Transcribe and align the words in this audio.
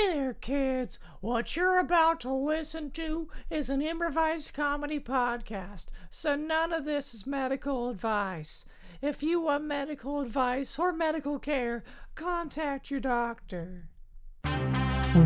Hey 0.00 0.14
there, 0.14 0.32
kids. 0.32 0.98
What 1.20 1.56
you're 1.56 1.78
about 1.78 2.20
to 2.20 2.32
listen 2.32 2.90
to 2.92 3.28
is 3.50 3.68
an 3.68 3.82
improvised 3.82 4.54
comedy 4.54 4.98
podcast, 4.98 5.88
so 6.08 6.34
none 6.36 6.72
of 6.72 6.86
this 6.86 7.12
is 7.12 7.26
medical 7.26 7.90
advice. 7.90 8.64
If 9.02 9.22
you 9.22 9.42
want 9.42 9.64
medical 9.64 10.22
advice 10.22 10.78
or 10.78 10.94
medical 10.94 11.38
care, 11.38 11.84
contact 12.14 12.90
your 12.90 13.00
doctor. 13.00 13.88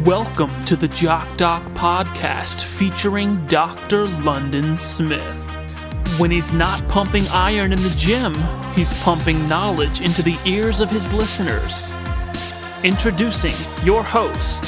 Welcome 0.05 0.61
to 0.63 0.75
the 0.75 0.89
Jock 0.89 1.37
Doc 1.37 1.63
podcast 1.75 2.65
featuring 2.65 3.47
Dr. 3.47 4.07
London 4.23 4.77
Smith. 4.77 5.57
When 6.19 6.33
he's 6.33 6.53
not 6.53 6.87
pumping 6.89 7.29
iron 7.29 7.73
in 7.73 7.81
the 7.81 7.95
gym, 7.97 8.35
he's 8.75 9.01
pumping 9.05 9.49
knowledge 9.49 10.01
into 10.01 10.23
the 10.23 10.37
ears 10.45 10.81
of 10.81 10.91
his 10.91 11.13
listeners. 11.13 11.95
Introducing 12.85 13.87
your 13.87 14.03
host, 14.03 14.63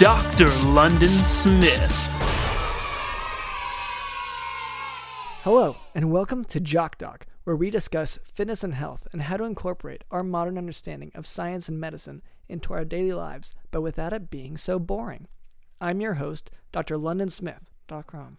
Dr. 0.00 0.48
London 0.72 1.06
Smith. 1.06 1.92
Hello, 5.44 5.76
and 5.94 6.10
welcome 6.10 6.44
to 6.46 6.58
Jock 6.58 6.98
Doc, 6.98 7.26
where 7.44 7.54
we 7.54 7.70
discuss 7.70 8.18
fitness 8.24 8.64
and 8.64 8.74
health 8.74 9.06
and 9.12 9.22
how 9.22 9.36
to 9.36 9.44
incorporate 9.44 10.02
our 10.10 10.24
modern 10.24 10.58
understanding 10.58 11.12
of 11.14 11.28
science 11.28 11.68
and 11.68 11.78
medicine 11.78 12.22
into 12.48 12.72
our 12.72 12.84
daily 12.84 13.12
lives, 13.12 13.54
but 13.70 13.82
without 13.82 14.12
it 14.12 14.30
being 14.30 14.56
so 14.56 14.80
boring. 14.80 15.28
I'm 15.80 16.00
your 16.00 16.14
host, 16.14 16.50
Dr. 16.72 16.98
London 16.98 17.28
Smith. 17.28 17.70
.com. 17.86 18.38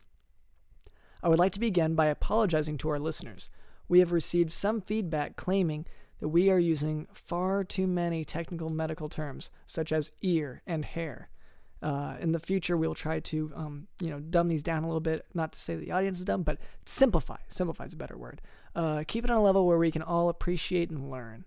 I 1.24 1.30
would 1.30 1.40
like 1.40 1.54
to 1.54 1.60
begin 1.62 1.96
by 1.96 2.08
apologizing 2.08 2.78
to 2.80 2.90
our 2.90 3.00
listeners. 3.00 3.50
We 3.88 4.00
have 4.00 4.12
received 4.12 4.52
some 4.52 4.82
feedback 4.82 5.38
claiming 5.38 5.86
that 6.26 6.30
we 6.30 6.50
are 6.50 6.58
using 6.58 7.06
far 7.14 7.64
too 7.64 7.86
many 7.86 8.26
technical 8.26 8.70
medical 8.70 9.08
terms, 9.08 9.52
such 9.68 9.92
as 9.92 10.12
ear 10.24 10.64
and 10.66 10.84
hair. 10.84 11.30
Uh, 11.84 12.16
in 12.20 12.32
the 12.32 12.40
future, 12.40 12.76
we'll 12.76 12.96
try 12.96 13.20
to, 13.20 13.52
um, 13.56 13.86
you 14.02 14.10
know, 14.10 14.20
dumb 14.20 14.48
these 14.48 14.64
down 14.64 14.84
a 14.84 14.88
little 14.88 15.00
bit. 15.00 15.24
Not 15.36 15.54
to 15.54 15.60
say 15.60 15.76
the 15.76 15.92
audience 15.92 16.18
is 16.18 16.26
dumb, 16.26 16.42
but 16.42 16.58
simplify. 16.84 17.38
Simplify 17.48 17.86
is 17.86 17.94
a 17.94 17.98
better 17.98 18.18
word. 18.18 18.42
Uh, 18.76 19.04
keep 19.08 19.24
it 19.24 19.30
on 19.30 19.38
a 19.38 19.44
level 19.44 19.68
where 19.68 19.78
we 19.78 19.92
can 19.92 20.02
all 20.02 20.30
appreciate 20.30 20.90
and 20.90 21.12
learn. 21.12 21.46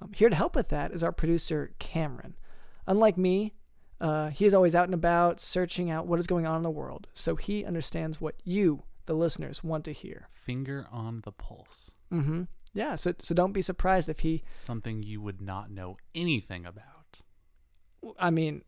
Um, 0.00 0.12
here 0.14 0.30
to 0.30 0.36
help 0.36 0.56
with 0.56 0.70
that 0.70 0.92
is 0.92 1.04
our 1.04 1.12
producer, 1.12 1.72
Cameron. 1.78 2.34
Unlike 2.86 3.18
me, 3.18 3.52
uh, 4.00 4.30
he 4.30 4.46
is 4.46 4.54
always 4.54 4.74
out 4.74 4.86
and 4.86 4.94
about, 4.94 5.38
searching 5.38 5.90
out 5.90 6.06
what 6.06 6.18
is 6.18 6.26
going 6.26 6.46
on 6.46 6.56
in 6.56 6.62
the 6.62 6.70
world, 6.70 7.08
so 7.12 7.36
he 7.36 7.62
understands 7.62 8.22
what 8.22 8.36
you, 8.42 8.84
the 9.04 9.12
listeners, 9.12 9.62
want 9.62 9.84
to 9.84 9.92
hear. 9.92 10.28
Finger 10.32 10.86
on 10.90 11.20
the 11.24 11.32
pulse. 11.32 11.90
Mm-hmm. 12.10 12.44
Yeah, 12.74 12.96
so 12.96 13.14
so 13.18 13.34
don't 13.34 13.52
be 13.52 13.62
surprised 13.62 14.08
if 14.08 14.20
he. 14.20 14.42
Something 14.52 15.02
you 15.02 15.20
would 15.20 15.40
not 15.40 15.70
know 15.70 15.96
anything 16.14 16.66
about. 16.66 17.20
I 18.18 18.30
mean, 18.30 18.62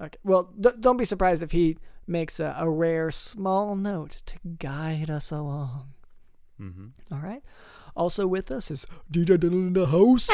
okay. 0.00 0.18
Well, 0.24 0.50
d- 0.58 0.70
don't 0.80 0.96
be 0.96 1.04
surprised 1.04 1.42
if 1.42 1.52
he 1.52 1.76
makes 2.06 2.40
a, 2.40 2.56
a 2.58 2.68
rare 2.68 3.10
small 3.10 3.76
note 3.76 4.22
to 4.26 4.34
guide 4.58 5.10
us 5.10 5.30
along. 5.30 5.92
Mm-hmm. 6.60 6.86
All 7.14 7.20
right. 7.20 7.42
Also 7.94 8.26
with 8.26 8.50
us 8.50 8.70
is 8.70 8.86
DJ 9.12 9.42
in 9.44 9.72
the 9.74 9.86
house. 9.86 10.28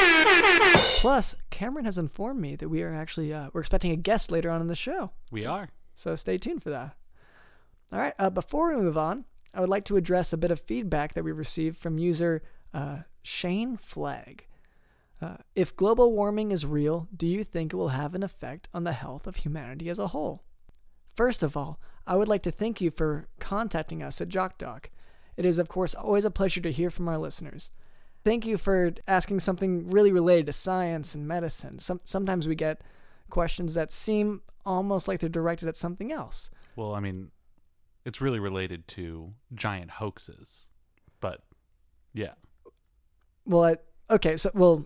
Plus, 1.01 1.35
Cameron 1.49 1.85
has 1.85 1.97
informed 1.97 2.39
me 2.39 2.55
that 2.55 2.69
we 2.69 2.81
are 2.81 2.93
actually 2.93 3.33
uh, 3.33 3.49
we're 3.53 3.61
expecting 3.61 3.91
a 3.91 3.95
guest 3.95 4.31
later 4.31 4.49
on 4.49 4.61
in 4.61 4.67
the 4.67 4.75
show. 4.75 5.11
We 5.31 5.41
So- 5.41 5.49
are. 5.49 5.69
So 5.95 6.15
stay 6.15 6.37
tuned 6.37 6.61
for 6.63 6.69
that. 6.71 6.95
All 7.91 7.99
right. 7.99 8.13
Uh, 8.19 8.29
before 8.29 8.69
we 8.75 8.81
move 8.81 8.97
on, 8.97 9.25
I 9.53 9.61
would 9.61 9.69
like 9.69 9.85
to 9.85 9.95
address 9.97 10.33
a 10.33 10.37
bit 10.37 10.51
of 10.51 10.59
feedback 10.59 11.13
that 11.13 11.23
we 11.23 11.31
received 11.31 11.77
from 11.77 11.97
user 11.97 12.41
uh, 12.75 12.97
Shane 13.23 13.77
Flegg. 13.77 14.41
Uh, 15.21 15.37
if 15.55 15.75
global 15.75 16.11
warming 16.11 16.51
is 16.51 16.65
real, 16.65 17.07
do 17.15 17.25
you 17.25 17.43
think 17.43 17.73
it 17.73 17.77
will 17.77 17.89
have 17.89 18.13
an 18.13 18.21
effect 18.21 18.67
on 18.73 18.83
the 18.83 18.91
health 18.91 19.25
of 19.25 19.37
humanity 19.37 19.89
as 19.89 19.97
a 19.97 20.07
whole? 20.07 20.43
First 21.15 21.41
of 21.41 21.55
all, 21.55 21.79
I 22.05 22.17
would 22.17 22.27
like 22.27 22.43
to 22.43 22.51
thank 22.51 22.81
you 22.81 22.91
for 22.91 23.27
contacting 23.39 24.03
us 24.03 24.19
at 24.19 24.27
JockDoc. 24.27 24.85
It 25.37 25.45
is, 25.45 25.57
of 25.57 25.69
course, 25.69 25.95
always 25.95 26.25
a 26.25 26.31
pleasure 26.31 26.61
to 26.61 26.71
hear 26.71 26.89
from 26.89 27.07
our 27.07 27.17
listeners. 27.17 27.71
Thank 28.25 28.45
you 28.45 28.57
for 28.57 28.93
asking 29.07 29.39
something 29.39 29.89
really 29.89 30.11
related 30.11 30.47
to 30.47 30.53
science 30.53 31.15
and 31.15 31.27
medicine. 31.27 31.79
Some, 31.79 32.01
sometimes 32.03 32.47
we 32.47 32.55
get 32.55 32.81
questions 33.29 33.73
that 33.75 33.93
seem 33.93 34.41
almost 34.65 35.07
like 35.07 35.21
they're 35.21 35.29
directed 35.29 35.69
at 35.69 35.77
something 35.77 36.11
else. 36.11 36.49
Well, 36.75 36.93
I 36.93 36.99
mean, 36.99 37.31
it's 38.03 38.19
really 38.19 38.39
related 38.39 38.87
to 38.89 39.33
giant 39.53 39.91
hoaxes. 39.91 40.67
But 41.21 41.41
yeah. 42.13 42.33
Well, 43.45 43.63
I, 43.63 43.77
okay, 44.13 44.37
so 44.37 44.51
well, 44.53 44.85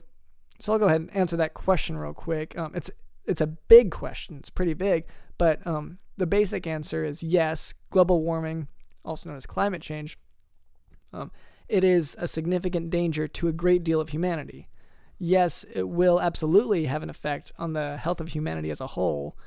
so 0.60 0.74
I'll 0.74 0.80
go 0.80 0.88
ahead 0.88 1.02
and 1.02 1.16
answer 1.16 1.38
that 1.38 1.54
question 1.54 1.98
real 1.98 2.14
quick. 2.14 2.58
Um, 2.58 2.72
it's 2.76 2.92
it's 3.26 3.42
a 3.42 3.48
big 3.48 3.92
question. 3.92 4.38
It's 4.38 4.50
pretty 4.50 4.74
big, 4.74 5.06
but 5.38 5.66
um, 5.66 6.00
the 6.18 6.28
basic 6.28 6.68
answer 6.68 7.04
is 7.06 7.24
yes. 7.24 7.74
Global 7.92 8.22
warming, 8.24 8.68
also 9.06 9.30
known 9.30 9.38
as 9.38 9.46
climate 9.46 9.82
change, 9.82 10.18
um, 11.14 11.32
it 11.68 11.84
is 11.84 12.16
a 12.20 12.28
significant 12.28 12.90
danger 12.90 13.28
to 13.28 13.48
a 13.48 13.52
great 13.52 13.84
deal 13.84 14.02
of 14.02 14.10
humanity. 14.10 14.68
Yes, 15.18 15.66
it 15.74 15.88
will 15.88 16.22
absolutely 16.22 16.86
have 16.86 17.04
an 17.04 17.10
effect 17.10 17.52
on 17.58 17.74
the 17.74 17.98
health 17.98 18.22
of 18.22 18.30
humanity 18.30 18.72
as 18.72 18.82
a 18.82 18.88
whole, 18.88 19.38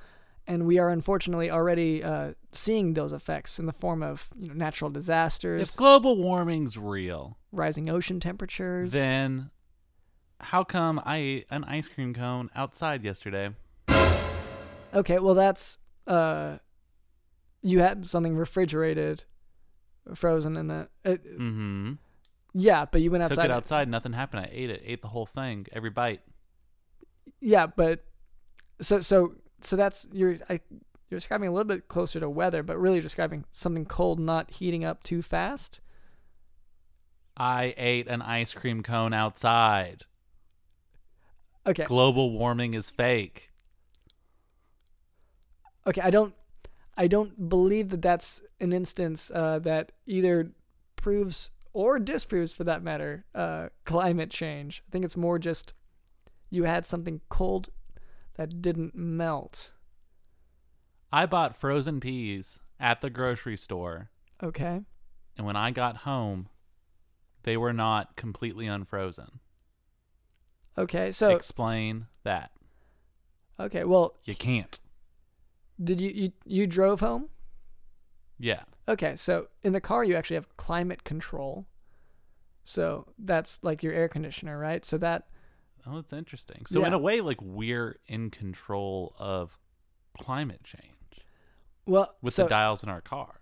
and 0.47 0.67
we 0.67 0.79
are 0.79 0.91
unfortunately 0.91 1.50
already 1.50 2.03
uh, 2.05 2.33
seeing 2.53 2.94
those 2.94 3.12
effects 3.12 3.59
in 3.59 3.67
the 3.67 3.73
form 3.73 4.03
of 4.03 4.29
you 4.39 4.49
know, 4.49 4.55
natural 4.55 4.91
disasters, 4.91 5.71
If 5.71 5.77
global 5.77 6.17
warming's 6.17 6.77
real, 6.77 7.39
rising 7.52 7.88
ocean 7.90 8.18
temperatures. 8.20 8.92
then 8.92 9.50
how 10.40 10.64
come 10.64 11.00
I 11.04 11.16
ate 11.18 11.46
an 11.50 11.62
ice 11.64 11.86
cream 11.86 12.14
cone 12.14 12.50
outside 12.56 13.04
yesterday? 13.04 13.50
Okay, 14.94 15.18
well 15.18 15.34
that's 15.34 15.78
uh 16.06 16.58
you 17.62 17.78
had 17.80 18.04
something 18.06 18.34
refrigerated 18.36 19.24
frozen 20.14 20.56
in 20.56 20.66
the 20.66 20.88
it, 21.04 21.24
Mm-hmm. 21.38 21.92
yeah, 22.54 22.86
but 22.90 23.00
you 23.02 23.10
went 23.10 23.22
Took 23.24 23.32
outside. 23.32 23.44
it 23.44 23.50
outside, 23.52 23.88
nothing 23.88 24.12
happened. 24.12 24.46
I 24.46 24.48
ate 24.52 24.69
it, 24.70 24.82
ate 24.84 25.00
the 25.02 25.08
whole 25.08 25.26
thing, 25.26 25.66
every 25.72 25.90
bite. 25.90 26.22
Yeah, 27.40 27.66
but 27.66 28.04
so 28.80 29.00
so 29.00 29.34
so 29.60 29.76
that's 29.76 30.08
you're 30.12 30.38
I 30.50 30.58
you're 31.08 31.19
describing 31.20 31.48
a 31.48 31.52
little 31.52 31.69
bit 31.69 31.86
closer 31.88 32.19
to 32.19 32.28
weather, 32.28 32.62
but 32.64 32.78
really 32.78 33.00
describing 33.00 33.44
something 33.52 33.84
cold 33.84 34.19
not 34.19 34.50
heating 34.50 34.84
up 34.84 35.02
too 35.04 35.22
fast. 35.22 35.80
I 37.42 37.75
ate 37.76 38.06
an 38.06 38.22
ice 38.22 38.54
cream 38.54 38.84
cone 38.84 39.12
outside. 39.12 40.04
Okay. 41.66 41.84
Global 41.84 42.30
warming 42.30 42.75
is 42.75 42.88
fake. 42.88 43.50
Okay, 45.88 46.00
I 46.00 46.10
don't 46.10 46.34
I 46.97 47.08
don't 47.08 47.48
believe 47.48 47.88
that 47.88 48.00
that's 48.00 48.42
an 48.60 48.72
instance 48.72 49.28
uh, 49.34 49.58
that 49.60 49.91
either 50.06 50.52
proves 50.94 51.50
or 51.72 51.98
disproves 51.98 52.52
for 52.52 52.62
that 52.62 52.84
matter 52.84 53.25
uh, 53.34 53.70
climate 53.84 54.31
change. 54.31 54.84
I 54.86 54.91
think 54.92 55.04
it's 55.04 55.16
more 55.16 55.41
just 55.41 55.75
you 56.48 56.62
had 56.62 56.86
something 56.86 57.22
cold 57.28 57.70
that 58.36 58.62
didn't 58.62 58.94
melt. 58.94 59.72
I 61.10 61.26
bought 61.26 61.56
frozen 61.56 61.98
peas 61.98 62.60
at 62.78 63.00
the 63.00 63.10
grocery 63.10 63.56
store, 63.56 64.10
Okay. 64.41 64.82
and 65.36 65.44
when 65.47 65.56
I 65.56 65.72
got 65.72 65.98
home, 65.98 66.48
they 67.44 67.56
were 67.56 67.72
not 67.72 68.16
completely 68.16 68.66
unfrozen. 68.66 69.41
Okay. 70.78 71.12
So 71.12 71.30
Explain 71.30 72.06
that. 72.25 72.50
okay, 73.60 73.84
well, 73.84 74.16
You 74.25 74.34
can't. 74.34 74.78
did 75.82 76.00
you 76.00 76.10
you 76.10 76.32
you 76.44 76.66
drove 76.66 77.00
home? 77.00 77.28
Yeah. 78.38 78.62
Okay, 78.88 79.14
so 79.16 79.48
in 79.62 79.72
the 79.72 79.81
car 79.81 80.02
you 80.04 80.16
actually 80.16 80.36
have 80.36 80.56
climate 80.56 81.04
control. 81.04 81.66
So 82.64 83.06
that's 83.19 83.58
like 83.62 83.82
your 83.82 83.92
air 83.92 84.08
conditioner, 84.08 84.58
right? 84.58 84.84
So 84.84 84.98
that 84.98 85.28
Oh, 85.86 85.97
that's 85.97 86.12
interesting. 86.12 86.64
So 86.66 86.84
in 86.84 86.92
a 86.92 86.98
way, 86.98 87.20
like 87.20 87.41
we're 87.42 87.98
in 88.06 88.31
control 88.31 89.14
of 89.19 89.58
climate 90.17 90.62
change 90.62 91.26
well, 91.87 92.14
with 92.22 92.34
so 92.34 92.44
the 92.44 92.49
dials 92.50 92.84
in 92.84 92.88
our 92.88 93.00
car. 93.00 93.40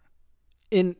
in 0.71 0.97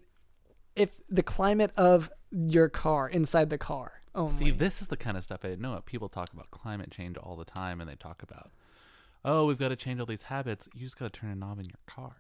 if 0.77 1.01
the 1.09 1.23
climate 1.23 1.73
of 1.77 2.11
your 2.31 2.69
car 2.69 3.09
inside 3.09 3.51
the 3.51 3.59
car 3.59 4.03
only. 4.15 4.33
See, 4.33 4.51
this 4.51 4.81
is 4.81 4.89
the 4.89 4.97
kind 4.97 5.17
of 5.17 5.25
stuff 5.25 5.41
I 5.45 5.49
didn't 5.49 5.63
know. 5.63 5.81
People 5.85 6.09
talk 6.09 6.33
about 6.33 6.51
climate 6.51 6.91
change 6.91 7.17
all 7.17 7.37
the 7.37 7.45
time, 7.45 7.81
and 7.81 7.89
they 7.89 7.95
talk 7.95 8.23
about, 8.23 8.51
oh, 9.25 9.47
we've 9.47 9.59
got 9.59 9.69
to 9.69 9.77
change 9.77 10.01
all 10.01 10.07
these 10.07 10.23
habits. 10.23 10.69
You 10.75 10.83
just 10.83 10.99
got 10.99 11.13
to 11.13 11.21
turn 11.21 11.31
a 11.31 11.35
knob 11.35 11.59
in 11.59 11.67
your 11.67 11.79
car. 11.87 12.13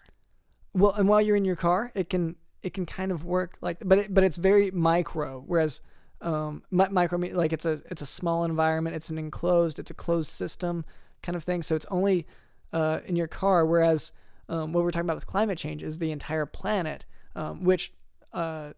Well, 0.73 0.93
and 0.93 1.09
while 1.09 1.21
you're 1.21 1.37
in 1.37 1.45
your 1.45 1.57
car, 1.57 1.91
it 1.95 2.09
can 2.09 2.37
it 2.63 2.75
can 2.75 2.87
kind 2.87 3.11
of 3.11 3.25
work 3.25 3.57
like, 3.61 3.79
but 3.85 3.99
it, 3.99 4.15
but 4.15 4.23
it's 4.23 4.37
very 4.37 4.71
micro. 4.71 5.43
Whereas 5.47 5.81
um, 6.21 6.63
mi- 6.71 6.89
micro 6.91 7.19
like 7.19 7.53
it's 7.53 7.65
a 7.65 7.81
it's 7.91 8.03
a 8.03 8.07
small 8.07 8.45
environment. 8.45 8.95
It's 8.95 9.11
an 9.11 9.19
enclosed. 9.19 9.79
It's 9.79 9.91
a 9.91 9.95
closed 9.95 10.31
system 10.31 10.85
kind 11.23 11.37
of 11.37 11.45
thing. 11.45 11.63
So 11.63 11.75
it's 11.75 11.87
only 11.91 12.27
uh, 12.73 13.01
in 13.07 13.17
your 13.17 13.27
car. 13.27 13.67
Whereas 13.67 14.13
um, 14.49 14.73
what 14.73 14.85
we're 14.85 14.91
talking 14.91 15.07
about 15.07 15.17
with 15.17 15.27
climate 15.27 15.59
change 15.59 15.83
is 15.83 15.99
the 15.99 16.13
entire 16.13 16.47
planet, 16.47 17.05
um, 17.35 17.65
which 17.65 17.93
uh, 18.33 18.73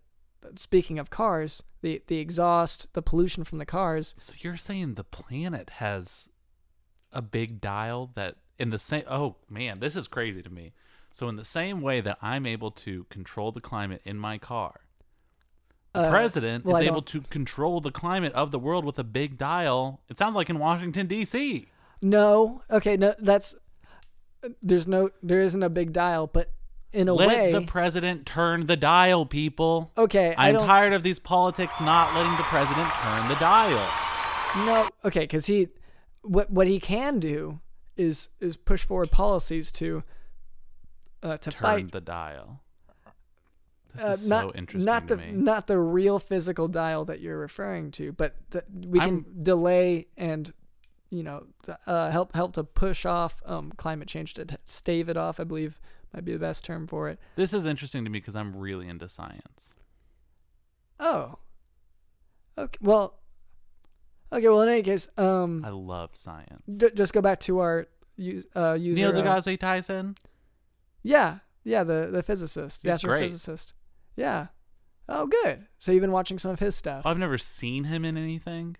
speaking 0.56 0.98
of 0.98 1.10
cars, 1.10 1.62
the 1.82 2.02
the 2.06 2.18
exhaust, 2.18 2.92
the 2.94 3.02
pollution 3.02 3.44
from 3.44 3.58
the 3.58 3.66
cars. 3.66 4.14
So 4.18 4.34
you're 4.38 4.56
saying 4.56 4.94
the 4.94 5.04
planet 5.04 5.70
has 5.70 6.28
a 7.12 7.22
big 7.22 7.60
dial 7.60 8.10
that 8.14 8.36
in 8.58 8.70
the 8.70 8.78
same 8.78 9.04
oh 9.08 9.36
man, 9.48 9.80
this 9.80 9.96
is 9.96 10.08
crazy 10.08 10.42
to 10.42 10.50
me. 10.50 10.72
So 11.12 11.28
in 11.28 11.36
the 11.36 11.44
same 11.44 11.82
way 11.82 12.00
that 12.00 12.18
I'm 12.22 12.46
able 12.46 12.70
to 12.70 13.04
control 13.04 13.52
the 13.52 13.60
climate 13.60 14.00
in 14.04 14.18
my 14.18 14.38
car, 14.38 14.80
the 15.92 16.00
Uh, 16.00 16.10
president 16.10 16.64
well, 16.64 16.76
is 16.76 16.86
able 16.86 17.02
to 17.02 17.20
control 17.22 17.80
the 17.80 17.90
climate 17.90 18.32
of 18.32 18.50
the 18.50 18.58
world 18.58 18.84
with 18.84 18.98
a 18.98 19.04
big 19.04 19.36
dial. 19.36 20.00
It 20.08 20.16
sounds 20.16 20.34
like 20.34 20.48
in 20.48 20.58
Washington 20.58 21.06
D.C. 21.06 21.68
No. 22.00 22.62
Okay. 22.70 22.96
No. 22.96 23.14
That's 23.18 23.54
there's 24.62 24.86
no 24.88 25.10
there 25.22 25.40
isn't 25.40 25.62
a 25.62 25.68
big 25.68 25.92
dial, 25.92 26.26
but 26.26 26.50
in 26.92 27.08
a 27.08 27.14
Let 27.14 27.28
way. 27.28 27.52
the 27.52 27.62
president 27.62 28.26
turn 28.26 28.66
the 28.66 28.76
dial, 28.76 29.24
people. 29.26 29.90
okay. 29.96 30.34
I 30.36 30.48
I'm 30.48 30.56
don't. 30.56 30.66
tired 30.66 30.92
of 30.92 31.02
these 31.02 31.18
politics 31.18 31.80
not 31.80 32.14
letting 32.14 32.36
the 32.36 32.42
president 32.44 32.88
turn 32.94 33.28
the 33.28 33.36
dial. 33.36 33.88
No. 34.66 34.88
Okay. 35.04 35.20
Because 35.20 35.46
he, 35.46 35.68
what 36.22 36.50
what 36.50 36.66
he 36.66 36.78
can 36.80 37.18
do 37.18 37.60
is 37.96 38.28
is 38.40 38.56
push 38.56 38.84
forward 38.84 39.10
policies 39.10 39.72
to. 39.72 40.02
Uh, 41.22 41.36
to 41.38 41.50
Turn 41.52 41.62
fight 41.62 41.92
the 41.92 42.00
dial. 42.00 42.60
This 43.94 44.04
uh, 44.04 44.08
is 44.08 44.28
not 44.28 44.42
so 44.44 44.52
interesting 44.56 44.84
not 44.84 45.06
to 45.08 45.14
the 45.16 45.22
me. 45.22 45.32
not 45.32 45.66
the 45.68 45.78
real 45.78 46.18
physical 46.18 46.66
dial 46.66 47.04
that 47.04 47.20
you're 47.20 47.38
referring 47.38 47.90
to, 47.92 48.10
but 48.12 48.34
the, 48.50 48.64
we 48.86 48.98
can 48.98 49.24
delay 49.42 50.08
and 50.16 50.52
you 51.10 51.22
know 51.22 51.44
th- 51.64 51.78
uh, 51.86 52.10
help 52.10 52.34
help 52.34 52.54
to 52.54 52.64
push 52.64 53.06
off 53.06 53.36
um, 53.46 53.70
climate 53.76 54.08
change 54.08 54.34
to 54.34 54.44
t- 54.46 54.56
stave 54.64 55.08
it 55.08 55.16
off. 55.16 55.38
I 55.38 55.44
believe 55.44 55.78
might 56.14 56.24
be 56.24 56.32
the 56.32 56.38
best 56.38 56.64
term 56.64 56.86
for 56.86 57.08
it. 57.08 57.18
This 57.36 57.52
is 57.54 57.66
interesting 57.66 58.04
to 58.04 58.10
me 58.10 58.18
because 58.20 58.36
I'm 58.36 58.54
really 58.56 58.88
into 58.88 59.08
science. 59.08 59.74
Oh, 61.00 61.38
okay. 62.56 62.78
Well, 62.80 63.18
okay. 64.32 64.48
Well, 64.48 64.62
in 64.62 64.68
any 64.68 64.82
case, 64.82 65.08
um, 65.18 65.64
I 65.64 65.70
love 65.70 66.10
science. 66.14 66.62
d- 66.70 66.90
just 66.94 67.12
go 67.12 67.20
back 67.20 67.40
to 67.40 67.58
our 67.60 67.88
uh, 68.54 68.74
user. 68.74 68.94
Neil 68.94 69.10
uh, 69.10 69.22
deGrasse 69.22 69.58
Tyson. 69.58 70.16
yeah, 71.02 71.38
yeah, 71.64 71.82
the 71.84 72.08
the 72.12 72.22
physicist, 72.22 72.82
the 72.82 72.92
He's 72.92 73.02
great. 73.02 73.30
astrophysicist. 73.30 73.72
Yeah. 74.16 74.48
Oh, 75.08 75.26
good. 75.26 75.66
So 75.78 75.90
you've 75.92 76.00
been 76.00 76.12
watching 76.12 76.38
some 76.38 76.52
of 76.52 76.60
his 76.60 76.76
stuff. 76.76 77.04
I've 77.04 77.18
never 77.18 77.36
seen 77.36 77.84
him 77.84 78.04
in 78.04 78.16
anything. 78.16 78.76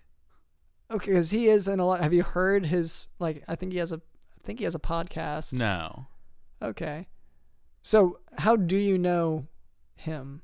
Okay, 0.89 1.11
because 1.11 1.31
he 1.31 1.49
is 1.49 1.67
in 1.67 1.79
a 1.79 1.85
lot. 1.85 1.99
Have 2.01 2.13
you 2.13 2.23
heard 2.23 2.65
his 2.67 3.07
like? 3.19 3.43
I 3.47 3.55
think 3.55 3.73
he 3.73 3.79
has 3.79 3.91
a. 3.91 3.95
I 3.97 4.45
think 4.45 4.59
he 4.59 4.65
has 4.65 4.75
a 4.75 4.79
podcast. 4.79 5.53
No, 5.53 6.07
Okay. 6.61 7.07
So 7.83 8.19
how 8.37 8.55
do 8.55 8.77
you 8.77 8.97
know 8.97 9.45
him? 9.95 10.41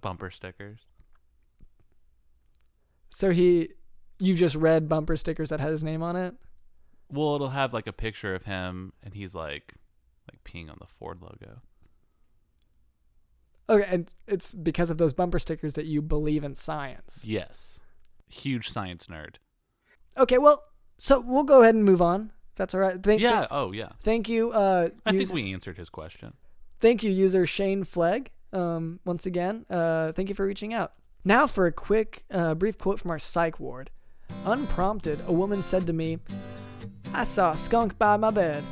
Bumper 0.00 0.30
stickers. 0.30 0.78
So 3.10 3.30
he, 3.30 3.70
you 4.20 4.34
just 4.36 4.54
read 4.54 4.88
bumper 4.88 5.16
stickers 5.16 5.48
that 5.50 5.60
had 5.60 5.70
his 5.72 5.82
name 5.82 6.02
on 6.02 6.14
it. 6.14 6.34
Well, 7.10 7.34
it'll 7.34 7.48
have 7.48 7.74
like 7.74 7.88
a 7.88 7.92
picture 7.92 8.36
of 8.36 8.44
him, 8.44 8.92
and 9.02 9.14
he's 9.14 9.34
like, 9.34 9.74
like 10.30 10.44
peeing 10.44 10.70
on 10.70 10.76
the 10.80 10.86
Ford 10.86 11.20
logo. 11.20 11.60
Okay, 13.68 13.86
and 13.88 14.14
it's 14.28 14.54
because 14.54 14.90
of 14.90 14.98
those 14.98 15.12
bumper 15.12 15.40
stickers 15.40 15.74
that 15.74 15.86
you 15.86 16.00
believe 16.00 16.44
in 16.44 16.54
science. 16.54 17.24
Yes, 17.26 17.80
huge 18.28 18.70
science 18.70 19.08
nerd. 19.08 19.36
Okay, 20.16 20.38
well, 20.38 20.62
so 20.98 21.18
we'll 21.18 21.42
go 21.42 21.62
ahead 21.62 21.74
and 21.74 21.84
move 21.84 22.00
on. 22.00 22.30
That's 22.54 22.74
all 22.74 22.80
right. 22.80 23.02
Thank, 23.02 23.20
Yeah. 23.22 23.46
Oh, 23.50 23.72
yeah. 23.72 23.90
Thank 24.04 24.28
you. 24.28 24.52
Uh, 24.52 24.90
I 25.04 25.12
user- 25.12 25.26
think 25.26 25.34
we 25.34 25.52
answered 25.52 25.78
his 25.78 25.88
question. 25.88 26.34
Thank 26.80 27.02
you, 27.02 27.10
user 27.10 27.46
Shane 27.46 27.84
Flegg. 27.84 28.28
Um, 28.52 29.00
once 29.04 29.26
again, 29.26 29.66
uh, 29.70 30.12
thank 30.12 30.28
you 30.28 30.34
for 30.34 30.46
reaching 30.46 30.74
out. 30.74 30.92
Now 31.24 31.46
for 31.46 31.66
a 31.66 31.72
quick, 31.72 32.24
uh, 32.30 32.54
brief 32.54 32.78
quote 32.78 32.98
from 32.98 33.10
our 33.10 33.18
psych 33.18 33.60
ward. 33.60 33.90
Unprompted, 34.44 35.22
a 35.26 35.32
woman 35.32 35.62
said 35.62 35.86
to 35.86 35.92
me, 35.92 36.18
I 37.12 37.24
saw 37.24 37.52
a 37.52 37.56
skunk 37.56 37.98
by 37.98 38.16
my 38.16 38.30
bed. 38.30 38.64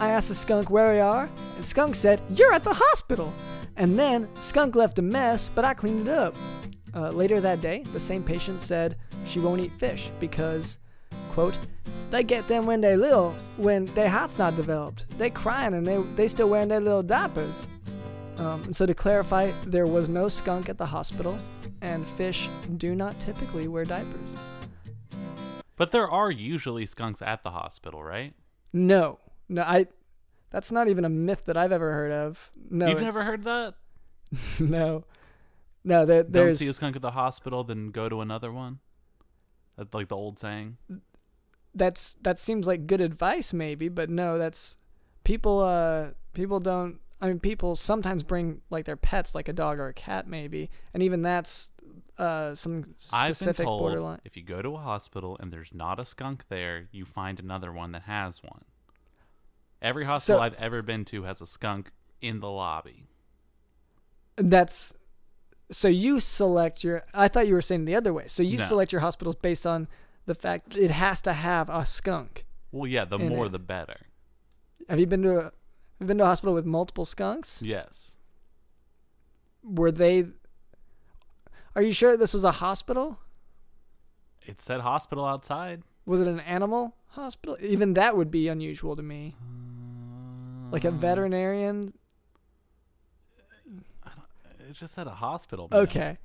I 0.00 0.08
asked 0.08 0.28
the 0.28 0.34
skunk 0.34 0.70
where 0.70 0.92
we 0.92 0.98
are, 0.98 1.30
and 1.54 1.64
skunk 1.64 1.94
said, 1.94 2.20
You're 2.34 2.52
at 2.52 2.64
the 2.64 2.74
hospital. 2.74 3.32
And 3.76 3.98
then 3.98 4.28
skunk 4.40 4.74
left 4.74 4.98
a 4.98 5.02
mess, 5.02 5.48
but 5.48 5.64
I 5.64 5.74
cleaned 5.74 6.08
it 6.08 6.12
up. 6.12 6.36
Uh, 6.94 7.10
later 7.10 7.40
that 7.40 7.60
day, 7.60 7.84
the 7.92 8.00
same 8.00 8.22
patient 8.24 8.60
said 8.60 8.96
she 9.24 9.38
won't 9.38 9.60
eat 9.60 9.72
fish 9.78 10.10
because, 10.18 10.78
quote, 11.32 11.56
they 12.10 12.22
get 12.22 12.46
them 12.46 12.66
when 12.66 12.80
they 12.80 12.96
little, 12.96 13.34
when 13.56 13.86
their 13.86 14.08
heart's 14.08 14.38
not 14.38 14.54
developed. 14.54 15.06
They 15.18 15.30
crying 15.30 15.74
and 15.74 15.86
they 15.86 16.02
they 16.14 16.28
still 16.28 16.48
wearing 16.48 16.68
their 16.68 16.80
little 16.80 17.02
diapers. 17.02 17.66
Um, 18.38 18.62
and 18.64 18.76
so 18.76 18.86
to 18.86 18.94
clarify, 18.94 19.52
there 19.66 19.86
was 19.86 20.08
no 20.08 20.28
skunk 20.28 20.68
at 20.68 20.78
the 20.78 20.86
hospital, 20.86 21.38
and 21.80 22.06
fish 22.06 22.48
do 22.76 22.94
not 22.94 23.18
typically 23.20 23.68
wear 23.68 23.84
diapers. 23.84 24.36
But 25.76 25.90
there 25.90 26.08
are 26.08 26.30
usually 26.30 26.86
skunks 26.86 27.22
at 27.22 27.42
the 27.44 27.50
hospital, 27.50 28.02
right? 28.02 28.34
No, 28.72 29.18
no, 29.48 29.62
I. 29.62 29.86
That's 30.50 30.70
not 30.70 30.88
even 30.88 31.06
a 31.06 31.08
myth 31.08 31.46
that 31.46 31.56
I've 31.56 31.72
ever 31.72 31.92
heard 31.92 32.12
of. 32.12 32.50
No, 32.70 32.88
You've 32.88 33.00
never 33.00 33.22
heard 33.24 33.44
that? 33.44 33.74
No, 34.60 35.04
no. 35.84 36.04
There, 36.06 36.22
Don't 36.24 36.52
see 36.52 36.68
a 36.68 36.72
skunk 36.72 36.96
at 36.96 37.02
the 37.02 37.10
hospital, 37.10 37.64
then 37.64 37.90
go 37.90 38.08
to 38.08 38.20
another 38.20 38.52
one. 38.52 38.78
That's 39.76 39.92
like 39.92 40.08
the 40.08 40.16
old 40.16 40.38
saying. 40.38 40.76
That's 41.74 42.14
that 42.22 42.38
seems 42.38 42.66
like 42.66 42.86
good 42.86 43.00
advice 43.00 43.52
maybe 43.52 43.88
but 43.88 44.10
no 44.10 44.36
that's 44.38 44.76
people 45.24 45.60
uh 45.60 46.08
people 46.34 46.60
don't 46.60 46.98
i 47.20 47.26
mean 47.28 47.38
people 47.40 47.74
sometimes 47.76 48.22
bring 48.22 48.60
like 48.70 48.84
their 48.84 48.96
pets 48.96 49.34
like 49.34 49.48
a 49.48 49.52
dog 49.52 49.78
or 49.78 49.88
a 49.88 49.94
cat 49.94 50.26
maybe 50.26 50.68
and 50.92 51.02
even 51.02 51.22
that's 51.22 51.70
uh 52.18 52.54
some 52.54 52.84
I've 53.12 53.28
been 53.28 53.34
specific 53.34 53.66
told 53.66 53.80
borderline 53.80 54.20
if 54.24 54.36
you 54.36 54.42
go 54.42 54.60
to 54.60 54.74
a 54.74 54.78
hospital 54.80 55.36
and 55.40 55.50
there's 55.52 55.72
not 55.72 55.98
a 55.98 56.04
skunk 56.04 56.44
there, 56.50 56.88
you 56.92 57.04
find 57.06 57.40
another 57.40 57.72
one 57.72 57.92
that 57.92 58.02
has 58.02 58.42
one. 58.42 58.64
Every 59.80 60.04
hospital 60.04 60.38
So- 60.40 60.44
I've 60.44 60.54
ever 60.54 60.82
been 60.82 61.04
to 61.06 61.22
has 61.24 61.40
a 61.40 61.46
skunk 61.46 61.90
in 62.20 62.40
the 62.40 62.50
lobby. 62.50 63.08
that's 64.36 64.92
so 65.70 65.88
you 65.88 66.20
select 66.20 66.84
your 66.84 67.02
i 67.14 67.28
thought 67.28 67.46
you 67.46 67.54
were 67.54 67.62
saying 67.62 67.84
the 67.86 67.94
other 67.94 68.12
way 68.12 68.24
so 68.26 68.42
you 68.42 68.58
No. 68.58 68.64
select 68.64 68.92
your 68.92 69.00
hospitals 69.00 69.36
based 69.36 69.66
on 69.66 69.88
the 70.26 70.34
fact 70.34 70.76
it 70.76 70.90
has 70.90 71.20
to 71.22 71.32
have 71.32 71.68
a 71.68 71.84
skunk 71.86 72.44
Well, 72.70 72.86
yeah, 72.88 73.04
the 73.04 73.18
more 73.18 73.46
it. 73.46 73.52
the 73.52 73.58
better. 73.58 74.00
have 74.88 74.98
you 75.00 75.06
been 75.06 75.22
to 75.22 75.38
a 75.38 75.42
have 75.44 75.52
you 76.00 76.06
been 76.06 76.18
to 76.18 76.24
a 76.24 76.26
hospital 76.28 76.54
with 76.54 76.64
multiple 76.66 77.04
skunks 77.04 77.60
Yes. 77.62 78.12
were 79.62 79.90
they 79.92 80.26
are 81.74 81.82
you 81.82 81.92
sure 81.92 82.16
this 82.16 82.34
was 82.34 82.44
a 82.44 82.52
hospital 82.52 83.18
It 84.46 84.60
said 84.60 84.80
hospital 84.80 85.24
outside. 85.24 85.82
Was 86.04 86.20
it 86.20 86.26
an 86.26 86.40
animal 86.40 86.96
hospital? 87.10 87.56
Even 87.60 87.94
that 87.94 88.16
would 88.16 88.28
be 88.30 88.48
unusual 88.48 88.96
to 88.96 89.02
me. 89.02 89.36
Like 90.72 90.84
a 90.84 90.88
Uh, 90.88 90.98
veterinarian. 91.06 91.92
It 94.68 94.72
just 94.74 94.94
said 94.94 95.06
a 95.06 95.10
hospital. 95.10 95.68
man. 95.70 95.80
Okay. 95.80 96.18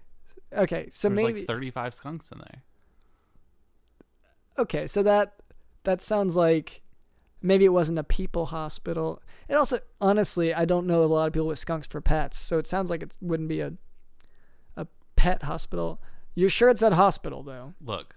Okay. 0.54 0.89
So 0.92 1.10
There's 1.10 1.16
maybe 1.24 1.39
like 1.42 1.48
35 1.48 1.94
skunks 1.94 2.32
in 2.32 2.39
there. 2.39 2.63
Okay, 4.60 4.88
so 4.88 5.04
that 5.04 5.36
that 5.84 6.02
sounds 6.02 6.36
like 6.36 6.82
maybe 7.42 7.66
it 7.66 7.74
wasn't 7.74 8.00
a 8.00 8.04
people 8.04 8.48
hospital. 8.48 9.22
It 9.48 9.56
also 9.56 9.80
honestly, 10.02 10.54
I 10.54 10.66
don't 10.66 10.88
know 10.88 11.04
a 11.04 11.06
lot 11.06 11.28
of 11.28 11.34
people 11.34 11.48
with 11.48 11.60
skunks 11.60 11.88
for 11.88 12.02
pets, 12.02 12.38
so 12.38 12.58
it 12.58 12.68
sounds 12.68 12.90
like 12.90 13.04
it 13.04 13.18
wouldn't 13.22 13.50
be 13.50 13.62
a 13.62 13.74
a 14.76 14.88
pet 15.16 15.44
hospital. 15.44 16.02
You're 16.36 16.50
sure 16.50 16.70
it's 16.70 16.84
at 16.84 16.94
hospital 16.94 17.44
though? 17.44 17.74
Look, 17.82 18.16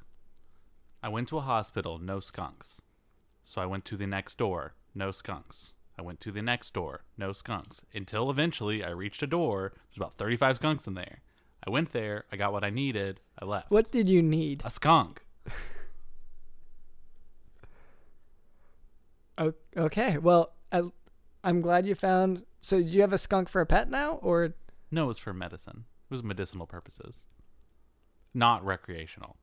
I 1.03 1.09
went 1.09 1.29
to 1.29 1.39
a 1.39 1.43
hospital, 1.43 1.99
no 1.99 2.21
skunks. 2.21 2.81
So 3.43 3.61
I 3.61 3.67
went 3.67 3.85
to 3.87 3.97
the 3.97 4.07
next 4.07 4.37
door, 4.37 4.75
no 4.95 5.11
skunks. 5.11 5.75
I 5.99 6.03
went 6.03 6.21
to 6.21 6.33
the 6.33 6.43
next 6.43 6.73
door, 6.73 7.05
no 7.19 7.33
skunks. 7.33 7.83
Until 7.95 8.31
eventually 8.31 8.83
I 8.85 8.91
reached 8.91 9.23
a 9.23 9.27
door, 9.27 9.73
there's 9.75 9.97
about 9.97 10.15
35 10.15 10.57
skunks 10.57 10.87
in 10.87 10.95
there. 10.95 11.21
I 11.67 11.71
went 11.71 11.93
there, 11.93 12.25
I 12.33 12.37
got 12.37 12.53
what 12.53 12.65
I 12.65 12.71
needed, 12.71 13.21
I 13.39 13.45
left. 13.45 13.71
What 13.71 13.91
did 13.91 14.09
you 14.09 14.23
need? 14.23 14.63
A 14.65 14.71
skunk. 14.71 15.23
Okay, 19.77 20.19
well, 20.19 20.53
I, 20.71 20.83
I'm 21.43 21.61
glad 21.61 21.87
you 21.87 21.95
found. 21.95 22.45
So, 22.61 22.79
do 22.81 22.87
you 22.89 23.01
have 23.01 23.13
a 23.13 23.19
skunk 23.19 23.49
for 23.49 23.61
a 23.61 23.67
pet 23.67 23.91
now, 23.91 24.15
or 24.23 24.55
No, 24.91 25.05
it 25.05 25.09
was 25.09 25.19
for 25.19 25.33
medicine. 25.33 25.85
It 26.11 26.15
was 26.15 26.23
medicinal 26.23 26.67
purposes, 26.67 27.25
not 28.35 28.65
recreational. 28.65 29.37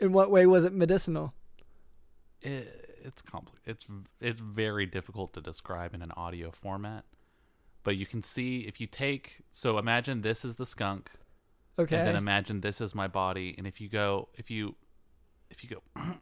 in 0.00 0.12
what 0.12 0.30
way 0.30 0.46
was 0.46 0.64
it 0.64 0.72
medicinal? 0.72 1.32
It, 2.40 2.98
it's 3.04 3.22
compli 3.22 3.54
It's 3.64 3.86
it's 4.20 4.40
very 4.40 4.84
difficult 4.86 5.32
to 5.34 5.40
describe 5.40 5.94
in 5.94 6.02
an 6.02 6.10
audio 6.16 6.50
format. 6.50 7.04
But 7.84 7.96
you 7.96 8.06
can 8.06 8.22
see 8.22 8.60
if 8.60 8.80
you 8.80 8.86
take 8.86 9.38
so 9.50 9.78
imagine 9.78 10.22
this 10.22 10.44
is 10.44 10.56
the 10.56 10.66
skunk, 10.66 11.10
Okay. 11.78 11.96
and 11.96 12.06
then 12.06 12.16
imagine 12.16 12.60
this 12.60 12.80
is 12.80 12.94
my 12.94 13.08
body, 13.08 13.54
and 13.56 13.66
if 13.66 13.80
you 13.80 13.88
go 13.88 14.28
if 14.34 14.50
you 14.50 14.74
if 15.50 15.62
you 15.64 15.70
go 15.70 15.82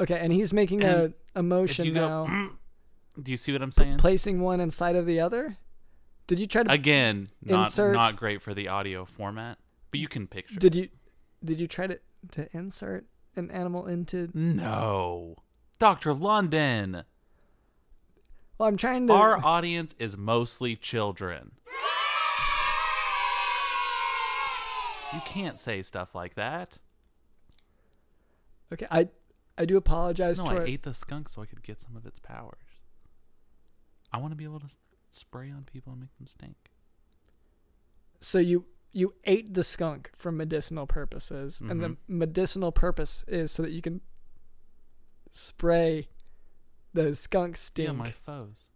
okay, 0.00 0.18
and 0.18 0.32
he's 0.32 0.52
making 0.52 0.82
and 0.82 1.14
a, 1.34 1.38
a 1.38 1.42
motion 1.42 1.92
go 1.94 2.26
now, 2.26 2.50
do 3.22 3.30
you 3.30 3.36
see 3.36 3.52
what 3.52 3.62
I'm 3.62 3.72
saying? 3.72 3.98
placing 3.98 4.40
one 4.40 4.60
inside 4.60 4.96
of 4.96 5.06
the 5.06 5.20
other. 5.20 5.56
Did 6.26 6.40
you 6.40 6.46
try 6.46 6.62
to? 6.62 6.70
Again, 6.70 7.28
not 7.42 7.66
Insert- 7.66 7.94
not 7.94 8.16
great 8.16 8.40
for 8.42 8.54
the 8.54 8.68
audio 8.68 9.04
format, 9.04 9.58
but 9.90 10.00
you 10.00 10.08
can 10.08 10.26
picture. 10.26 10.58
did 10.58 10.74
you? 10.74 10.88
Did 11.44 11.60
you 11.60 11.66
try 11.66 11.86
to 11.86 11.98
to 12.32 12.48
insert 12.56 13.06
an 13.36 13.50
animal 13.50 13.86
into? 13.86 14.28
No. 14.34 15.36
Dr. 15.78 16.12
London. 16.12 17.04
Well, 18.58 18.68
I'm 18.68 18.76
trying 18.76 19.06
to. 19.06 19.14
Our 19.14 19.44
audience 19.44 19.94
is 19.98 20.16
mostly 20.16 20.76
children. 20.76 21.52
You 25.12 25.20
can't 25.24 25.58
say 25.58 25.82
stuff 25.82 26.14
like 26.14 26.34
that. 26.34 26.78
okay, 28.72 28.86
I 28.90 29.08
I 29.60 29.66
do 29.66 29.76
apologize 29.76 30.38
No, 30.38 30.46
I 30.46 30.54
our, 30.56 30.62
ate 30.62 30.82
the 30.84 30.94
skunk 30.94 31.28
so 31.28 31.42
I 31.42 31.46
could 31.46 31.62
get 31.62 31.80
some 31.80 31.94
of 31.96 32.06
its 32.06 32.18
powers. 32.18 32.56
I 34.12 34.16
want 34.18 34.32
to 34.32 34.36
be 34.36 34.44
able 34.44 34.60
to 34.60 34.70
spray 35.10 35.50
on 35.50 35.64
people 35.70 35.92
and 35.92 36.00
make 36.00 36.16
them 36.16 36.26
stink. 36.26 36.56
so 38.20 38.38
you 38.38 38.64
you 38.92 39.14
ate 39.24 39.54
the 39.54 39.62
skunk 39.62 40.10
for 40.16 40.32
medicinal 40.32 40.86
purposes, 40.86 41.60
and 41.60 41.80
the 41.80 41.90
Mhm. 41.90 41.96
medicinal 42.08 42.72
purpose 42.72 43.22
is 43.28 43.52
so 43.52 43.62
that 43.62 43.70
you 43.70 43.80
can 43.80 44.00
spray 45.30 46.08
the 46.92 47.14
skunk 47.14 47.56
stink. 47.56 47.86
Yeah, 47.86 47.92
my 47.92 48.10
foes. 48.10 48.66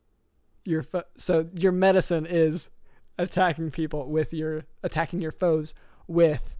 your 0.67 0.83
fo- 0.83 1.03
so 1.17 1.51
your 1.59 1.73
medicine 1.73 2.25
is 2.27 2.71
attacking 3.19 3.71
people 3.71 4.09
with 4.11 4.33
your 4.33 4.65
attacking 4.83 5.21
your 5.21 5.33
foes 5.33 5.75
with 6.07 6.57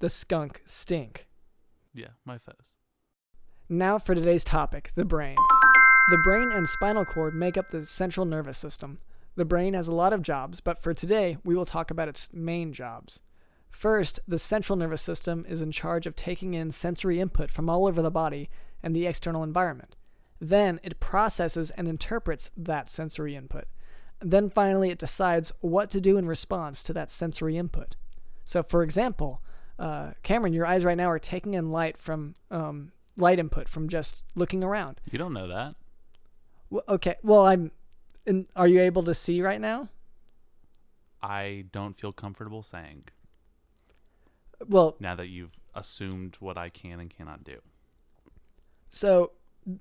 the 0.00 0.10
skunk 0.10 0.62
stink. 0.66 1.28
Yeah, 1.94 2.08
my 2.24 2.36
foes. 2.38 2.74
Now 3.70 3.98
for 3.98 4.14
today's 4.14 4.44
topic, 4.44 4.92
the 4.94 5.04
brain. 5.04 5.36
The 6.08 6.16
brain 6.24 6.50
and 6.52 6.66
spinal 6.66 7.04
cord 7.04 7.34
make 7.34 7.58
up 7.58 7.68
the 7.68 7.84
central 7.84 8.24
nervous 8.24 8.56
system. 8.56 8.98
The 9.36 9.44
brain 9.44 9.74
has 9.74 9.88
a 9.88 9.94
lot 9.94 10.14
of 10.14 10.22
jobs, 10.22 10.62
but 10.62 10.82
for 10.82 10.94
today, 10.94 11.36
we 11.44 11.54
will 11.54 11.66
talk 11.66 11.90
about 11.90 12.08
its 12.08 12.30
main 12.32 12.72
jobs. 12.72 13.20
First, 13.68 14.20
the 14.26 14.38
central 14.38 14.78
nervous 14.78 15.02
system 15.02 15.44
is 15.46 15.60
in 15.60 15.70
charge 15.70 16.06
of 16.06 16.16
taking 16.16 16.54
in 16.54 16.70
sensory 16.70 17.20
input 17.20 17.50
from 17.50 17.68
all 17.68 17.86
over 17.86 18.00
the 18.00 18.10
body 18.10 18.48
and 18.82 18.96
the 18.96 19.06
external 19.06 19.42
environment. 19.42 19.96
Then 20.40 20.80
it 20.82 20.98
processes 20.98 21.68
and 21.72 21.86
interprets 21.86 22.50
that 22.56 22.88
sensory 22.88 23.36
input. 23.36 23.66
Then 24.22 24.48
finally, 24.48 24.88
it 24.88 24.98
decides 24.98 25.52
what 25.60 25.90
to 25.90 26.00
do 26.00 26.16
in 26.16 26.26
response 26.26 26.82
to 26.84 26.94
that 26.94 27.10
sensory 27.10 27.58
input. 27.58 27.96
So, 28.46 28.62
for 28.62 28.82
example, 28.82 29.42
uh, 29.78 30.12
Cameron, 30.22 30.54
your 30.54 30.64
eyes 30.64 30.86
right 30.86 30.96
now 30.96 31.10
are 31.10 31.18
taking 31.18 31.52
in 31.52 31.70
light 31.70 31.98
from 31.98 32.32
um, 32.50 32.92
light 33.18 33.38
input 33.38 33.68
from 33.68 33.88
just 33.88 34.22
looking 34.34 34.62
around. 34.64 35.00
You 35.10 35.18
don't 35.18 35.32
know 35.34 35.48
that. 35.48 35.74
W- 36.70 36.82
okay, 36.88 37.16
well, 37.22 37.44
I'm. 37.46 37.70
And 38.26 38.46
are 38.56 38.66
you 38.68 38.80
able 38.80 39.02
to 39.04 39.14
see 39.14 39.40
right 39.42 39.60
now? 39.60 39.88
I 41.22 41.64
don't 41.72 41.98
feel 41.98 42.12
comfortable 42.12 42.62
saying 42.62 43.04
Well, 44.66 44.96
now 45.00 45.14
that 45.16 45.28
you've 45.28 45.54
assumed 45.74 46.36
what 46.40 46.56
I 46.58 46.68
can 46.68 47.00
and 47.00 47.10
cannot 47.10 47.42
do. 47.44 47.58
so 48.90 49.32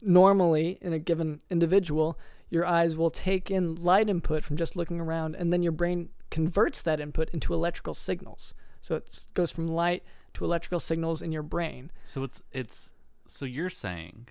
normally 0.01 0.77
in 0.81 0.91
a 0.93 0.99
given 0.99 1.39
individual, 1.49 2.17
your 2.49 2.65
eyes 2.65 2.95
will 2.97 3.09
take 3.09 3.49
in 3.51 3.75
light 3.75 4.09
input 4.09 4.43
from 4.43 4.57
just 4.57 4.75
looking 4.75 4.99
around, 4.99 5.35
and 5.35 5.51
then 5.53 5.61
your 5.63 5.71
brain 5.71 6.09
converts 6.29 6.81
that 6.81 6.99
input 6.99 7.29
into 7.31 7.53
electrical 7.53 7.93
signals. 7.93 8.53
So 8.81 8.95
it 8.95 9.25
goes 9.33 9.51
from 9.51 9.67
light 9.67 10.03
to 10.33 10.43
electrical 10.45 10.79
signals 10.79 11.21
in 11.21 11.31
your 11.31 11.43
brain. 11.43 11.91
So 12.03 12.23
it's 12.23 12.43
it's 12.51 12.93
so 13.27 13.45
you're 13.45 13.69
saying 13.69 14.27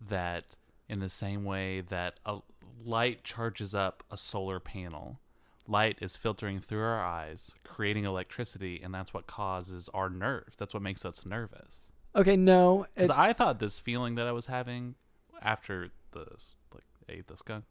that 0.00 0.56
in 0.88 1.00
the 1.00 1.10
same 1.10 1.44
way 1.44 1.80
that 1.80 2.14
a 2.24 2.38
light 2.84 3.24
charges 3.24 3.74
up 3.74 4.02
a 4.10 4.16
solar 4.16 4.60
panel, 4.60 5.20
light 5.66 5.98
is 6.00 6.16
filtering 6.16 6.60
through 6.60 6.82
our 6.82 7.02
eyes, 7.02 7.52
creating 7.64 8.04
electricity, 8.04 8.80
and 8.82 8.92
that's 8.92 9.14
what 9.14 9.26
causes 9.26 9.88
our 9.94 10.10
nerves. 10.10 10.56
That's 10.56 10.74
what 10.74 10.82
makes 10.82 11.04
us 11.04 11.24
nervous. 11.24 11.90
Okay, 12.14 12.36
no, 12.36 12.86
Because 12.94 13.10
I 13.10 13.32
thought 13.32 13.58
this 13.58 13.78
feeling 13.78 14.16
that 14.16 14.26
I 14.26 14.32
was 14.32 14.46
having 14.46 14.96
after 15.40 15.90
the 16.12 16.26
like 16.74 16.84
I 17.08 17.12
ate 17.12 17.26
the 17.26 17.36
skunk, 17.36 17.64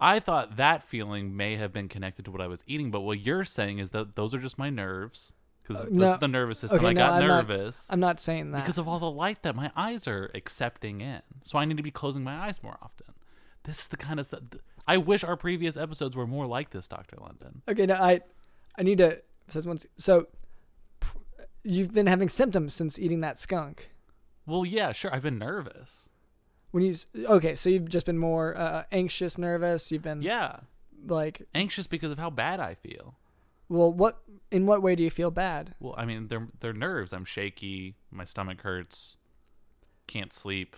I 0.00 0.18
thought 0.18 0.56
that 0.56 0.82
feeling 0.82 1.36
may 1.36 1.56
have 1.56 1.72
been 1.72 1.88
connected 1.88 2.24
to 2.24 2.30
what 2.30 2.40
I 2.40 2.48
was 2.48 2.64
eating. 2.66 2.90
But 2.90 3.02
what 3.02 3.20
you're 3.20 3.44
saying 3.44 3.78
is 3.78 3.90
that 3.90 4.16
those 4.16 4.34
are 4.34 4.40
just 4.40 4.58
my 4.58 4.68
nerves. 4.68 5.32
Because 5.66 5.82
this 5.84 5.92
no. 5.92 6.12
is 6.14 6.18
the 6.20 6.28
nervous 6.28 6.58
system. 6.60 6.78
Okay, 6.78 6.88
I 6.88 6.92
no, 6.92 7.00
got 7.00 7.12
I'm 7.14 7.26
not- 7.28 7.48
nervous 7.48 7.86
I'm 7.90 8.00
not 8.00 8.20
saying 8.20 8.52
that. 8.52 8.62
because 8.62 8.78
of 8.78 8.86
all 8.86 8.98
the 8.98 9.10
light 9.10 9.42
that 9.42 9.56
my 9.56 9.70
eyes 9.74 10.06
are 10.06 10.30
accepting 10.34 11.00
in. 11.00 11.22
So 11.42 11.58
I 11.58 11.64
need 11.64 11.76
to 11.76 11.82
be 11.82 11.90
closing 11.90 12.22
my 12.22 12.36
eyes 12.46 12.62
more 12.62 12.76
often. 12.80 13.14
This 13.64 13.80
is 13.80 13.88
the 13.88 13.96
kind 13.96 14.20
of 14.20 14.26
stuff. 14.26 14.42
I 14.86 14.96
wish 14.98 15.24
our 15.24 15.36
previous 15.36 15.76
episodes 15.76 16.14
were 16.14 16.26
more 16.26 16.44
like 16.44 16.70
this, 16.70 16.86
Doctor 16.86 17.16
London. 17.20 17.62
Okay, 17.68 17.86
no, 17.86 17.94
I, 17.94 18.20
I 18.78 18.82
need 18.84 18.98
to. 18.98 19.20
So, 19.96 20.26
you've 21.64 21.92
been 21.92 22.06
having 22.06 22.28
symptoms 22.28 22.74
since 22.74 22.98
eating 22.98 23.20
that 23.20 23.40
skunk. 23.40 23.90
Well, 24.46 24.64
yeah, 24.64 24.92
sure. 24.92 25.12
I've 25.12 25.22
been 25.22 25.38
nervous. 25.38 26.08
When 26.70 26.84
you 26.84 26.94
okay, 27.26 27.54
so 27.56 27.70
you've 27.70 27.88
just 27.88 28.06
been 28.06 28.18
more 28.18 28.56
uh, 28.56 28.84
anxious, 28.92 29.38
nervous. 29.38 29.90
You've 29.90 30.02
been 30.02 30.22
Yeah, 30.22 30.60
like, 31.06 31.42
anxious 31.54 31.86
because 31.86 32.12
of 32.12 32.18
how 32.18 32.30
bad 32.30 32.60
I 32.60 32.74
feel. 32.74 33.16
Well, 33.68 33.92
what 33.92 34.22
in 34.50 34.66
what 34.66 34.82
way 34.82 34.94
do 34.94 35.02
you 35.02 35.10
feel 35.10 35.30
bad? 35.30 35.74
Well, 35.80 35.94
I 35.96 36.04
mean, 36.04 36.28
they're 36.28 36.48
they're 36.60 36.72
nerves. 36.72 37.12
I'm 37.12 37.24
shaky. 37.24 37.96
My 38.10 38.24
stomach 38.24 38.60
hurts. 38.62 39.16
Can't 40.06 40.32
sleep. 40.32 40.76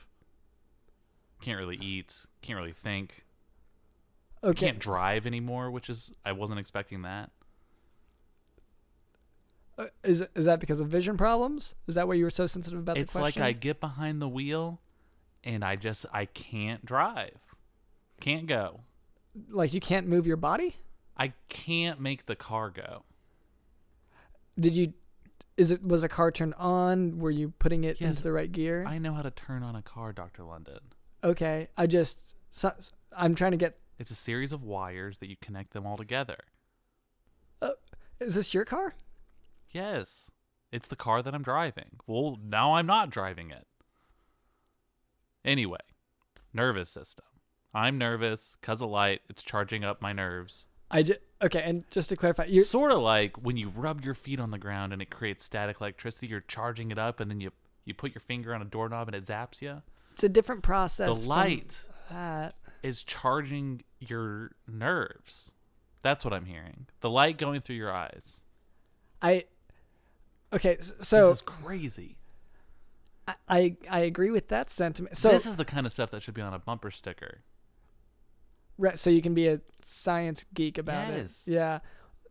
Can't 1.43 1.59
really 1.59 1.77
eat. 1.77 2.25
Can't 2.43 2.59
really 2.59 2.73
think. 2.73 3.25
Okay, 4.43 4.67
Can't 4.67 4.79
drive 4.79 5.27
anymore, 5.27 5.71
which 5.71 5.91
is 5.91 6.13
I 6.25 6.33
wasn't 6.33 6.61
expecting 6.61 7.03
that. 7.03 7.31
uh, 9.77 9.87
is 10.05 10.27
is 10.35 10.47
that 10.47 10.61
because 10.61 10.81
of 10.81 10.89
vision 10.89 11.17
problems? 11.17 11.75
Is 11.87 11.95
that 11.95 12.09
why 12.09 12.15
you 12.15 12.25
were 12.25 12.31
so 12.31 12.47
sensitive 12.47 12.79
about 12.79 12.99
it's 12.99 13.13
the 13.13 13.19
question? 13.21 13.43
It's 13.43 13.49
like 13.49 13.57
I 13.57 13.59
get 13.59 13.81
behind 13.81 14.21
the 14.23 14.29
wheel, 14.29 14.81
and 15.45 15.65
I 15.65 15.77
just 15.77 16.07
I 16.13 16.25
can't 16.25 16.85
drive. 16.85 17.39
Can't 18.21 18.47
go. 18.47 18.81
like 19.51 19.73
you 19.73 19.81
can't 19.81 20.07
move 20.09 20.27
your 20.27 20.37
body. 20.37 20.77
I 21.19 21.33
can't 21.49 22.01
make 22.01 22.27
the 22.27 22.37
car 22.37 22.71
go. 22.71 23.05
Did 24.59 24.77
you? 24.77 24.93
Is 25.57 25.71
it 25.73 25.83
was 25.85 26.05
a 26.05 26.09
car 26.09 26.31
turned 26.31 26.55
on? 26.55 27.19
Were 27.19 27.31
you 27.33 27.53
putting 27.59 27.83
it 27.85 28.01
Yes, 28.01 28.11
into 28.11 28.23
the 28.23 28.33
right 28.33 28.51
gear? 28.51 28.85
I 28.87 28.99
know 28.99 29.13
how 29.13 29.23
to 29.23 29.31
turn 29.31 29.63
on 29.63 29.75
a 29.75 29.83
car, 29.83 30.13
Doctor 30.13 30.45
London. 30.45 30.79
okay, 31.25 31.69
I 31.77 31.87
just 31.89 32.35
so, 32.51 32.73
I'm 33.17 33.35
trying 33.35 33.51
to 33.53 33.57
get. 33.57 33.79
It's 33.99 34.11
a 34.13 34.15
series 34.17 34.53
of 34.53 34.63
wires 34.63 35.19
that 35.19 35.29
you 35.29 35.35
connect 35.41 35.73
them 35.73 35.85
all 35.85 35.97
together. 35.97 36.39
Uh, 37.61 37.71
is 38.21 38.37
this 38.37 38.55
your 38.55 38.65
car? 38.65 38.95
Yes. 39.71 40.31
It's 40.71 40.87
the 40.87 40.95
car 40.97 41.23
that 41.23 41.35
I'm 41.35 41.43
driving. 41.43 41.99
Well, 42.07 42.39
now 42.45 42.75
I'm 42.75 42.87
not 42.87 43.11
driving 43.11 43.51
it. 43.51 43.67
Anyway, 45.45 45.79
nervous 46.53 46.91
system. 46.91 47.25
I'm 47.75 47.99
nervous 47.99 48.57
because 48.61 48.81
of 48.81 48.91
light. 48.91 49.23
It's 49.29 49.43
charging 49.43 49.83
up 49.83 50.01
my 50.01 50.13
nerves. 50.13 50.67
I 50.91 51.03
just 51.03 51.21
okay, 51.43 51.63
and 51.63 51.85
just 51.91 52.09
to 52.09 52.17
clarify, 52.17 52.45
you 52.45 52.63
Sort 52.63 52.93
of 52.93 53.01
like 53.01 53.37
when 53.37 53.57
you 53.57 53.69
rub 53.69 54.05
your 54.05 54.15
feet 54.15 54.41
on 54.41 54.51
the 54.51 54.59
ground 54.59 54.93
and 54.93 55.03
it 55.03 55.11
creates 55.11 55.45
static 55.45 55.81
electricity, 55.81 56.27
you're 56.29 56.41
charging 56.41 56.91
it 56.91 56.99
up 56.99 57.21
and 57.21 57.31
then 57.31 57.41
you 57.41 57.51
you 57.85 57.95
put 57.95 58.15
your 58.15 58.21
finger 58.21 58.55
on 58.55 58.63
a 58.63 58.65
doorknob 58.65 59.09
and 59.09 59.15
it 59.15 59.27
zaps 59.27 59.63
you. 59.63 59.83
it's 60.13 60.25
a 60.25 60.29
different 60.29 60.63
process. 60.63 61.23
The 61.23 61.29
light 61.29 61.85
that. 62.11 62.55
is 62.83 63.03
charging 63.03 63.83
your 63.99 64.53
nerves. 64.67 65.53
That's 66.03 66.25
what 66.25 66.33
I'm 66.33 66.45
hearing. 66.45 66.87
The 67.01 67.11
light 67.11 67.39
going 67.39 67.61
through 67.61 67.77
your 67.77 67.93
eyes. 67.93 68.43
I 69.21 69.45
okay, 70.53 70.79
so 70.81 71.29
this 71.29 71.39
is 71.39 71.43
crazy. 71.43 72.17
I, 73.27 73.35
I 73.49 73.77
I 73.91 73.99
agree 74.01 74.31
with 74.31 74.49
that 74.49 74.71
sentiment. 74.71 75.17
So 75.17 75.31
this 75.31 75.47
is 75.47 75.57
the 75.57 75.65
kind 75.65 75.87
of 75.87 75.93
stuff 75.93 76.11
that 76.13 76.23
should 76.23 76.35
be 76.35 76.43
on 76.43 76.55
a 76.55 76.59
bumper 76.59 76.91
sticker. 76.91 77.41
Right, 78.79 78.99
so 78.99 79.11
you 79.11 79.21
can 79.21 79.35
be 79.35 79.49
a 79.49 79.61
science 79.83 80.47
geek 80.55 80.79
about 80.79 81.09
Yes. 81.13 81.47
it. 81.49 81.53
Yeah. 81.55 81.81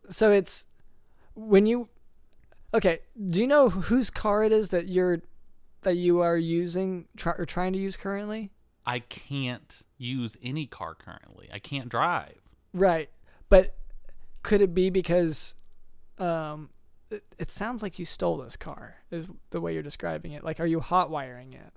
So 0.09 0.31
it's 0.31 0.65
when 1.35 1.65
you 1.65 1.89
Okay, 2.73 2.99
do 3.29 3.39
you 3.41 3.47
know 3.47 3.69
whose 3.69 4.09
car 4.09 4.43
it 4.43 4.51
is 4.51 4.69
that 4.69 4.87
you're 4.87 5.19
that 5.81 5.95
you 5.95 6.19
are 6.21 6.37
using 6.37 7.07
try, 7.15 7.33
or 7.37 7.45
trying 7.45 7.73
to 7.73 7.79
use 7.79 7.95
currently? 7.95 8.51
I 8.85 8.99
can't 8.99 9.81
use 9.97 10.35
any 10.41 10.65
car 10.65 10.95
currently. 10.95 11.49
I 11.51 11.59
can't 11.59 11.89
drive. 11.89 12.39
Right. 12.73 13.09
But 13.49 13.75
could 14.43 14.61
it 14.61 14.73
be 14.73 14.89
because 14.89 15.55
um 16.17 16.69
it, 17.09 17.23
it 17.37 17.51
sounds 17.51 17.81
like 17.81 17.99
you 17.99 18.05
stole 18.05 18.37
this 18.37 18.57
car 18.57 18.97
is 19.11 19.29
the 19.51 19.61
way 19.61 19.73
you're 19.73 19.83
describing 19.83 20.31
it. 20.33 20.43
Like 20.43 20.59
are 20.59 20.65
you 20.65 20.79
hot 20.79 21.09
wiring 21.09 21.53
it? 21.53 21.73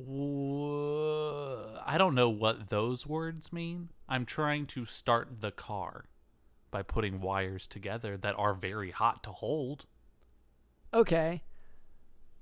I 0.00 1.96
don't 1.98 2.14
know 2.14 2.28
what 2.28 2.68
those 2.68 3.06
words 3.06 3.52
mean. 3.52 3.88
I'm 4.08 4.24
trying 4.24 4.66
to 4.66 4.86
start 4.86 5.40
the 5.40 5.50
car 5.50 6.04
by 6.70 6.82
putting 6.82 7.20
wires 7.20 7.66
together 7.66 8.16
that 8.16 8.36
are 8.38 8.54
very 8.54 8.92
hot 8.92 9.24
to 9.24 9.30
hold. 9.30 9.86
Okay. 10.94 11.42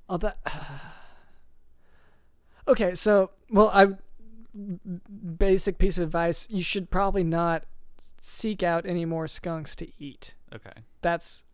That. 0.09 0.39
okay, 2.69 2.95
so 2.95 3.31
well, 3.51 3.71
I 3.73 3.89
basic 5.39 5.79
piece 5.79 5.97
of 5.97 6.05
advice: 6.05 6.47
you 6.51 6.63
should 6.63 6.91
probably 6.91 7.25
not 7.25 7.65
seek 8.21 8.63
out 8.63 8.87
any 8.87 9.05
more 9.05 9.27
skunks 9.27 9.75
to 9.77 9.89
eat. 9.99 10.35
Okay. 10.55 10.83
That's 11.01 11.45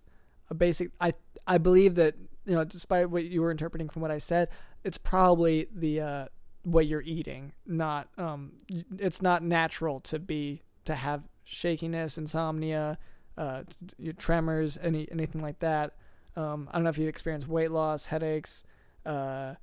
a 0.51 0.55
basic. 0.55 0.91
I 1.01 1.15
I 1.47 1.59
believe 1.59 1.95
that 1.95 2.17
you 2.45 2.55
know, 2.55 2.65
despite 2.65 3.09
what 3.09 3.25
you 3.25 3.41
were 3.41 3.51
interpreting 3.51 3.89
from 3.89 4.03
what 4.03 4.11
I 4.11 4.19
said, 4.19 4.49
it's 4.85 4.99
probably 4.99 5.69
the 5.75 6.01
uh, 6.01 6.25
what 6.63 6.87
you're 6.87 7.03
eating. 7.03 7.53
Not 7.67 8.09
um, 8.19 8.53
it's 8.99 9.23
not 9.23 9.43
natural 9.43 10.01
to 10.01 10.19
be 10.19 10.63
to 10.85 10.95
have 10.95 11.23
shakiness, 11.45 12.19
insomnia, 12.19 12.99
uh, 13.37 13.63
your 13.99 14.13
tremors, 14.15 14.79
any 14.83 15.09
anything 15.11 15.41
like 15.43 15.59
that. 15.61 15.95
Um, 16.37 16.69
I 16.71 16.75
don't 16.75 16.85
know 16.85 16.91
if 16.91 16.99
you 16.99 17.09
experience 17.09 17.47
weight 17.47 17.71
loss, 17.71 18.07
headaches. 18.07 18.65
Uh, 19.05 19.55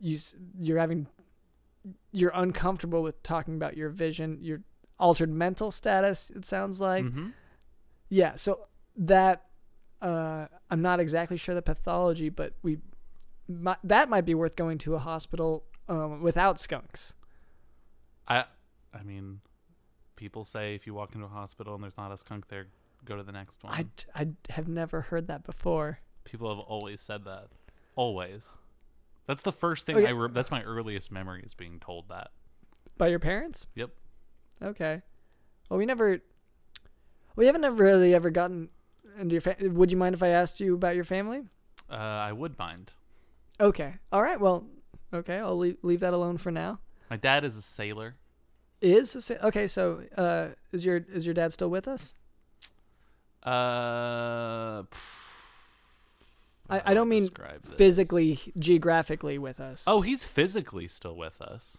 you 0.00 0.18
you're 0.58 0.78
having 0.78 1.06
you're 2.12 2.32
uncomfortable 2.34 3.02
with 3.02 3.22
talking 3.22 3.56
about 3.56 3.76
your 3.76 3.88
vision, 3.90 4.38
your 4.40 4.60
altered 4.98 5.30
mental 5.30 5.70
status. 5.70 6.30
It 6.30 6.44
sounds 6.44 6.80
like. 6.80 7.04
hmm 7.04 7.28
Yeah, 8.08 8.34
so 8.36 8.66
that 8.96 9.46
uh, 10.00 10.46
I'm 10.70 10.82
not 10.82 11.00
exactly 11.00 11.36
sure 11.36 11.54
the 11.54 11.62
pathology, 11.62 12.28
but 12.28 12.54
we 12.62 12.78
mi- 13.48 13.74
that 13.84 14.08
might 14.08 14.24
be 14.24 14.34
worth 14.34 14.56
going 14.56 14.78
to 14.78 14.94
a 14.94 14.98
hospital 14.98 15.64
um, 15.88 16.22
without 16.22 16.60
skunks. 16.60 17.14
I 18.26 18.44
I 18.92 19.02
mean, 19.02 19.40
people 20.16 20.44
say 20.44 20.74
if 20.74 20.86
you 20.86 20.94
walk 20.94 21.14
into 21.14 21.26
a 21.26 21.30
hospital 21.30 21.74
and 21.74 21.82
there's 21.82 21.96
not 21.96 22.12
a 22.12 22.16
skunk 22.16 22.48
there, 22.48 22.66
go 23.04 23.16
to 23.16 23.22
the 23.22 23.32
next 23.32 23.62
one. 23.62 23.72
I, 23.72 23.86
I 24.22 24.28
have 24.50 24.68
never 24.68 25.02
heard 25.02 25.26
that 25.28 25.44
before. 25.44 25.98
People 26.24 26.48
have 26.48 26.64
always 26.64 27.00
said 27.00 27.24
that. 27.24 27.48
Always. 27.96 28.48
That's 29.26 29.42
the 29.42 29.52
first 29.52 29.86
thing 29.86 29.96
Okay. 29.96 30.06
I. 30.06 30.10
Re- 30.10 30.30
that's 30.32 30.50
my 30.50 30.62
earliest 30.62 31.10
memory 31.10 31.42
is 31.44 31.54
being 31.54 31.78
told 31.80 32.08
that. 32.08 32.30
By 32.96 33.08
your 33.08 33.18
parents? 33.18 33.66
Yep. 33.74 33.90
Okay. 34.62 35.02
Well, 35.68 35.78
we 35.78 35.86
never. 35.86 36.20
We 37.36 37.46
haven't 37.46 37.64
ever 37.64 37.82
really 37.82 38.14
ever 38.14 38.30
gotten 38.30 38.68
into 39.18 39.32
your. 39.34 39.40
Fa- 39.40 39.56
Would 39.60 39.90
you 39.90 39.98
mind 39.98 40.14
if 40.14 40.22
I 40.22 40.28
asked 40.28 40.60
you 40.60 40.74
about 40.74 40.94
your 40.94 41.04
family? 41.04 41.42
Uh, 41.90 41.94
I 41.94 42.32
would 42.32 42.58
mind. 42.58 42.92
Okay. 43.60 43.94
All 44.12 44.22
right. 44.22 44.40
Well. 44.40 44.66
Okay. 45.12 45.38
I'll 45.38 45.58
leave 45.58 45.76
leave 45.82 46.00
that 46.00 46.12
alone 46.12 46.38
for 46.38 46.50
now. 46.50 46.80
My 47.10 47.16
dad 47.16 47.44
is 47.44 47.56
a 47.56 47.62
sailor. 47.62 48.16
Is 48.80 49.14
a 49.14 49.22
sa- 49.22 49.34
okay. 49.44 49.68
So, 49.68 50.02
uh, 50.16 50.48
is 50.72 50.84
your 50.84 51.04
is 51.12 51.26
your 51.26 51.34
dad 51.34 51.52
still 51.52 51.70
with 51.70 51.86
us? 51.86 52.14
Uh, 53.44 54.84
I, 56.70 56.80
I 56.84 56.88
do 56.90 56.94
don't 56.94 57.08
mean 57.08 57.28
physically, 57.76 58.40
geographically 58.58 59.38
with 59.38 59.60
us. 59.60 59.84
Oh, 59.86 60.00
he's 60.00 60.24
physically 60.24 60.88
still 60.88 61.14
with 61.14 61.40
us. 61.42 61.78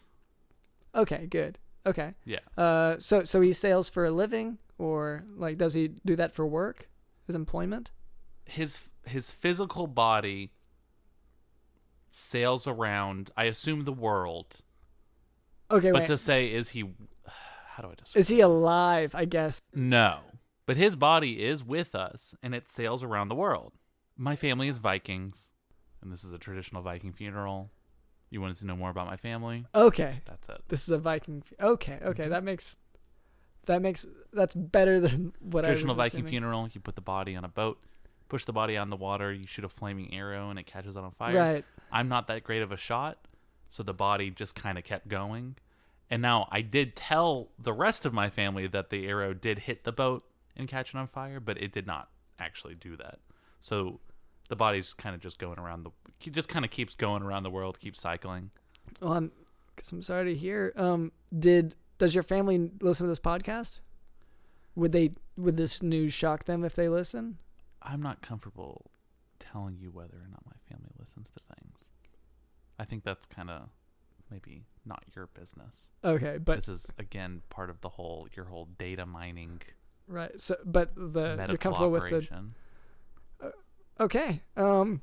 Okay, 0.94 1.26
good. 1.26 1.58
Okay. 1.88 2.14
Yeah. 2.24 2.40
Uh, 2.58 2.98
so 3.00 3.24
so 3.24 3.42
he 3.42 3.52
sails 3.52 3.90
for 3.90 4.06
a 4.06 4.12
living, 4.12 4.60
or 4.78 5.24
like 5.36 5.58
does 5.58 5.74
he 5.74 5.90
do 6.06 6.16
that 6.16 6.34
for 6.34 6.46
work, 6.46 6.88
his 7.26 7.36
employment? 7.36 7.92
His 8.46 8.80
his 9.06 9.32
physical 9.32 9.88
body 9.88 10.52
sails 12.16 12.66
around. 12.68 13.32
I 13.36 13.46
assume 13.46 13.84
the 13.86 13.92
world. 13.94 14.62
Okay, 15.70 15.92
But 15.92 16.02
wait. 16.02 16.08
to 16.08 16.18
say 16.18 16.48
is 16.52 16.70
he? 16.70 16.82
How 17.68 17.84
do 17.84 17.90
I 17.90 17.96
describe? 17.96 18.20
Is 18.22 18.28
he 18.30 18.38
this? 18.38 18.46
alive? 18.46 19.14
I 19.16 19.26
guess. 19.26 19.62
No. 19.74 20.20
But 20.66 20.78
his 20.78 20.96
body 20.96 21.44
is 21.44 21.64
with 21.64 21.94
us 21.94 22.34
and 22.42 22.56
it 22.56 22.68
sails 22.70 23.04
around 23.04 23.28
the 23.30 23.36
world. 23.36 23.74
My 24.18 24.36
family 24.36 24.68
is 24.70 24.78
Vikings, 24.78 25.52
and 26.02 26.12
this 26.12 26.24
is 26.24 26.32
a 26.32 26.38
traditional 26.38 26.82
Viking 26.82 27.12
funeral. 27.12 27.70
You 28.32 28.42
wanted 28.42 28.58
to 28.60 28.66
know 28.66 28.76
more 28.76 28.90
about 28.90 29.08
my 29.08 29.18
family? 29.18 29.66
Okay, 29.76 30.22
That's 30.26 30.48
it. 30.50 30.62
this 30.70 30.84
is 30.84 30.90
a 30.90 30.98
Viking. 30.98 31.44
f- 31.46 31.54
Okay, 31.66 32.00
okay, 32.02 32.26
Mhm. 32.26 32.30
that 32.30 32.44
makes 32.44 32.78
that 33.66 33.82
makes 33.82 34.06
that's 34.32 34.54
better 34.56 35.00
than 35.00 35.34
what 35.40 35.66
Traditional 35.66 35.94
I 35.96 35.98
was 35.98 36.06
Viking 36.08 36.20
assuming. 36.22 36.32
funeral, 36.32 36.70
you 36.72 36.80
put 36.82 36.96
the 36.96 37.02
body 37.02 37.36
on 37.36 37.44
a 37.44 37.48
boat, 37.50 37.80
push 38.30 38.46
the 38.46 38.54
body 38.54 38.78
on 38.78 38.90
the 38.90 38.96
water, 38.96 39.34
you 39.34 39.46
shoot 39.48 39.66
a 39.66 39.70
flaming 39.70 40.14
arrow 40.14 40.50
and 40.50 40.58
it 40.58 40.66
catches 40.66 40.96
on 40.96 41.12
fire. 41.12 41.36
Right. 41.36 41.66
I'm 41.96 42.10
not 42.10 42.28
that 42.28 42.44
great 42.44 42.62
of 42.62 42.74
a 42.74 42.78
shot, 42.78 43.18
so 43.70 43.82
the 43.82 43.94
body 43.94 44.30
just 44.30 44.54
kind 44.54 44.78
of 44.78 44.84
kept 44.84 45.08
going. 45.08 45.56
And 46.10 46.22
now 46.22 46.50
I 46.52 46.60
did 46.60 46.94
tell 46.94 47.52
the 47.58 47.72
rest 47.72 48.06
of 48.06 48.14
my 48.14 48.30
family 48.30 48.68
that 48.68 48.90
the 48.90 49.08
arrow 49.08 49.34
did 49.34 49.60
hit 49.60 49.86
the 49.86 49.94
boat 49.94 50.24
and 50.58 50.68
catch 50.68 50.94
it 50.94 50.98
on 50.98 51.08
fire, 51.08 51.40
but 51.40 51.58
it 51.58 51.72
did 51.72 51.88
not 51.88 52.10
actually 52.38 52.76
do 52.76 52.98
that. 52.98 53.20
So 53.62 54.02
the 54.50 54.58
body's 54.58 54.94
kind 54.94 55.16
of 55.16 55.22
just 55.22 55.40
going 55.40 55.58
around 55.58 55.84
the 55.84 55.92
just 56.32 56.50
kind 56.50 56.66
of 56.66 56.72
keeps 56.72 56.96
going 56.96 57.24
around 57.24 57.44
the 57.44 57.50
world, 57.50 57.80
keeps 57.80 58.02
cycling. 58.02 58.52
Well, 59.00 59.14
I'm, 59.14 59.32
guess 59.78 59.90
I'm 59.94 60.02
sorry 60.02 60.34
to 60.34 60.38
hear. 60.38 60.74
Um, 60.76 61.14
did 61.38 61.76
does 61.98 62.14
your 62.14 62.24
family 62.24 62.72
listen 62.82 63.06
to 63.06 63.10
this 63.10 63.22
podcast? 63.22 63.80
Would 64.76 64.92
they? 64.92 65.12
Would 65.38 65.56
this 65.56 65.82
news 65.82 66.14
shock 66.14 66.44
them 66.44 66.66
if 66.66 66.76
they 66.76 66.90
listen? 66.90 67.38
I'm 67.82 68.02
not 68.02 68.22
comfortable 68.22 68.92
telling 69.40 69.78
you 69.80 69.92
whether 69.92 70.16
or 70.16 70.28
not 70.30 70.44
my 70.46 70.58
family 70.70 70.92
listens 71.00 71.32
to 71.32 71.56
things. 71.56 71.75
I 72.80 72.86
think 72.86 73.04
that's 73.04 73.26
kind 73.26 73.50
of 73.50 73.70
maybe 74.30 74.66
not 74.86 75.04
your 75.16 75.28
business. 75.28 75.92
Okay, 76.04 76.38
but 76.38 76.58
this 76.58 76.68
is 76.68 76.94
again 77.00 77.42
part 77.50 77.70
of 77.70 77.82
the 77.82 77.90
whole 77.90 78.28
your 78.36 78.46
whole 78.46 78.68
data 78.78 79.06
mining 79.06 79.62
right. 80.08 80.40
So, 80.42 80.56
but 80.66 80.92
the 80.96 81.46
you're 81.48 81.58
comfortable 81.58 81.92
with 81.92 82.04
the 82.04 82.08
operation. 82.08 82.56
Okay. 84.00 84.42
Um. 84.58 85.02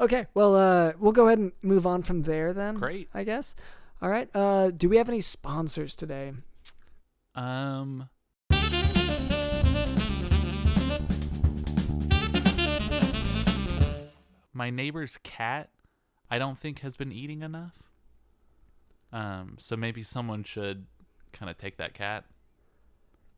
Okay. 0.00 0.26
Well, 0.34 0.56
uh, 0.56 0.92
we'll 0.98 1.12
go 1.12 1.26
ahead 1.26 1.38
and 1.38 1.52
move 1.62 1.86
on 1.86 2.02
from 2.02 2.22
there 2.22 2.52
then. 2.52 2.76
Great. 2.76 3.08
I 3.12 3.24
guess. 3.24 3.54
All 4.00 4.08
right. 4.08 4.28
Uh, 4.34 4.70
do 4.70 4.88
we 4.88 4.96
have 4.96 5.08
any 5.08 5.20
sponsors 5.20 5.96
today? 5.96 6.32
Um. 7.34 8.08
My 14.56 14.70
neighbor's 14.70 15.18
cat, 15.22 15.68
I 16.30 16.38
don't 16.38 16.58
think 16.58 16.78
has 16.78 16.96
been 16.96 17.12
eating 17.12 17.42
enough. 17.42 17.74
Um, 19.12 19.56
so 19.58 19.76
maybe 19.76 20.02
someone 20.02 20.44
should 20.44 20.86
kind 21.34 21.50
of 21.50 21.58
take 21.58 21.76
that 21.76 21.92
cat. 21.92 22.24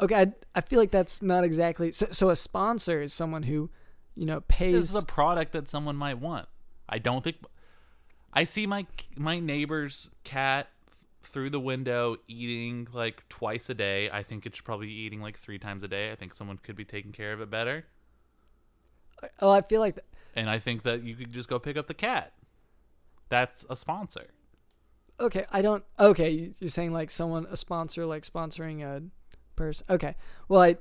Okay. 0.00 0.14
I, 0.14 0.32
I 0.54 0.60
feel 0.60 0.78
like 0.78 0.92
that's 0.92 1.20
not 1.20 1.42
exactly. 1.42 1.90
So, 1.90 2.06
so 2.12 2.30
a 2.30 2.36
sponsor 2.36 3.02
is 3.02 3.12
someone 3.12 3.42
who, 3.42 3.68
you 4.14 4.26
know, 4.26 4.42
pays. 4.42 4.74
This 4.74 4.90
is 4.90 4.96
a 4.96 5.04
product 5.04 5.52
that 5.54 5.68
someone 5.68 5.96
might 5.96 6.20
want. 6.20 6.46
I 6.88 6.98
don't 6.98 7.24
think. 7.24 7.38
I 8.32 8.44
see 8.44 8.66
my 8.68 8.86
my 9.16 9.40
neighbor's 9.40 10.10
cat 10.22 10.68
through 11.24 11.50
the 11.50 11.58
window 11.60 12.18
eating 12.28 12.86
like 12.92 13.28
twice 13.28 13.68
a 13.68 13.74
day. 13.74 14.08
I 14.08 14.22
think 14.22 14.46
it 14.46 14.54
should 14.54 14.64
probably 14.64 14.86
be 14.86 15.00
eating 15.00 15.20
like 15.20 15.36
three 15.36 15.58
times 15.58 15.82
a 15.82 15.88
day. 15.88 16.12
I 16.12 16.14
think 16.14 16.32
someone 16.32 16.58
could 16.58 16.76
be 16.76 16.84
taking 16.84 17.10
care 17.10 17.32
of 17.32 17.40
it 17.40 17.50
better. 17.50 17.86
oh, 19.40 19.50
I 19.50 19.62
feel 19.62 19.80
like. 19.80 19.96
th- 19.96 20.04
And 20.38 20.48
I 20.50 20.58
think 20.58 20.82
that 20.84 21.02
you 21.02 21.14
could 21.16 21.32
just 21.32 21.48
go 21.48 21.58
pick 21.58 21.76
up 21.76 21.86
the 21.88 21.94
cat. 21.94 22.32
That's 23.28 23.66
a 23.68 23.76
sponsor. 23.76 24.26
okay. 25.20 25.44
I 25.50 25.62
don't. 25.62 25.84
Okay. 25.98 26.30
you- 26.30 26.54
You're 26.58 26.70
saying 26.70 26.92
like 26.92 27.10
someone 27.10 27.46
a 27.50 27.56
sponsor 27.56 28.06
like 28.06 28.22
sponsoring 28.24 28.82
a 28.82 29.02
person. 29.56 29.84
Okay. 29.90 30.14
Well, 30.48 30.62
I. 30.62 30.76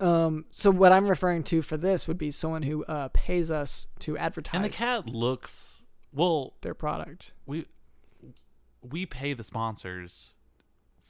Um. 0.00 0.44
So 0.50 0.70
what 0.70 0.92
I'm 0.92 1.06
referring 1.08 1.42
to 1.44 1.62
for 1.62 1.76
this 1.76 2.08
would 2.08 2.18
be 2.18 2.30
someone 2.30 2.62
who 2.62 2.84
uh 2.84 3.08
pays 3.12 3.50
us 3.50 3.86
to 4.00 4.16
advertise 4.18 4.54
And 4.54 4.64
the 4.64 4.68
cat 4.68 5.06
looks 5.06 5.82
well. 6.12 6.54
their 6.62 6.74
product. 6.74 7.32
We 7.46 7.66
we 8.82 9.06
pay 9.06 9.34
the 9.34 9.44
sponsors 9.44 10.34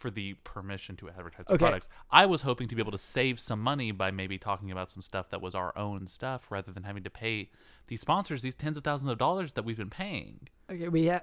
for 0.05 0.11
the 0.11 0.35
permission 0.45 0.97
to 0.97 1.09
advertise 1.09 1.47
the 1.47 1.55
Okay. 1.55 1.65
products. 1.65 1.89
I 2.11 2.27
was 2.27 2.43
hoping 2.43 2.69
to 2.69 2.75
be 2.75 2.83
able 2.83 2.93
to 2.93 2.99
save 2.99 3.41
some 3.41 3.59
money 3.59 3.91
by 3.91 4.11
maybe 4.11 4.37
talking 4.37 4.71
about 4.71 4.91
some 4.91 5.01
stuff 5.01 5.31
that 5.31 5.41
was 5.41 5.55
our 5.55 5.73
own 5.79 6.07
stuff 6.09 6.51
rather 6.51 6.73
than 6.73 6.83
having 6.83 7.03
to 7.05 7.09
pay 7.11 7.49
these 7.87 8.03
sponsors 8.03 8.43
these 8.43 8.55
tens 8.55 8.77
of 8.77 8.85
thousands 8.85 9.11
of 9.11 9.17
dollars 9.17 9.55
that 9.55 9.65
we've 9.65 9.79
been 9.79 9.89
paying 9.89 10.47
Okay. 10.71 10.89
We 10.91 11.07
ha- 11.09 11.23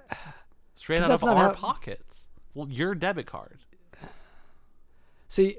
straight 0.73 1.03
out 1.03 1.11
of 1.11 1.23
our 1.23 1.35
how- 1.35 1.53
pockets. 1.53 2.27
Well, 2.55 2.69
your 2.69 2.95
debit 2.95 3.27
card. 3.27 3.59
see. 5.29 5.57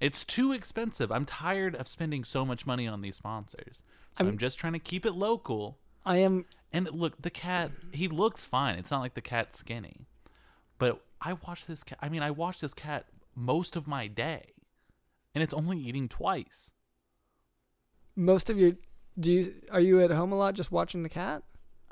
It's 0.00 0.24
too 0.26 0.52
expensive. 0.52 1.10
I'm 1.10 1.24
tired 1.24 1.74
of 1.74 1.88
spending 1.88 2.24
so 2.24 2.44
much 2.44 2.66
money 2.66 2.86
on 2.86 3.00
these 3.00 3.16
sponsors. 3.16 3.76
So 3.78 3.84
I'm, 4.18 4.26
I'm- 4.26 4.38
just 4.38 4.58
trying 4.58 4.74
to 4.74 4.78
keep 4.78 5.06
it 5.06 5.12
local. 5.12 5.78
I 6.04 6.18
am 6.18 6.44
And 6.74 6.90
look, 6.92 7.20
the 7.22 7.30
cat, 7.30 7.70
he 7.92 8.06
looks 8.06 8.44
fine. 8.44 8.78
It's 8.78 8.90
not 8.90 9.00
like 9.00 9.14
the 9.14 9.20
cat's 9.22 9.58
skinny. 9.58 10.06
But 10.78 11.02
I 11.20 11.34
watch 11.34 11.66
this 11.66 11.82
cat, 11.82 11.98
I 12.00 12.08
mean, 12.08 12.22
I 12.22 12.30
watch 12.30 12.60
this 12.60 12.74
cat 12.74 13.06
most 13.34 13.76
of 13.76 13.86
my 13.86 14.06
day. 14.06 14.42
And 15.34 15.42
it's 15.44 15.54
only 15.54 15.78
eating 15.78 16.08
twice. 16.08 16.70
most 18.16 18.50
of 18.50 18.58
your 18.58 18.72
do 19.18 19.30
you 19.32 19.54
are 19.70 19.80
you 19.80 20.00
at 20.00 20.10
home 20.10 20.32
a 20.32 20.36
lot 20.36 20.54
just 20.54 20.72
watching 20.72 21.02
the 21.02 21.08
cat 21.08 21.42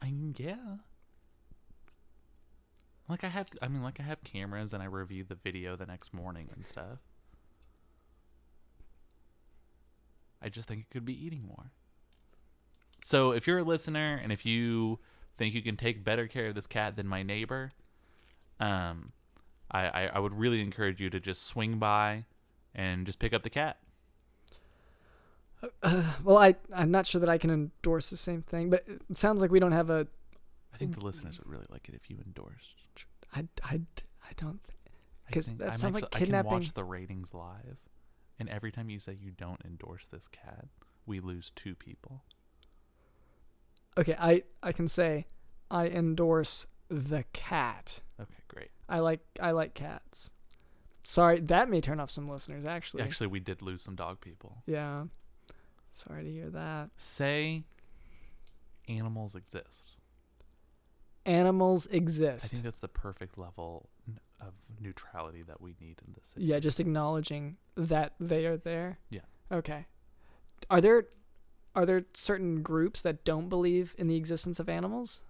I 0.00 0.10
mean, 0.10 0.34
yeah. 0.38 0.76
Like 3.08 3.24
I 3.24 3.28
have, 3.28 3.48
I 3.62 3.68
mean, 3.68 3.82
like 3.82 3.98
I 4.00 4.02
have 4.02 4.22
cameras 4.22 4.72
and 4.72 4.82
I 4.82 4.86
review 4.86 5.24
the 5.24 5.34
video 5.34 5.76
the 5.76 5.86
next 5.86 6.12
morning 6.12 6.48
and 6.54 6.66
stuff. 6.66 6.98
I 10.40 10.48
just 10.50 10.68
think 10.68 10.82
it 10.82 10.90
could 10.90 11.04
be 11.04 11.24
eating 11.26 11.42
more. 11.46 11.72
So 13.02 13.32
if 13.32 13.46
you're 13.46 13.58
a 13.58 13.64
listener 13.64 14.20
and 14.22 14.30
if 14.30 14.44
you 14.46 14.98
think 15.36 15.54
you 15.54 15.62
can 15.62 15.76
take 15.76 16.04
better 16.04 16.26
care 16.26 16.48
of 16.48 16.54
this 16.54 16.66
cat 16.66 16.96
than 16.96 17.06
my 17.08 17.22
neighbor, 17.22 17.72
um, 18.60 19.12
I, 19.70 19.86
I, 19.88 20.06
I 20.14 20.18
would 20.18 20.34
really 20.34 20.60
encourage 20.60 21.00
you 21.00 21.10
to 21.10 21.20
just 21.20 21.44
swing 21.46 21.78
by 21.78 22.24
and 22.74 23.04
just 23.06 23.18
pick 23.18 23.32
up 23.32 23.42
the 23.42 23.50
cat. 23.50 23.78
well 26.22 26.38
i 26.38 26.54
i'm 26.72 26.92
not 26.92 27.04
sure 27.04 27.20
that 27.20 27.28
i 27.28 27.36
can 27.36 27.50
endorse 27.50 28.10
the 28.10 28.16
same 28.16 28.42
thing 28.42 28.70
but 28.70 28.84
it 28.86 29.18
sounds 29.18 29.42
like 29.42 29.50
we 29.50 29.58
don't 29.58 29.72
have 29.72 29.90
a 29.90 30.06
I 30.72 30.76
think 30.76 30.94
the 30.96 31.04
listeners 31.04 31.38
would 31.40 31.48
really 31.48 31.66
like 31.70 31.88
it 31.88 31.94
if 31.96 32.08
you 32.08 32.18
endorsed. 32.24 32.76
I, 33.34 33.48
I, 33.64 33.80
I 34.22 34.32
don't. 34.36 34.60
Th- 34.62 34.76
I 35.28 35.32
'Cause 35.32 35.46
think- 35.46 35.58
that 35.58 35.70
I'm 35.72 35.76
sounds 35.78 35.94
like 35.94 36.04
actually- 36.04 36.34
I 36.34 36.42
can 36.42 36.46
watch 36.46 36.72
the 36.74 36.84
ratings 36.84 37.34
live, 37.34 37.78
and 38.38 38.48
every 38.48 38.70
time 38.70 38.88
you 38.88 39.00
say 39.00 39.16
you 39.20 39.32
don't 39.32 39.60
endorse 39.64 40.06
this 40.06 40.28
cat, 40.28 40.66
we 41.06 41.18
lose 41.18 41.50
two 41.56 41.74
people. 41.74 42.22
okay, 43.96 44.14
I, 44.20 44.44
I 44.62 44.70
can 44.70 44.86
say, 44.86 45.26
I 45.70 45.88
endorse 45.88 46.66
the 46.88 47.24
cat. 47.32 48.00
Okay, 48.20 48.34
great. 48.48 48.70
I 48.88 48.98
like, 49.00 49.20
I 49.40 49.50
like 49.52 49.74
cats. 49.74 50.30
Sorry, 51.04 51.40
that 51.40 51.70
may 51.70 51.80
turn 51.80 52.00
off 52.00 52.10
some 52.10 52.28
listeners. 52.28 52.64
Actually, 52.66 53.02
Actually, 53.02 53.28
we 53.28 53.40
did 53.40 53.62
lose 53.62 53.82
some 53.82 53.94
dog 53.96 54.20
people. 54.20 54.62
yeah. 54.66 55.04
Sorry 55.92 56.22
to 56.22 56.30
hear 56.30 56.50
that. 56.50 56.90
Say 56.96 57.64
animals 58.88 59.34
exist. 59.34 59.96
Animals 61.26 61.86
exist. 61.86 62.44
I 62.44 62.48
think 62.48 62.62
that's 62.62 62.78
the 62.78 62.88
perfect 62.88 63.36
level 63.36 63.88
of 64.40 64.52
neutrality 64.80 65.42
that 65.42 65.60
we 65.60 65.74
need 65.80 66.00
in 66.06 66.14
this. 66.14 66.32
Yeah, 66.36 66.60
just 66.60 66.78
acknowledging 66.78 67.56
that 67.76 68.12
they 68.20 68.46
are 68.46 68.56
there. 68.56 68.98
Yeah. 69.10 69.22
Okay. 69.50 69.86
Are 70.70 70.80
there 70.80 71.06
are 71.74 71.84
there 71.84 72.04
certain 72.14 72.62
groups 72.62 73.02
that 73.02 73.24
don't 73.24 73.48
believe 73.48 73.94
in 73.98 74.06
the 74.06 74.16
existence 74.16 74.58
of 74.60 74.68
animals? 74.68 75.20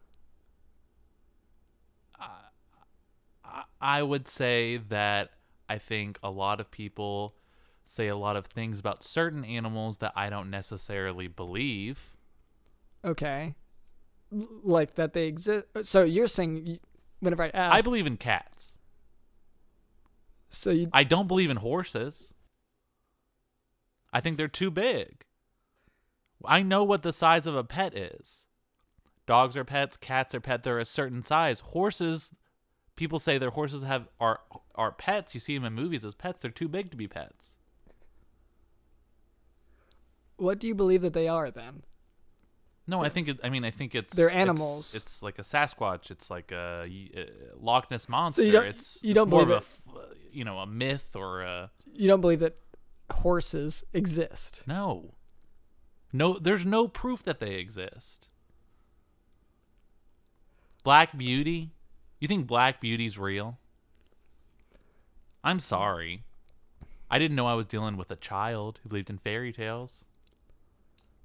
I- 3.81 4.03
would 4.03 4.29
say 4.29 4.77
that 4.77 5.31
I 5.69 5.79
think 5.79 6.19
a 6.23 6.31
lot 6.31 6.61
of 6.61 6.71
people 6.71 7.35
say 7.85 8.09
a 8.09 8.17
lot 8.17 8.37
of 8.37 8.47
things 8.47 8.79
about 8.79 9.03
certain 9.03 9.45
animals 9.45 9.99
that 9.99 10.13
I 10.15 10.29
don't 10.31 10.51
necessarily 10.51 11.27
believe. 11.29 12.17
Okay. 13.05 13.55
Like 14.31 14.95
that 14.97 15.13
they 15.15 15.27
exist. 15.27 15.65
So 15.83 16.03
you're 16.05 16.27
saying 16.27 16.81
whenever 17.21 17.45
I 17.45 17.49
ask 17.55 17.75
I 17.75 17.81
believe 17.81 18.07
in 18.07 18.17
cats. 18.19 18.77
so 20.49 20.71
you 20.71 20.89
I 20.93 21.05
don't 21.05 21.29
believe 21.29 21.51
in 21.51 21.57
horses. 21.59 22.35
I 24.13 24.21
think 24.21 24.37
they're 24.37 24.49
too 24.49 24.71
big. 24.71 25.25
I 26.45 26.63
know 26.63 26.85
what 26.85 27.03
the 27.03 27.13
size 27.13 27.47
of 27.47 27.55
a 27.57 27.65
pet 27.65 27.97
is. 27.97 28.45
Dogs 29.27 29.57
are 29.57 29.65
pets, 29.65 29.97
cats 29.97 30.35
are 30.35 30.41
pets. 30.41 30.65
They're 30.65 30.79
a 30.79 30.85
certain 30.85 31.23
size. 31.23 31.61
Horses, 31.61 32.35
people 32.99 33.19
say 33.19 33.39
their 33.39 33.51
horses 33.51 33.83
have 33.83 34.09
are 34.21 34.41
are 34.75 34.93
pets. 34.93 35.33
You 35.33 35.41
see 35.41 35.55
them 35.57 35.65
in 35.65 35.73
movies 35.73 36.05
as 36.05 36.15
pets. 36.15 36.41
They're 36.43 36.51
too 36.51 36.69
big 36.69 36.91
to 36.91 36.97
be 36.97 37.07
pets. 37.09 37.55
what 40.37 40.59
do 40.59 40.67
you 40.67 40.75
believe 40.75 41.03
that 41.03 41.15
they 41.15 41.27
are 41.29 41.51
then? 41.51 41.83
No, 42.87 43.03
I 43.05 43.09
think 43.09 43.29
it. 43.29 43.39
I 43.45 43.51
mean, 43.51 43.65
I 43.65 43.71
think 43.71 43.95
it's 43.95 44.15
They're 44.17 44.31
animals. 44.31 44.95
It's, 44.95 45.23
like 45.23 45.39
a 45.39 45.43
Sasquatch. 45.43 46.11
It's 46.11 46.31
like 46.31 46.53
a, 46.53 46.89
uh 47.17 47.57
Loch 47.61 47.91
Ness 47.91 48.09
monster. 48.09 48.43
you 48.45 48.53
don't- 48.53 48.67
it's 48.67 49.03
you 49.03 49.15
don't 49.15 49.29
more 49.29 49.43
of 49.43 49.49
believe 49.49 49.63
a, 49.63 50.01
f- 50.01 50.09
you 50.33 50.45
know, 50.45 50.59
a 50.59 50.67
myth 50.67 51.15
or 51.15 51.43
a 51.43 51.71
You 51.93 52.09
don't 52.09 52.21
believe 52.21 52.41
that 52.41 52.57
horses 53.11 53.85
exist. 53.93 54.63
no. 54.67 55.15
No, 56.11 56.39
there's 56.39 56.65
no 56.65 56.89
proof 56.89 57.23
that 57.25 57.39
they 57.39 57.57
exist. 57.57 58.29
Black 60.83 61.17
Beauty, 61.19 61.75
you 62.21 62.29
think 62.29 62.47
Black 62.47 62.81
Beauty's 62.81 63.19
real? 63.19 63.59
I'm 65.45 65.61
sorry. 65.61 66.25
I 67.11 67.19
didn't 67.19 67.37
know 67.37 67.47
I 67.47 67.55
was 67.55 67.67
dealing 67.67 67.97
with 67.97 68.11
a 68.11 68.17
child 68.17 68.81
who 68.83 68.89
believed 68.89 69.11
in 69.11 69.19
fairy 69.19 69.53
tales. 69.53 70.05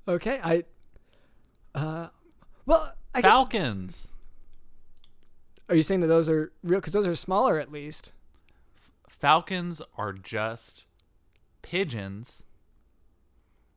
Okay, 0.07 0.39
I 0.43 0.63
uh 1.75 2.07
well, 2.65 2.93
I 3.13 3.21
guess 3.21 3.31
Falcons. 3.31 4.07
are 5.69 5.75
you 5.75 5.83
saying 5.83 6.01
that 6.01 6.07
those 6.07 6.29
are 6.29 6.51
real 6.63 6.79
cuz 6.81 6.93
those 6.93 7.07
are 7.07 7.15
smaller 7.15 7.59
at 7.59 7.71
least? 7.71 8.11
Falcons 9.07 9.81
are 9.97 10.13
just 10.13 10.85
pigeons 11.61 12.43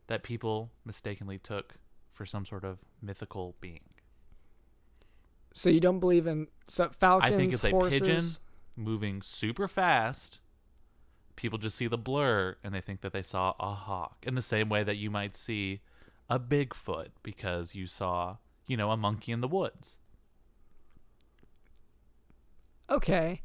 that 0.08 0.22
people 0.22 0.70
mistakenly 0.84 1.38
took 1.38 1.74
for 2.12 2.26
some 2.26 2.44
sort 2.44 2.64
of 2.64 2.80
mythical 3.00 3.56
being. 3.60 3.80
So 5.58 5.70
you 5.70 5.80
don't 5.80 6.00
believe 6.00 6.26
in 6.26 6.48
so 6.68 6.90
falcons, 6.90 7.32
I 7.32 7.34
think 7.34 7.54
it's 7.54 7.64
a 7.64 7.70
horses. 7.70 8.00
pigeon 8.00 8.84
moving 8.84 9.22
super 9.22 9.66
fast. 9.66 10.38
People 11.34 11.58
just 11.58 11.76
see 11.78 11.86
the 11.86 11.96
blur 11.96 12.56
and 12.62 12.74
they 12.74 12.82
think 12.82 13.00
that 13.00 13.14
they 13.14 13.22
saw 13.22 13.54
a 13.58 13.72
hawk 13.72 14.18
in 14.22 14.34
the 14.34 14.42
same 14.42 14.68
way 14.68 14.84
that 14.84 14.96
you 14.96 15.10
might 15.10 15.34
see 15.34 15.80
a 16.28 16.38
Bigfoot 16.38 17.08
because 17.22 17.74
you 17.74 17.86
saw, 17.86 18.36
you 18.66 18.76
know, 18.76 18.90
a 18.90 18.98
monkey 18.98 19.32
in 19.32 19.40
the 19.40 19.48
woods. 19.48 19.96
Okay. 22.90 23.42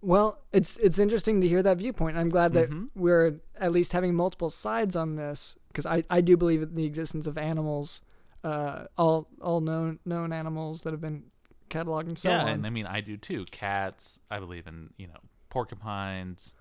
Well, 0.00 0.38
it's 0.52 0.76
it's 0.78 0.98
interesting 0.98 1.40
to 1.40 1.48
hear 1.48 1.62
that 1.62 1.78
viewpoint. 1.78 2.16
I'm 2.16 2.30
glad 2.30 2.52
that 2.54 2.70
Mhm. 2.70 2.90
we're 2.94 3.40
at 3.58 3.72
least 3.72 3.92
having 3.92 4.14
multiple 4.14 4.50
sides 4.50 4.94
on 4.96 5.16
this 5.16 5.56
because 5.68 5.84
I, 5.84 6.04
I 6.08 6.20
do 6.20 6.36
believe 6.36 6.62
in 6.62 6.74
the 6.74 6.84
existence 6.84 7.26
of 7.26 7.36
animals, 7.36 8.00
uh, 8.44 8.86
all 8.96 9.28
all 9.42 9.60
known 9.60 9.98
known 10.06 10.32
animals 10.32 10.82
that 10.84 10.92
have 10.92 11.00
been 11.00 11.24
cataloged 11.70 12.08
and 12.08 12.18
so 12.18 12.28
yeah, 12.30 12.42
on. 12.42 12.48
and 12.48 12.66
I 12.66 12.70
mean 12.70 12.86
I 12.86 13.00
do 13.00 13.16
too. 13.16 13.44
Cats, 13.50 14.18
I 14.30 14.38
believe 14.38 14.66
in, 14.66 14.90
you 14.96 15.06
know, 15.06 15.20
porcupines, 15.48 16.54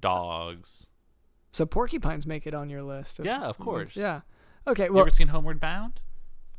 dogs. 0.00 0.86
so 1.52 1.64
porcupines 1.66 2.26
make 2.26 2.46
it 2.46 2.54
on 2.54 2.68
your 2.68 2.82
list. 2.82 3.20
Yeah, 3.22 3.42
of 3.42 3.58
course. 3.58 3.96
Yeah. 3.96 4.20
Okay. 4.66 4.88
Well, 4.90 4.98
you 4.98 5.02
ever 5.02 5.10
seen 5.10 5.28
Homeward 5.28 5.60
Bound? 5.60 6.00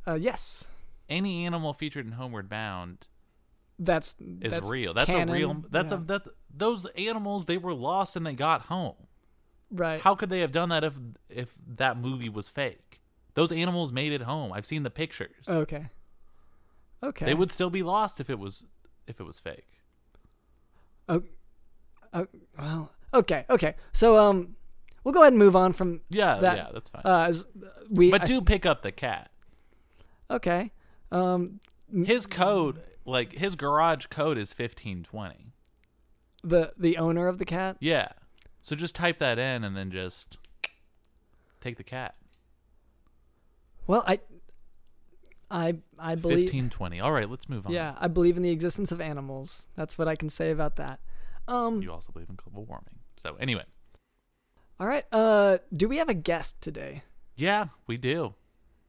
uh, 0.07 0.15
yes, 0.15 0.65
Any 1.09 1.45
animal 1.45 1.73
featured 1.73 2.05
in 2.05 2.13
Homeward 2.13 2.49
Bound 2.49 3.07
that's 3.77 4.15
is 4.19 4.51
that's 4.51 4.69
real. 4.69 4.93
That's 4.93 5.09
canon, 5.09 5.29
a 5.29 5.33
real. 5.33 5.63
That's 5.69 5.91
yeah. 5.91 5.97
a 5.99 6.01
that. 6.03 6.21
Those 6.53 6.85
animals 6.97 7.45
they 7.45 7.57
were 7.57 7.73
lost 7.73 8.15
and 8.15 8.25
they 8.25 8.33
got 8.33 8.61
home. 8.63 8.95
right. 9.71 10.01
How 10.01 10.15
could 10.15 10.29
they 10.29 10.39
have 10.39 10.51
done 10.51 10.69
that 10.69 10.83
if 10.83 10.93
if 11.29 11.53
that 11.75 11.97
movie 11.97 12.29
was 12.29 12.49
fake? 12.49 12.99
Those 13.35 13.51
animals 13.51 13.91
made 13.91 14.11
it 14.11 14.21
home. 14.23 14.51
I've 14.51 14.65
seen 14.65 14.83
the 14.83 14.89
pictures. 14.89 15.45
okay. 15.47 15.87
Okay. 17.03 17.25
They 17.25 17.33
would 17.33 17.51
still 17.51 17.69
be 17.69 17.83
lost 17.83 18.19
if 18.19 18.29
it 18.29 18.39
was 18.39 18.65
if 19.07 19.19
it 19.19 19.23
was 19.23 19.39
fake. 19.39 19.67
Oh, 21.07 21.23
oh, 22.13 22.27
well, 22.57 22.91
okay, 23.13 23.45
okay. 23.49 23.75
So, 23.93 24.17
um, 24.17 24.55
we'll 25.03 25.13
go 25.13 25.21
ahead 25.21 25.33
and 25.33 25.39
move 25.39 25.55
on 25.55 25.73
from 25.73 26.01
Yeah, 26.09 26.37
that. 26.39 26.57
yeah, 26.57 26.67
that's 26.73 26.89
fine. 26.89 27.01
Uh, 27.03 27.25
as 27.29 27.45
we, 27.89 28.11
but 28.11 28.21
I- 28.23 28.25
do 28.25 28.41
pick 28.41 28.65
up 28.65 28.81
the 28.83 28.91
cat. 28.91 29.31
okay. 30.29 30.71
Um, 31.11 31.59
His 31.91 32.27
code, 32.27 32.83
like 33.05 33.33
his 33.33 33.55
garage 33.55 34.05
code, 34.07 34.37
is 34.37 34.53
fifteen 34.53 35.01
twenty. 35.03 35.53
the 36.43 36.73
the 36.77 36.97
owner 36.97 37.27
of 37.27 37.39
the 37.39 37.45
cat. 37.45 37.77
Yeah. 37.79 38.09
So 38.61 38.75
just 38.75 38.93
type 38.93 39.17
that 39.19 39.39
in 39.39 39.63
and 39.63 39.75
then 39.75 39.89
just 39.89 40.37
take 41.61 41.77
the 41.77 41.83
cat. 41.83 42.15
Well, 43.87 44.03
I, 44.05 44.19
I, 45.51 45.75
I 45.97 46.15
believe. 46.15 46.39
Fifteen 46.45 46.69
twenty. 46.69 46.99
All 46.99 47.11
right, 47.11 47.29
let's 47.29 47.49
move 47.49 47.65
on. 47.65 47.71
Yeah, 47.73 47.95
I 47.99 48.07
believe 48.07 48.37
in 48.37 48.43
the 48.43 48.51
existence 48.51 48.91
of 48.91 49.01
animals. 49.01 49.67
That's 49.75 49.97
what 49.97 50.07
I 50.07 50.15
can 50.15 50.29
say 50.29 50.51
about 50.51 50.75
that. 50.77 50.99
Um, 51.47 51.81
You 51.81 51.91
also 51.91 52.11
believe 52.11 52.29
in 52.29 52.35
global 52.35 52.65
warming. 52.65 52.99
So 53.17 53.35
anyway, 53.39 53.63
all 54.79 54.87
right. 54.87 55.05
Uh, 55.11 55.57
do 55.75 55.87
we 55.89 55.97
have 55.97 56.09
a 56.09 56.13
guest 56.13 56.61
today? 56.61 57.03
yeah, 57.35 57.67
we 57.87 57.97
do. 57.97 58.33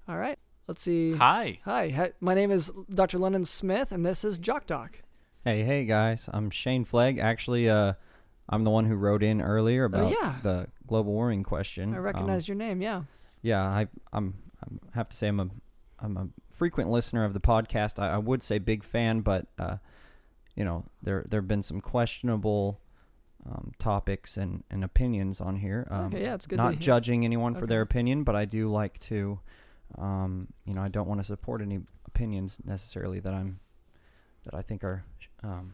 All 0.09 0.17
right. 0.19 0.39
Let's 0.67 0.83
see. 0.83 1.15
Hi. 1.15 1.59
Hi. 1.65 1.89
Hi. 1.91 2.13
My 2.21 2.35
name 2.35 2.51
is 2.51 2.71
Dr. 2.93 3.19
London 3.19 3.45
Smith, 3.45 3.91
and 3.93 4.05
this 4.05 4.25
is 4.25 4.39
Jock 4.39 4.67
Doc. 4.67 5.03
Hey, 5.45 5.63
hey 5.65 5.85
guys, 5.85 6.29
I'm 6.33 6.51
Shane 6.51 6.85
Flegg. 6.85 7.19
Actually, 7.19 7.69
uh, 7.71 7.95
I'm 8.49 8.63
the 8.65 8.71
one 8.71 8.85
who 8.85 8.95
wrote 8.95 9.23
in 9.23 9.41
earlier 9.41 9.85
about 9.85 10.13
Oh, 10.13 10.17
yeah. 10.21 10.35
the 10.43 10.67
global 10.87 11.13
warming 11.13 11.43
question. 11.45 11.95
I 11.95 11.97
Um, 11.97 12.03
recognize 12.03 12.47
your 12.47 12.57
name. 12.57 12.83
Yeah. 12.83 13.05
yeah, 13.41 13.63
I, 13.65 13.89
I'm, 14.13 14.35
I'm 14.63 14.81
have 14.95 15.09
to 15.09 15.17
say 15.17 15.29
I'm 15.29 15.41
a, 15.41 15.49
I'm 16.01 16.17
a 16.17 16.29
frequent 16.51 16.91
listener 16.91 17.25
of 17.25 17.35
the 17.35 17.41
podcast. 17.41 17.99
I, 17.99 18.15
I 18.15 18.19
would 18.19 18.43
say 18.43 18.59
big 18.59 18.85
fan, 18.85 19.21
but 19.21 19.47
uh, 19.59 19.77
you 20.55 20.65
know, 20.65 20.85
there 21.03 21.25
there 21.29 21.41
have 21.41 21.49
been 21.49 21.63
some 21.63 21.81
questionable 21.81 22.81
um, 23.47 23.73
topics 23.79 24.37
and, 24.37 24.65
and 24.71 24.85
opinions 24.85 25.41
on 25.41 25.57
here. 25.57 25.87
Um, 25.91 26.07
Okay, 26.07 26.23
yeah, 26.23 26.35
it's 26.35 26.47
good 26.47 26.57
to 26.57 26.63
Not 26.63 26.73
hear. 26.75 26.81
judging 26.81 27.25
anyone 27.25 27.55
for 27.55 27.67
their 27.67 27.81
opinion, 27.81 28.25
but 28.25 28.37
I 28.37 28.45
do 28.45 28.71
like 28.71 28.99
to, 29.01 29.41
um, 29.97 30.49
you 30.67 30.75
know, 30.75 30.83
I 30.83 30.89
don't 30.89 31.09
want 31.09 31.21
to 31.21 31.25
support 31.25 31.63
any 31.63 31.81
opinions 32.07 32.59
necessarily 32.65 33.21
that 33.21 33.33
I'm, 33.33 33.61
that 34.45 34.55
I 34.55 34.63
think 34.63 34.85
are 34.85 35.05
um, 35.43 35.73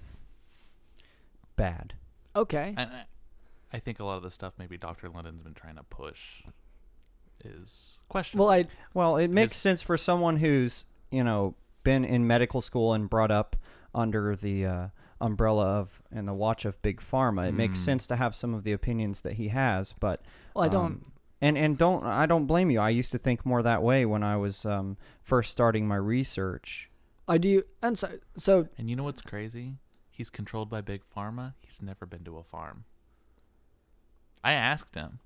bad. 1.57 1.95
Okay. 2.35 2.75
And 2.77 2.91
I, 2.91 3.05
I 3.73 3.79
think 3.79 3.99
a 3.99 4.05
lot 4.05 4.17
of 4.17 4.23
the 4.23 4.31
stuff 4.31 4.53
maybe 4.59 4.77
Dr. 4.77 5.09
London's 5.09 5.43
been 5.43 5.55
trying 5.55 5.77
to 5.77 5.83
push 5.83 6.43
is 7.47 7.99
questionable. 8.09 8.47
Well, 8.47 8.55
I 8.55 8.65
Well, 8.95 9.17
it 9.17 9.29
makes 9.29 9.53
His- 9.53 9.61
sense 9.63 9.83
for 9.83 9.97
someone 9.97 10.37
who's 10.39 10.85
you 11.11 11.23
know 11.25 11.55
been 11.85 12.05
in 12.05 12.27
medical 12.27 12.61
school 12.61 12.93
and 12.93 13.09
brought 13.09 13.31
up 13.31 13.57
under 13.95 14.35
the 14.37 14.67
uh, 14.67 14.89
umbrella 15.21 15.79
of 15.81 16.03
and 16.11 16.27
the 16.29 16.35
watch 16.35 16.65
of 16.65 16.81
big 16.83 17.01
pharma. 17.01 17.49
It 17.49 17.53
makes 17.55 17.79
Mm. 17.79 17.85
sense 17.85 18.07
to 18.09 18.17
have 18.17 18.35
some 18.35 18.53
of 18.55 18.65
the 18.65 18.73
opinions 18.73 19.23
that 19.23 19.35
he 19.35 19.49
has, 19.49 19.93
but 19.95 20.21
well, 20.55 20.65
I 20.65 20.69
don't. 20.69 20.85
um, 20.87 21.13
and 21.41 21.57
and 21.57 21.79
don't 21.79 22.05
I 22.05 22.27
don't 22.27 22.47
blame 22.47 22.71
you. 22.71 22.81
I 22.81 22.91
used 22.91 23.13
to 23.13 23.19
think 23.19 23.47
more 23.47 23.63
that 23.63 23.83
way 23.83 24.05
when 24.05 24.23
I 24.23 24.37
was 24.37 24.65
um, 24.67 24.97
first 25.23 25.53
starting 25.53 25.87
my 25.89 25.97
research 25.97 26.91
I 27.29 27.39
do. 27.39 27.63
And 27.83 27.99
so, 27.99 28.19
so 28.37 28.69
And 28.79 28.89
you 28.89 28.95
know 28.97 29.03
what's 29.05 29.21
crazy? 29.23 29.79
He's 30.11 30.31
controlled 30.31 30.71
by 30.71 30.81
big 30.81 31.03
pharma. 31.15 31.55
He's 31.61 31.83
never 31.83 32.07
been 32.07 32.23
to 32.25 32.37
a 32.39 32.43
farm. 32.45 32.85
I 34.45 34.53
asked 34.53 34.95
him. 34.95 35.19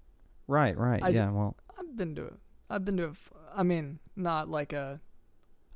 Right, 0.50 0.76
right. 0.76 1.02
I- 1.02 1.10
yeah, 1.10 1.30
well, 1.30 1.56
I've 1.78 1.96
been 1.96 2.14
to. 2.16 2.32
I've 2.68 2.84
been 2.84 2.96
to. 2.96 3.04
A, 3.04 3.10
f- 3.10 3.32
I 3.54 3.62
mean, 3.62 4.00
not 4.16 4.48
like 4.48 4.72
a. 4.72 5.00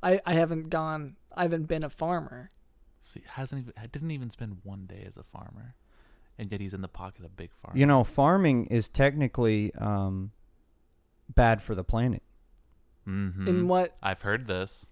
I 0.03 0.19
I 0.25 0.33
haven't 0.33 0.69
gone. 0.69 1.15
I 1.35 1.43
haven't 1.43 1.67
been 1.67 1.83
a 1.83 1.89
farmer. 1.89 2.51
See, 3.01 3.23
hasn't 3.25 3.61
even 3.61 3.73
didn't 3.91 4.11
even 4.11 4.29
spend 4.29 4.57
one 4.63 4.85
day 4.85 5.03
as 5.07 5.15
a 5.17 5.23
farmer, 5.23 5.75
and 6.37 6.51
yet 6.51 6.59
he's 6.59 6.73
in 6.73 6.81
the 6.81 6.87
pocket 6.87 7.23
of 7.23 7.35
big 7.37 7.51
pharma. 7.51 7.75
you 7.77 7.85
know, 7.85 8.03
farming 8.03 8.65
is 8.67 8.89
technically 8.89 9.73
um, 9.75 10.31
bad 11.33 11.61
for 11.61 11.73
the 11.75 11.83
planet. 11.83 12.23
mm-hmm. 13.07 13.47
In 13.47 13.67
what 13.67 13.95
I've 14.01 14.21
heard 14.21 14.47
this. 14.47 14.87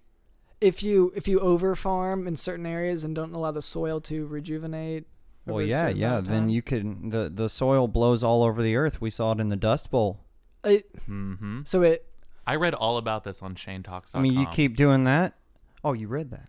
if 0.60 0.82
you 0.82 1.12
if 1.14 1.26
you 1.28 1.40
over 1.40 1.74
farm 1.74 2.26
in 2.26 2.36
certain 2.36 2.66
areas 2.66 3.04
and 3.04 3.14
don't 3.14 3.34
allow 3.34 3.50
the 3.50 3.62
soil 3.62 4.00
to 4.02 4.26
rejuvenate. 4.26 5.06
Well, 5.46 5.62
yeah, 5.62 5.88
yeah. 5.88 6.20
Then 6.20 6.48
you 6.48 6.62
can 6.62 7.10
the 7.10 7.30
the 7.32 7.48
soil 7.48 7.86
blows 7.88 8.22
all 8.22 8.42
over 8.42 8.62
the 8.62 8.76
earth. 8.76 9.00
We 9.00 9.10
saw 9.10 9.32
it 9.32 9.40
in 9.40 9.48
the 9.50 9.56
Dust 9.56 9.90
Bowl. 9.90 10.20
It, 10.64 10.88
Mm-hmm. 11.08 11.60
so 11.64 11.82
it. 11.82 12.06
I 12.46 12.56
read 12.56 12.74
all 12.74 12.98
about 12.98 13.24
this 13.24 13.42
on 13.42 13.54
ShaneTalks.com. 13.54 14.18
I 14.18 14.20
mean, 14.22 14.34
you 14.34 14.46
keep 14.46 14.76
doing 14.76 15.04
that. 15.04 15.34
Oh, 15.82 15.92
you 15.94 16.08
read 16.08 16.30
that? 16.30 16.48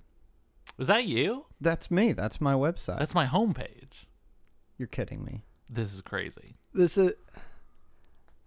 Was 0.78 0.88
that 0.88 1.06
you? 1.06 1.46
That's 1.62 1.90
me. 1.90 2.12
That's 2.14 2.40
my 2.42 2.54
website. 2.54 3.00
That's 3.00 3.16
my 3.16 3.26
homepage. 3.26 4.06
You're 4.78 4.88
kidding 4.90 5.24
me. 5.24 5.44
This 5.70 5.94
is 5.94 6.02
crazy. 6.02 6.58
This 6.74 6.98
is. 6.98 7.14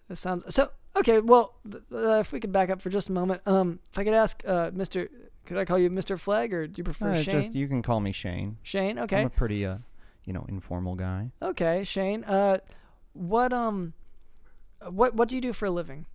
This 0.08 0.20
sounds 0.20 0.54
so. 0.54 0.70
Okay, 0.96 1.20
well, 1.20 1.54
th- 1.70 1.84
uh, 1.92 2.18
if 2.20 2.32
we 2.32 2.40
could 2.40 2.50
back 2.52 2.70
up 2.70 2.80
for 2.82 2.90
just 2.90 3.08
a 3.08 3.12
moment, 3.12 3.40
um, 3.46 3.78
if 3.92 3.98
I 3.98 4.04
could 4.04 4.14
ask, 4.14 4.42
uh, 4.46 4.70
Mister, 4.72 5.08
could 5.46 5.56
I 5.58 5.64
call 5.64 5.78
you 5.78 5.90
Mister 5.90 6.16
Flegg 6.16 6.52
or 6.52 6.66
do 6.66 6.80
you 6.80 6.84
prefer 6.84 7.12
Uh, 7.12 7.22
Shane? 7.22 7.34
just 7.42 7.54
you 7.54 7.68
can 7.68 7.82
call 7.82 8.00
me 8.00 8.12
Shane. 8.12 8.56
Shane, 8.62 8.98
okay. 9.00 9.20
I'm 9.20 9.26
okay, 9.26 9.34
a 9.34 9.38
pretty 9.38 9.64
uh, 9.66 9.76
you 10.24 10.32
know, 10.32 10.44
informal 10.48 10.94
guy. 10.94 11.32
okay, 11.42 11.84
Shane. 11.84 12.24
Uh, 12.24 12.58
what 13.12 13.52
um, 13.52 13.94
what 14.88 15.14
what 15.14 15.28
do 15.28 15.34
you 15.34 15.40
do 15.40 15.52
for 15.52 15.66
a 15.66 15.70
living? 15.70 16.06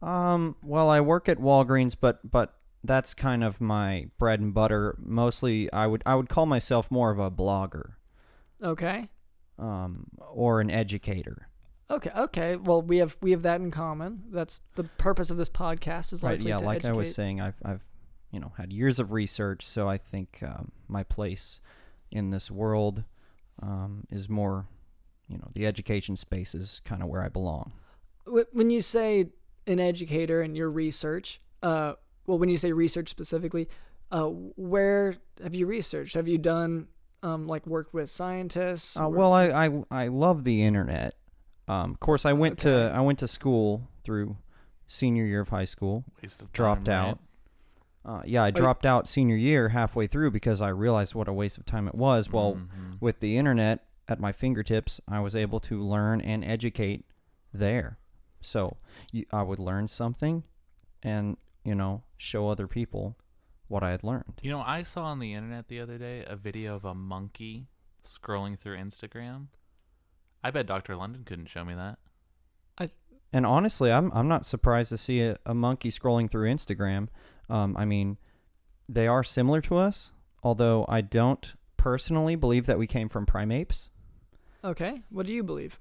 Um, 0.00 0.56
well, 0.62 0.88
I 0.88 1.00
work 1.00 1.28
at 1.28 1.38
Walgreens, 1.38 1.96
but 2.00 2.28
but 2.28 2.54
that's 2.84 3.14
kind 3.14 3.42
of 3.42 3.60
my 3.60 4.06
bread 4.18 4.40
and 4.40 4.54
butter. 4.54 4.96
Mostly, 4.98 5.72
I 5.72 5.86
would 5.86 6.02
I 6.06 6.14
would 6.14 6.28
call 6.28 6.46
myself 6.46 6.90
more 6.90 7.10
of 7.10 7.18
a 7.18 7.30
blogger, 7.30 7.92
Okay, 8.62 9.08
um, 9.58 10.06
or 10.30 10.60
an 10.60 10.70
educator. 10.70 11.48
okay, 11.90 12.10
okay. 12.16 12.56
Well, 12.56 12.80
we 12.82 12.98
have 12.98 13.16
we 13.20 13.32
have 13.32 13.42
that 13.42 13.60
in 13.60 13.70
common. 13.70 14.22
That's 14.30 14.60
the 14.76 14.84
purpose 14.84 15.30
of 15.30 15.36
this 15.36 15.48
podcast 15.48 16.12
is 16.12 16.22
like 16.22 16.40
an 16.40 16.46
educator. 16.46 16.54
Right? 16.54 16.60
Yeah, 16.62 16.66
like 16.66 16.84
I 16.84 16.92
was 16.92 17.12
saying, 17.14 17.40
I've 17.40 17.56
I've 17.64 17.84
you 18.30 18.38
know 18.40 18.52
had 18.56 18.72
years 18.72 19.00
of 19.00 19.10
research, 19.12 19.66
so 19.66 19.88
I 19.88 19.98
think 19.98 20.38
um, 20.44 20.70
my 20.86 21.02
place 21.02 21.60
in 22.10 22.30
this 22.30 22.50
world 22.50 23.04
um, 23.62 24.04
is 24.10 24.28
more, 24.28 24.66
you 25.28 25.38
know, 25.38 25.48
the 25.54 25.66
education 25.66 26.16
space 26.16 26.54
is 26.54 26.80
kind 26.84 27.02
of 27.02 27.08
where 27.08 27.22
I 27.22 27.28
belong. 27.28 27.72
When 28.52 28.70
you 28.70 28.80
say 28.80 29.30
an 29.66 29.80
educator 29.80 30.42
and 30.42 30.56
your 30.56 30.70
research, 30.70 31.40
uh, 31.62 31.94
well, 32.26 32.38
when 32.38 32.48
you 32.48 32.56
say 32.58 32.72
research 32.72 33.08
specifically, 33.08 33.68
uh, 34.10 34.26
where 34.26 35.16
have 35.42 35.54
you 35.54 35.66
researched? 35.66 36.14
Have 36.14 36.28
you 36.28 36.38
done 36.38 36.88
um, 37.22 37.46
like 37.46 37.66
worked 37.66 37.94
with 37.94 38.10
scientists? 38.10 38.98
Uh, 38.98 39.08
well, 39.08 39.32
I, 39.32 39.66
I 39.66 39.82
I 39.90 40.08
love 40.08 40.44
the 40.44 40.62
internet. 40.62 41.14
Um, 41.66 41.90
of 41.90 42.00
course, 42.00 42.24
I 42.24 42.32
went 42.32 42.58
to 42.60 42.92
I 42.94 43.00
went 43.00 43.18
to 43.20 43.28
school 43.28 43.88
through 44.04 44.36
senior 44.86 45.24
year 45.24 45.40
of 45.40 45.48
high 45.48 45.64
school. 45.64 46.04
Waste 46.22 46.42
of 46.42 46.52
Dropped 46.52 46.86
time, 46.86 46.94
out. 46.94 47.06
right? 47.08 47.18
Uh, 48.08 48.22
yeah, 48.24 48.42
I 48.42 48.50
dropped 48.50 48.86
out 48.86 49.06
senior 49.06 49.36
year 49.36 49.68
halfway 49.68 50.06
through 50.06 50.30
because 50.30 50.62
I 50.62 50.68
realized 50.70 51.14
what 51.14 51.28
a 51.28 51.32
waste 51.32 51.58
of 51.58 51.66
time 51.66 51.86
it 51.88 51.94
was. 51.94 52.30
Well, 52.32 52.54
Mhm. 52.54 53.00
with 53.02 53.20
the 53.20 53.36
internet 53.36 53.86
at 54.08 54.18
my 54.18 54.32
fingertips, 54.32 54.98
I 55.06 55.20
was 55.20 55.36
able 55.36 55.60
to 55.60 55.82
learn 55.82 56.22
and 56.22 56.42
educate 56.42 57.04
there. 57.52 57.98
So 58.40 58.78
you, 59.12 59.26
I 59.30 59.42
would 59.42 59.58
learn 59.58 59.88
something, 59.88 60.42
and 61.02 61.36
you 61.64 61.74
know, 61.74 62.02
show 62.16 62.48
other 62.48 62.66
people 62.66 63.18
what 63.66 63.82
I 63.82 63.90
had 63.90 64.02
learned. 64.02 64.40
You 64.42 64.52
know, 64.52 64.62
I 64.62 64.84
saw 64.84 65.04
on 65.04 65.18
the 65.18 65.34
internet 65.34 65.68
the 65.68 65.80
other 65.80 65.98
day 65.98 66.24
a 66.26 66.34
video 66.36 66.74
of 66.76 66.86
a 66.86 66.94
monkey 66.94 67.66
scrolling 68.04 68.58
through 68.58 68.78
Instagram. 68.78 69.48
I 70.42 70.50
bet 70.50 70.64
Dr. 70.64 70.96
London 70.96 71.24
couldn't 71.24 71.46
show 71.50 71.62
me 71.62 71.74
that. 71.74 71.98
I, 72.78 72.88
And 73.34 73.44
honestly, 73.44 73.92
I'm 73.92 74.10
I'm 74.12 74.28
not 74.28 74.46
surprised 74.46 74.88
to 74.90 74.96
see 74.96 75.20
a, 75.20 75.36
a 75.44 75.52
monkey 75.52 75.90
scrolling 75.90 76.30
through 76.30 76.48
Instagram. 76.48 77.08
Um, 77.50 77.76
I 77.76 77.84
mean, 77.84 78.18
they 78.88 79.06
are 79.06 79.24
similar 79.24 79.60
to 79.62 79.76
us, 79.76 80.12
although 80.42 80.84
I 80.88 81.00
don't 81.00 81.54
personally 81.76 82.36
believe 82.36 82.66
that 82.66 82.78
we 82.78 82.86
came 82.86 83.08
from 83.08 83.26
primates. 83.26 83.90
okay, 84.64 85.02
what 85.10 85.26
do 85.26 85.32
you 85.32 85.42
believe? 85.42 85.78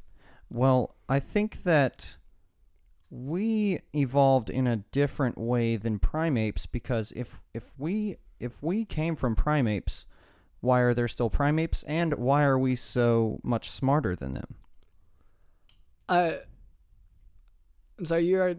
Well, 0.50 0.96
I 1.10 1.20
think 1.20 1.64
that 1.64 2.18
we 3.10 3.80
evolved 3.94 4.50
in 4.50 4.68
a 4.68 4.78
different 4.78 5.38
way 5.38 5.78
than 5.78 6.00
primates 6.00 6.66
because 6.66 7.12
if 7.16 7.40
if 7.54 7.74
we 7.78 8.18
if 8.40 8.62
we 8.62 8.86
came 8.86 9.16
from 9.16 9.36
primates, 9.36 10.06
why 10.62 10.80
are 10.82 10.94
there 10.94 11.08
still 11.08 11.30
primates 11.30 11.84
and 11.84 12.14
why 12.14 12.44
are 12.44 12.58
we 12.60 12.76
so 12.76 13.40
much 13.44 13.70
smarter 13.70 14.16
than 14.16 14.34
them? 14.34 14.56
Uh, 16.10 16.34
so 18.04 18.16
you're 18.16 18.56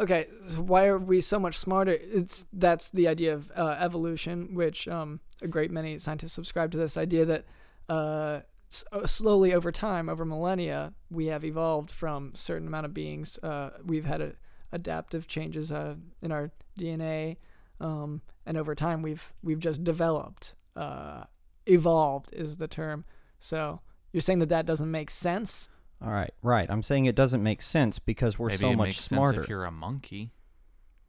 okay. 0.00 0.26
So 0.46 0.62
why 0.62 0.86
are 0.86 0.98
we 0.98 1.20
so 1.20 1.38
much 1.38 1.58
smarter? 1.58 1.92
It's 1.92 2.46
that's 2.52 2.90
the 2.90 3.06
idea 3.08 3.34
of 3.34 3.50
uh, 3.56 3.76
evolution, 3.78 4.54
which 4.54 4.88
um, 4.88 5.20
a 5.42 5.48
great 5.48 5.70
many 5.70 5.98
scientists 5.98 6.32
subscribe 6.32 6.70
to 6.72 6.78
this 6.78 6.96
idea 6.96 7.24
that 7.26 7.44
uh, 7.88 8.40
s- 8.72 8.84
uh, 8.92 9.06
slowly 9.06 9.54
over 9.54 9.70
time, 9.70 10.08
over 10.08 10.24
millennia, 10.24 10.92
we 11.10 11.26
have 11.26 11.44
evolved 11.44 11.90
from 11.90 12.32
certain 12.34 12.66
amount 12.66 12.86
of 12.86 12.94
beings. 12.94 13.38
Uh, 13.42 13.70
we've 13.84 14.06
had 14.06 14.20
a, 14.20 14.32
adaptive 14.72 15.26
changes 15.26 15.70
uh, 15.72 15.94
in 16.22 16.32
our 16.32 16.50
DNA, 16.78 17.36
um, 17.80 18.22
and 18.46 18.56
over 18.56 18.74
time, 18.74 19.02
we've 19.02 19.32
we've 19.42 19.60
just 19.60 19.84
developed. 19.84 20.54
Uh, 20.76 21.24
evolved 21.66 22.32
is 22.32 22.56
the 22.56 22.68
term. 22.68 23.04
So 23.38 23.80
you're 24.12 24.20
saying 24.20 24.38
that 24.40 24.48
that 24.48 24.66
doesn't 24.66 24.90
make 24.90 25.10
sense? 25.10 25.68
All 26.02 26.10
right, 26.10 26.32
right. 26.42 26.70
I'm 26.70 26.82
saying 26.82 27.04
it 27.06 27.14
doesn't 27.14 27.42
make 27.42 27.60
sense 27.62 27.98
because 27.98 28.38
we're 28.38 28.48
Maybe 28.48 28.56
so 28.58 28.70
it 28.70 28.76
much 28.76 28.86
makes 28.88 29.00
smarter. 29.00 29.34
sense 29.34 29.44
if 29.44 29.50
you're 29.50 29.64
a 29.66 29.70
monkey. 29.70 30.32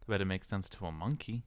But 0.07 0.19
it 0.21 0.25
makes 0.25 0.47
sense 0.47 0.67
to 0.69 0.85
a 0.85 0.91
monkey. 0.91 1.45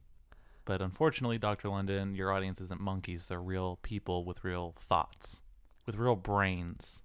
But 0.65 0.81
unfortunately, 0.81 1.37
Dr. 1.37 1.69
London, 1.69 2.15
your 2.15 2.31
audience 2.31 2.59
isn't 2.59 2.81
monkeys. 2.81 3.27
They're 3.27 3.39
real 3.39 3.77
people 3.83 4.25
with 4.25 4.43
real 4.43 4.73
thoughts, 4.79 5.43
with 5.85 5.95
real 5.95 6.15
brains. 6.15 7.03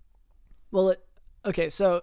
Well, 0.71 0.91
it, 0.91 1.05
okay, 1.45 1.69
so 1.69 2.03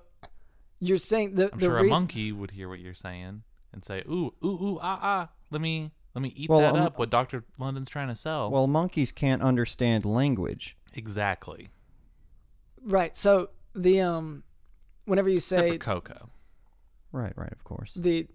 you're 0.80 1.00
saying 1.00 1.34
the 1.34 1.50
I'm 1.52 1.58
the 1.58 1.65
sure 1.65 1.80
a 1.80 1.84
monkey 1.86 2.32
would 2.32 2.52
hear 2.52 2.69
what 2.69 2.78
you're 2.80 2.93
saying 2.93 3.41
and 3.73 3.84
say, 3.84 4.04
"Ooh, 4.08 4.36
ooh, 4.45 4.47
ooh, 4.47 4.80
ah, 4.84 5.00
ah. 5.02 5.30
Let 5.50 5.62
me, 5.62 5.89
let 6.13 6.21
me 6.21 6.32
eat 6.36 6.47
Well, 6.50 6.60
that 6.60 6.76
um, 6.76 6.82
up." 6.86 7.00
What 7.00 7.10
Dr. 7.10 7.43
London's 7.58 7.89
trying 7.89 8.10
to 8.10 8.15
sell. 8.15 8.52
well, 8.52 8.67
monkeys 8.67 9.12
can't 9.12 9.41
understand 9.41 10.06
language. 10.06 10.78
exactly. 10.93 11.69
right. 12.86 13.17
So 13.17 13.50
the 13.77 14.01
um, 14.01 14.43
whenever 15.05 15.29
you 15.29 15.37
Except 15.37 15.61
say 15.61 15.71
for 15.73 15.77
Koko. 15.77 16.29
Right, 17.11 17.33
right, 17.37 17.51
of 17.51 17.63
course. 17.63 17.93
the 17.95 18.27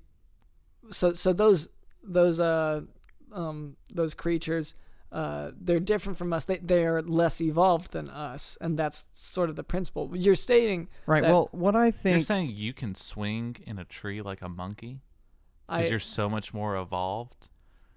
so 0.91 1.13
so 1.13 1.33
those 1.33 1.69
those 2.03 2.41
uh 2.41 2.81
um 3.33 3.77
those 3.93 4.15
creatures 4.15 4.75
uh 5.13 5.51
they're 5.61 5.79
different 5.81 6.19
from 6.19 6.33
us. 6.33 6.45
They 6.47 6.57
they 6.59 6.85
are 6.87 7.03
less 7.03 7.41
evolved 7.41 7.93
than 7.93 8.09
us, 8.09 8.57
and 8.61 8.79
that's 8.79 9.07
sort 9.13 9.51
of 9.51 9.57
the 9.57 9.63
principle. 9.65 10.11
You're 10.15 10.35
stating 10.35 10.89
Right. 11.07 11.23
that 11.23 11.31
well, 11.31 11.49
what 11.53 11.77
I 11.77 11.91
think 11.91 12.15
You're 12.15 12.25
saying 12.25 12.53
you 12.55 12.73
can 12.73 12.95
swing 12.95 13.57
in 13.67 13.79
a 13.79 13.85
tree 13.85 14.23
like 14.23 14.41
a 14.43 14.49
monkey 14.49 15.03
because 15.69 15.91
you're 15.91 15.99
so 16.01 16.29
much 16.29 16.53
more 16.55 16.77
evolved. 16.77 17.51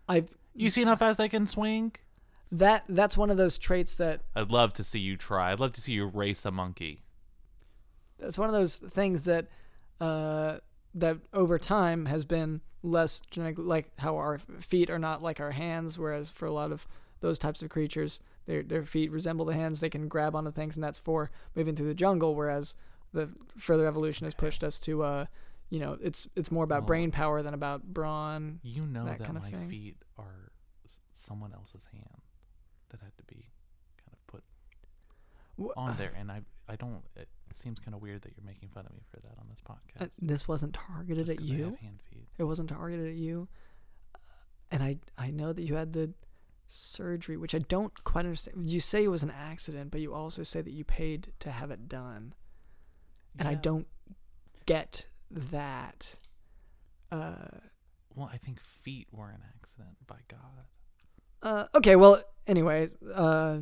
I've 0.07 0.29
You 0.53 0.69
seen 0.69 0.87
how 0.87 0.95
fast 0.97 1.17
they 1.17 1.29
can 1.29 1.47
swing? 1.47 1.93
that 2.51 2.83
that's 2.87 3.17
one 3.17 3.29
of 3.31 3.37
those 3.37 3.57
traits 3.57 3.95
that 3.95 4.21
I'd 4.35 4.51
love 4.51 4.73
to 4.73 4.83
see 4.83 4.99
you 4.99 5.17
try. 5.17 5.51
I'd 5.51 5.59
love 5.59 5.73
to 5.73 5.81
see 5.81 5.93
you 5.93 6.05
race 6.05 6.45
a 6.45 6.51
monkey. 6.51 7.04
That's 8.19 8.37
one 8.37 8.47
of 8.49 8.53
those 8.53 8.75
things 8.77 9.25
that 9.25 9.47
uh, 9.99 10.57
that 10.93 11.17
over 11.33 11.57
time 11.59 12.05
has 12.05 12.25
been 12.25 12.61
less 12.83 13.21
genetic, 13.31 13.57
like 13.59 13.91
how 13.99 14.15
our 14.17 14.37
feet 14.59 14.89
are 14.89 14.99
not 14.99 15.21
like 15.23 15.39
our 15.39 15.51
hands, 15.51 15.97
whereas 15.97 16.31
for 16.31 16.45
a 16.45 16.51
lot 16.53 16.71
of 16.71 16.87
those 17.21 17.39
types 17.39 17.61
of 17.63 17.69
creatures, 17.69 18.19
their 18.45 18.61
their 18.63 18.83
feet 18.83 19.11
resemble 19.11 19.45
the 19.45 19.53
hands. 19.53 19.79
They 19.79 19.89
can 19.89 20.07
grab 20.07 20.35
onto 20.35 20.51
things, 20.51 20.77
and 20.77 20.83
that's 20.83 20.99
for 20.99 21.31
moving 21.55 21.75
through 21.75 21.87
the 21.87 21.93
jungle. 21.93 22.35
Whereas 22.35 22.75
the 23.13 23.29
further 23.57 23.87
evolution 23.87 24.25
has 24.25 24.33
pushed 24.33 24.63
us 24.63 24.77
to, 24.79 25.03
uh, 25.03 25.25
you 25.69 25.79
know, 25.79 25.97
it's 26.01 26.27
it's 26.35 26.51
more 26.51 26.63
about 26.63 26.81
Well- 26.81 26.87
brain 26.87 27.11
power 27.11 27.41
than 27.41 27.53
about 27.53 27.83
brawn. 27.93 28.59
You 28.63 28.85
know 28.85 29.05
That 29.05 29.19
that, 29.19 29.25
kind 29.25 29.37
of 29.37 29.43
my 29.43 29.49
thing. 29.51 29.69
feet 29.69 29.97
are 30.17 30.51
someone 31.13 31.53
else's 31.53 31.85
hand 31.91 32.21
that 32.89 32.99
had 33.01 33.15
to 33.17 33.23
be 33.23 33.47
kind 33.97 34.13
of 34.13 34.27
put 34.27 34.43
on 35.77 35.97
there, 35.97 36.11
and 36.15 36.31
I 36.31 36.41
I 36.67 36.75
don't. 36.75 37.03
It 37.15 37.29
seems 37.55 37.79
kind 37.79 37.93
of 37.95 38.01
weird 38.01 38.21
that 38.23 38.33
you're 38.35 38.45
making 38.45 38.69
fun 38.69 38.85
of 38.85 38.93
me 38.93 39.01
for 39.09 39.19
that 39.21 39.33
on 39.39 39.47
this 39.49 39.59
podcast. 39.67 40.05
Uh, 40.05 40.09
this 40.21 40.47
wasn't 40.47 40.73
targeted 40.73 41.27
just 41.27 41.39
at 41.39 41.45
you. 41.45 41.65
have 41.65 41.79
hand 41.79 41.99
feet. 42.11 42.27
It 42.37 42.43
wasn't 42.43 42.69
targeted 42.69 43.07
at 43.07 43.15
you. 43.15 43.47
and 44.71 44.83
I 44.83 44.97
I 45.17 45.31
know 45.31 45.53
that 45.53 45.63
you 45.63 45.75
had 45.75 45.93
the 45.93 46.13
surgery, 46.67 47.37
which 47.37 47.53
I 47.55 47.59
don't 47.59 48.03
quite 48.03 48.25
understand. 48.25 48.69
You 48.69 48.79
say 48.79 49.03
it 49.03 49.09
was 49.09 49.23
an 49.23 49.31
accident, 49.31 49.91
but 49.91 50.01
you 50.01 50.13
also 50.13 50.43
say 50.43 50.61
that 50.61 50.71
you 50.71 50.83
paid 50.83 51.31
to 51.39 51.51
have 51.51 51.71
it 51.71 51.87
done, 51.87 52.33
and 53.37 53.47
I 53.47 53.53
don't 53.55 53.87
get 54.65 55.05
that. 55.31 56.15
Uh, 57.11 57.59
Well, 58.15 58.29
I 58.31 58.37
think 58.37 58.59
feet 58.61 59.07
were 59.11 59.29
an 59.29 59.41
accident. 59.55 59.95
By 60.07 60.17
God. 60.27 60.65
uh, 61.43 61.67
okay, 61.75 61.95
well, 61.95 62.21
anyway, 62.47 62.89
uh, 63.13 63.59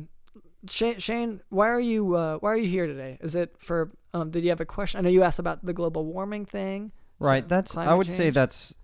Shane, 0.68 0.98
Shane, 0.98 1.40
why 1.48 1.68
are 1.68 1.80
you 1.80 2.14
uh, 2.16 2.38
why 2.38 2.52
are 2.52 2.56
you 2.56 2.68
here 2.68 2.86
today? 2.86 3.18
Is 3.20 3.34
it 3.34 3.54
for 3.58 3.90
um, 4.12 4.30
did 4.30 4.44
you 4.44 4.50
have 4.50 4.60
a 4.60 4.66
question? 4.66 4.98
I 4.98 5.02
know 5.02 5.10
you 5.10 5.22
asked 5.22 5.38
about 5.38 5.64
the 5.64 5.72
global 5.72 6.04
warming 6.04 6.46
thing. 6.46 6.92
Right. 7.18 7.48
That's. 7.48 7.76
I 7.76 7.94
would 7.94 8.10
say 8.10 8.30
that's 8.30 8.74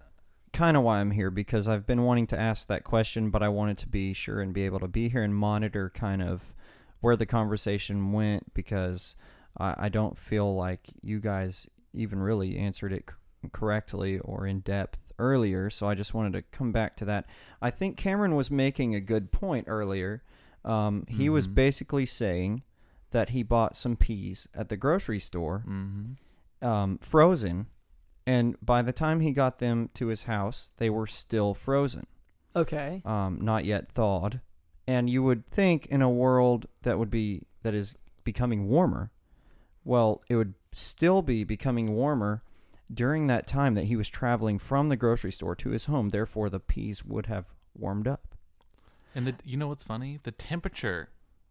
kind 0.53 0.77
of 0.77 0.83
why 0.83 0.99
I'm 0.99 1.11
here 1.11 1.31
because 1.31 1.69
I've 1.69 1.87
been 1.87 2.03
wanting 2.03 2.27
to 2.29 2.39
ask 2.39 2.69
that 2.69 2.85
question, 2.85 3.31
but 3.31 3.43
I 3.43 3.49
wanted 3.49 3.79
to 3.79 3.89
be 3.89 4.13
sure 4.13 4.41
and 4.41 4.53
be 4.53 4.65
able 4.65 4.81
to 4.81 4.89
be 4.89 5.09
here 5.09 5.23
and 5.23 5.35
monitor 5.35 5.91
kind 5.91 6.23
of 6.23 6.55
where 7.01 7.17
the 7.17 7.27
conversation 7.27 8.13
went 8.13 8.53
because 8.53 9.17
I, 9.59 9.75
I 9.79 9.89
don't 9.89 10.19
feel 10.19 10.55
like 10.55 10.81
you 11.03 11.21
guys 11.21 11.69
even 11.95 12.21
really 12.21 12.57
answered 12.57 12.93
it 12.93 13.05
c- 13.09 13.49
correctly 13.53 14.19
or 14.19 14.47
in 14.47 14.61
depth 14.61 15.13
earlier. 15.19 15.71
So 15.71 15.89
I 15.89 15.95
just 15.95 16.15
wanted 16.15 16.33
to 16.35 16.43
come 16.57 16.73
back 16.73 16.97
to 16.97 17.05
that. 17.07 17.27
I 17.63 17.71
think 17.71 17.97
Cameron 17.97 18.37
was 18.37 18.51
making 18.51 18.95
a 18.95 19.01
good 19.01 19.33
point 19.33 19.67
earlier. 19.69 20.23
Um, 20.65 21.05
he 21.09 21.29
was 21.29 21.49
Mhm. 21.49 21.55
basically 21.55 22.07
saying 22.07 22.63
that 23.11 23.31
he 23.31 23.43
bought 23.43 23.77
some 23.77 23.97
peas 23.97 24.47
at 24.55 24.69
the 24.69 24.77
grocery 24.77 25.19
store 25.19 25.65
Mm-hmm. 25.67 26.67
um, 26.67 26.99
frozen, 26.99 27.67
and 28.27 28.57
by 28.63 28.83
the 28.83 28.93
time 28.93 29.21
he 29.21 29.33
got 29.33 29.59
them 29.59 29.89
to 29.95 30.09
his 30.09 30.25
house, 30.25 30.71
they 30.77 30.91
were 30.91 31.07
still 31.07 31.55
frozen, 31.55 32.07
Okay. 32.55 33.03
um, 33.05 33.41
not 33.41 33.65
yet 33.65 33.91
thawed. 33.91 34.41
And 34.87 35.09
you 35.09 35.23
would 35.23 35.47
think 35.47 35.87
in 35.87 36.03
a 36.03 36.11
world 36.11 36.67
that 36.83 36.99
would 36.99 37.11
be 37.11 37.43
that 37.63 37.75
is 37.75 37.97
becoming 38.25 38.69
warmer, 38.69 39.11
well, 39.85 40.23
it 40.29 40.37
would 40.37 40.55
still 40.73 41.23
be 41.23 41.43
becoming 41.45 41.93
warmer 41.95 42.43
during 42.93 43.27
that 43.29 43.47
time 43.47 43.75
that 43.75 43.85
he 43.85 43.97
was 43.97 44.09
traveling 44.09 44.59
from 44.59 44.89
the 44.89 44.97
grocery 44.97 45.31
store 45.33 45.55
to 45.57 45.71
his 45.71 45.85
home. 45.87 46.09
Therefore, 46.11 46.51
the 46.51 46.61
peas 46.61 47.05
would 47.05 47.27
have 47.27 47.47
warmed 47.75 48.07
up. 48.09 48.30
And 49.15 49.27
the, 49.27 49.35
you 49.45 49.57
know 49.57 49.69
what's 49.69 49.85
funny? 49.85 50.19
The 50.23 50.31
temperature 50.31 51.11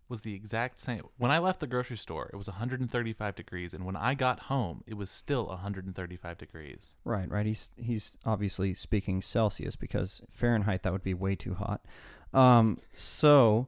was 0.10 0.22
the 0.22 0.34
exact 0.34 0.80
same. 0.80 1.04
When 1.18 1.30
I 1.30 1.38
left 1.38 1.60
the 1.60 1.68
grocery 1.68 1.98
store, 1.98 2.30
it 2.34 2.36
was 2.36 2.48
135 2.48 3.36
degrees, 3.36 3.74
and 3.74 3.86
when 3.86 3.96
I 3.96 4.16
got 4.16 4.40
home, 4.42 4.84
it 4.88 4.96
was 4.96 5.12
still 5.12 5.48
135 5.48 6.38
degrees. 6.38 6.96
Right, 7.06 7.30
right. 7.30 7.46
He's 7.46 7.70
he's 7.78 8.18
obviously 8.26 8.74
speaking 8.74 9.22
Celsius 9.22 9.76
because 9.76 10.22
Fahrenheit 10.32 10.84
that 10.84 10.92
would 10.92 11.04
be 11.04 11.14
way 11.14 11.36
too 11.36 11.54
hot. 11.54 11.86
Um, 12.34 12.80
so 12.96 13.68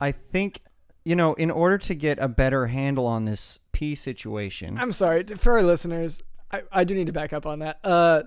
I 0.00 0.12
think 0.12 0.62
you 1.04 1.16
know, 1.16 1.34
in 1.34 1.50
order 1.50 1.78
to 1.78 1.94
get 1.94 2.18
a 2.18 2.28
better 2.28 2.66
handle 2.66 3.06
on 3.06 3.24
this 3.24 3.58
pea 3.72 3.94
situation, 3.94 4.78
I'm 4.78 4.92
sorry 4.92 5.24
for 5.24 5.54
our 5.54 5.62
listeners. 5.62 6.22
I, 6.52 6.62
I 6.70 6.84
do 6.84 6.94
need 6.94 7.06
to 7.06 7.12
back 7.12 7.32
up 7.32 7.46
on 7.46 7.60
that. 7.60 7.78
Uh, 7.82 8.22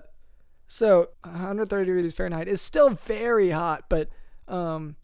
so 0.66 1.10
130 1.22 1.84
degrees 1.84 2.14
Fahrenheit 2.14 2.48
is 2.48 2.60
still 2.60 2.90
very 2.90 3.50
hot, 3.50 3.84
but 3.88 4.08
um, 4.48 4.96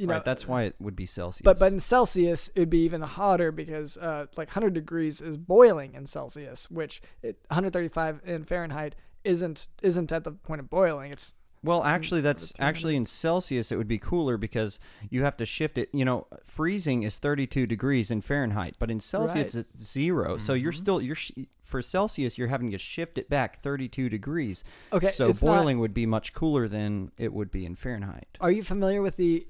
you 0.00 0.06
know 0.06 0.14
right, 0.14 0.24
that's 0.24 0.48
why 0.48 0.62
it 0.64 0.74
would 0.80 0.96
be 0.96 1.06
Celsius. 1.06 1.42
But 1.44 1.58
but 1.58 1.72
in 1.72 1.80
Celsius 1.80 2.50
it'd 2.54 2.70
be 2.70 2.82
even 2.84 3.02
hotter 3.02 3.52
because 3.52 3.96
uh, 3.98 4.26
like 4.36 4.48
100 4.48 4.72
degrees 4.74 5.20
is 5.20 5.36
boiling 5.36 5.94
in 5.94 6.06
Celsius, 6.06 6.70
which 6.70 7.02
it, 7.22 7.36
135 7.48 8.20
in 8.24 8.44
Fahrenheit 8.44 8.94
isn't 9.24 9.68
isn't 9.82 10.10
at 10.12 10.24
the 10.24 10.32
point 10.32 10.60
of 10.60 10.70
boiling. 10.70 11.12
It's 11.12 11.34
Well, 11.62 11.80
It's 11.80 11.88
actually, 11.90 12.22
that's 12.22 12.52
actually 12.58 12.96
in 12.96 13.04
Celsius. 13.04 13.70
It 13.70 13.76
would 13.76 13.86
be 13.86 13.98
cooler 13.98 14.38
because 14.38 14.80
you 15.10 15.22
have 15.24 15.36
to 15.36 15.44
shift 15.44 15.76
it. 15.76 15.90
You 15.92 16.06
know, 16.06 16.26
freezing 16.42 17.02
is 17.02 17.18
32 17.18 17.66
degrees 17.66 18.10
in 18.10 18.22
Fahrenheit, 18.22 18.76
but 18.78 18.90
in 18.90 18.98
Celsius 18.98 19.54
Right. 19.54 19.60
it's 19.60 19.76
zero. 19.78 20.38
So 20.38 20.54
you're 20.54 20.72
Mhm. 20.72 20.76
still 20.84 21.00
you're 21.02 21.16
for 21.62 21.82
Celsius 21.82 22.36
you're 22.38 22.48
having 22.48 22.70
to 22.72 22.78
shift 22.78 23.18
it 23.18 23.28
back 23.28 23.62
32 23.62 24.08
degrees. 24.08 24.64
okay. 24.92 25.08
so 25.08 25.28
it's 25.28 25.42
not- 25.42 25.54
boiling 25.58 25.78
would 25.80 25.92
be 25.94 26.06
much 26.06 26.32
cooler 26.32 26.66
than 26.66 27.12
it 27.18 27.32
would 27.32 27.50
be 27.50 27.64
in 27.66 27.74
Fahrenheit. 27.76 28.26
are 28.40 28.50
you 28.50 28.62
familiar 28.62 29.02
with 29.02 29.16
the? 29.16 29.46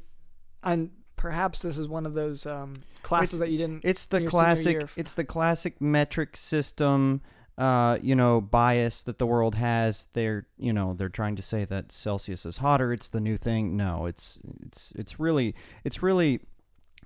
And 0.63 0.91
perhaps 1.17 1.63
this 1.63 1.79
is 1.79 1.89
one 1.89 2.07
of 2.07 2.15
those 2.15 2.47
um, 2.47 2.75
classes 3.03 3.35
It's- 3.35 3.41
that 3.41 3.53
you 3.53 3.59
didn't. 3.59 3.85
It's 3.85 4.07
the 4.07 4.19
in 4.19 4.23
your 4.25 4.31
senior 4.31 4.81
classic. 4.81 4.91
It's 4.97 5.15
the 5.15 5.25
classic 5.25 5.81
metric 5.81 6.37
system. 6.37 7.23
Uh, 7.59 7.99
you 8.01 8.15
know, 8.15 8.41
bias 8.41 9.03
that 9.03 9.19
the 9.19 9.27
world 9.27 9.55
has. 9.55 10.09
They're, 10.15 10.47
you 10.57 10.73
know, 10.73 10.95
they're 10.95 11.11
trying 11.11 11.37
to 11.37 11.43
say 11.43 11.67
that 11.67 11.93
Celsius 11.93 12.47
is 12.47 12.57
hotter. 12.57 12.91
It's 12.91 13.11
the 13.11 13.21
new 13.21 13.37
thing. 13.37 13.77
No, 13.77 14.07
it's, 14.07 14.39
it's, 14.65 14.93
it's 14.97 15.21
really, 15.21 15.55
it's 15.85 16.03
really 16.03 16.41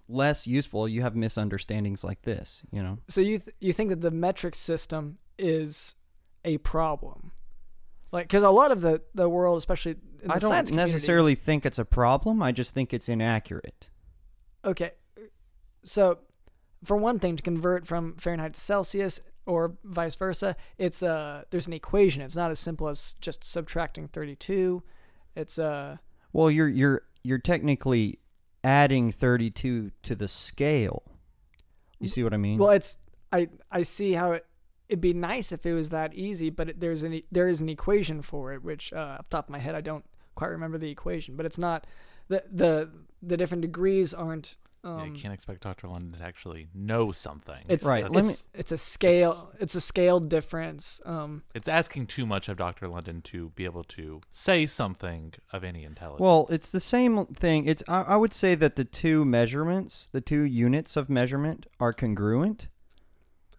less 0.09 0.47
useful. 0.47 0.87
You 0.87 1.03
have 1.03 1.17
misunderstandings 1.17 2.05
like 2.05 2.23
this. 2.23 2.63
You 2.71 2.85
know. 2.85 2.99
So 3.09 3.21
you 3.21 3.39
th- 3.39 3.57
you 3.59 3.73
think 3.73 3.91
that 3.91 4.01
the 4.01 4.13
metric 4.13 4.55
system 4.55 5.17
is 5.39 5.97
a 6.45 6.59
problem? 6.59 7.33
Like, 8.15 8.29
because 8.29 8.45
a 8.45 8.51
lot 8.51 8.71
of 8.71 8.81
the 8.81 9.03
the 9.13 9.29
world, 9.29 9.59
especially 9.59 9.97
the 10.23 10.33
I 10.33 10.39
don't 10.39 10.71
necessarily 10.71 11.35
think 11.35 11.67
it's 11.67 11.81
a 11.81 11.85
problem. 11.85 12.45
I 12.45 12.53
just 12.53 12.73
think 12.73 12.95
it's 12.95 13.09
inaccurate. 13.09 13.89
Okay. 14.65 14.93
So, 15.83 16.21
for 16.85 16.97
one 16.97 17.19
thing, 17.19 17.35
to 17.35 17.43
convert 17.43 17.89
from 17.89 18.15
Fahrenheit 18.17 18.55
to 18.55 18.61
Celsius 18.61 19.19
or 19.47 19.77
vice 19.83 20.15
versa, 20.15 20.55
it's 20.79 21.03
uh 21.03 21.43
there's 21.51 21.67
an 21.67 21.73
equation. 21.73 22.23
It's 22.23 22.37
not 22.37 22.53
as 22.53 22.61
simple 22.61 22.87
as 22.87 23.17
just 23.21 23.43
subtracting 23.43 24.07
32. 24.07 24.85
It's 25.35 25.59
uh 25.59 25.97
Well, 26.33 26.53
you're 26.53 26.69
you're 26.69 27.03
you're 27.25 27.39
technically 27.39 28.21
adding 28.63 29.11
32 29.11 29.91
to 30.05 30.15
the 30.15 30.29
scale. 30.29 31.03
You 31.99 32.07
see 32.07 32.23
what 32.23 32.33
I 32.33 32.37
mean? 32.37 32.59
well, 32.59 32.71
it's 32.71 32.97
I 33.33 33.49
I 33.73 33.83
see 33.83 34.13
how 34.13 34.31
it 34.33 34.47
it'd 34.95 35.01
be 35.01 35.13
nice 35.13 35.51
if 35.53 35.67
it 35.67 35.75
was 35.75 35.91
that 35.91 36.15
easy, 36.15 36.51
but 36.51 36.69
it, 36.71 36.81
there's 36.81 37.03
an 37.03 37.15
e- 37.15 37.25
there 37.33 37.49
is 37.49 37.61
an 37.61 37.69
equation 37.69 38.23
for 38.23 38.53
it, 38.53 38.63
which 38.63 38.93
uh, 38.93 39.17
off 39.19 39.29
the 39.29 39.37
top 39.37 39.47
of 39.47 39.51
my 39.51 39.59
head 39.59 39.75
I 39.75 39.81
don't 39.81 40.05
quite 40.37 40.49
remember 40.51 40.79
the 40.79 40.91
equation, 40.91 41.37
but 41.37 41.45
it's 41.47 41.59
not 41.59 41.87
the 42.29 42.45
the 42.51 42.91
the 43.23 43.37
different 43.37 43.63
degrees 43.63 44.15
aren't. 44.15 44.57
Um, 44.85 44.99
yeah, 44.99 45.05
you 45.07 45.13
can't 45.15 45.33
expect 45.33 45.63
Dr. 45.63 45.89
London 45.89 46.13
to 46.13 46.23
actually 46.23 46.69
know 46.75 47.11
something. 47.11 47.57
it's 47.71 47.87
Right, 47.87 48.05
It's, 48.05 48.15
let 48.15 48.25
me- 48.27 48.35
it's 48.53 48.71
a 48.71 48.77
scale. 48.77 49.51
It's, 49.59 49.75
a 49.75 49.81
scale 49.81 50.21
difference. 50.21 51.01
Um, 51.07 51.43
It's 51.55 51.69
asking 51.69 52.09
too 52.09 52.27
much 52.27 52.51
of 52.51 52.59
Dr. 52.59 52.87
London 52.89 53.23
to 53.23 53.49
be 53.57 53.65
able 53.65 53.85
to 53.85 54.21
say 54.31 54.67
something 54.67 55.33
of 55.55 55.65
any 55.65 55.85
intelligence. 55.85 56.21
Well, 56.21 56.47
it's 56.51 56.71
the 56.71 56.81
same 56.81 57.25
thing. 57.25 57.65
It's 57.65 57.83
I, 57.89 58.03
I 58.03 58.17
would 58.17 58.35
say 58.35 58.55
that 58.57 58.77
the 58.77 58.85
two 58.85 59.25
measurements, 59.25 60.11
the 60.13 60.21
two 60.21 60.43
units 60.43 60.99
of 60.99 61.09
measurement, 61.09 61.65
are 61.81 61.95
congruent, 61.95 62.69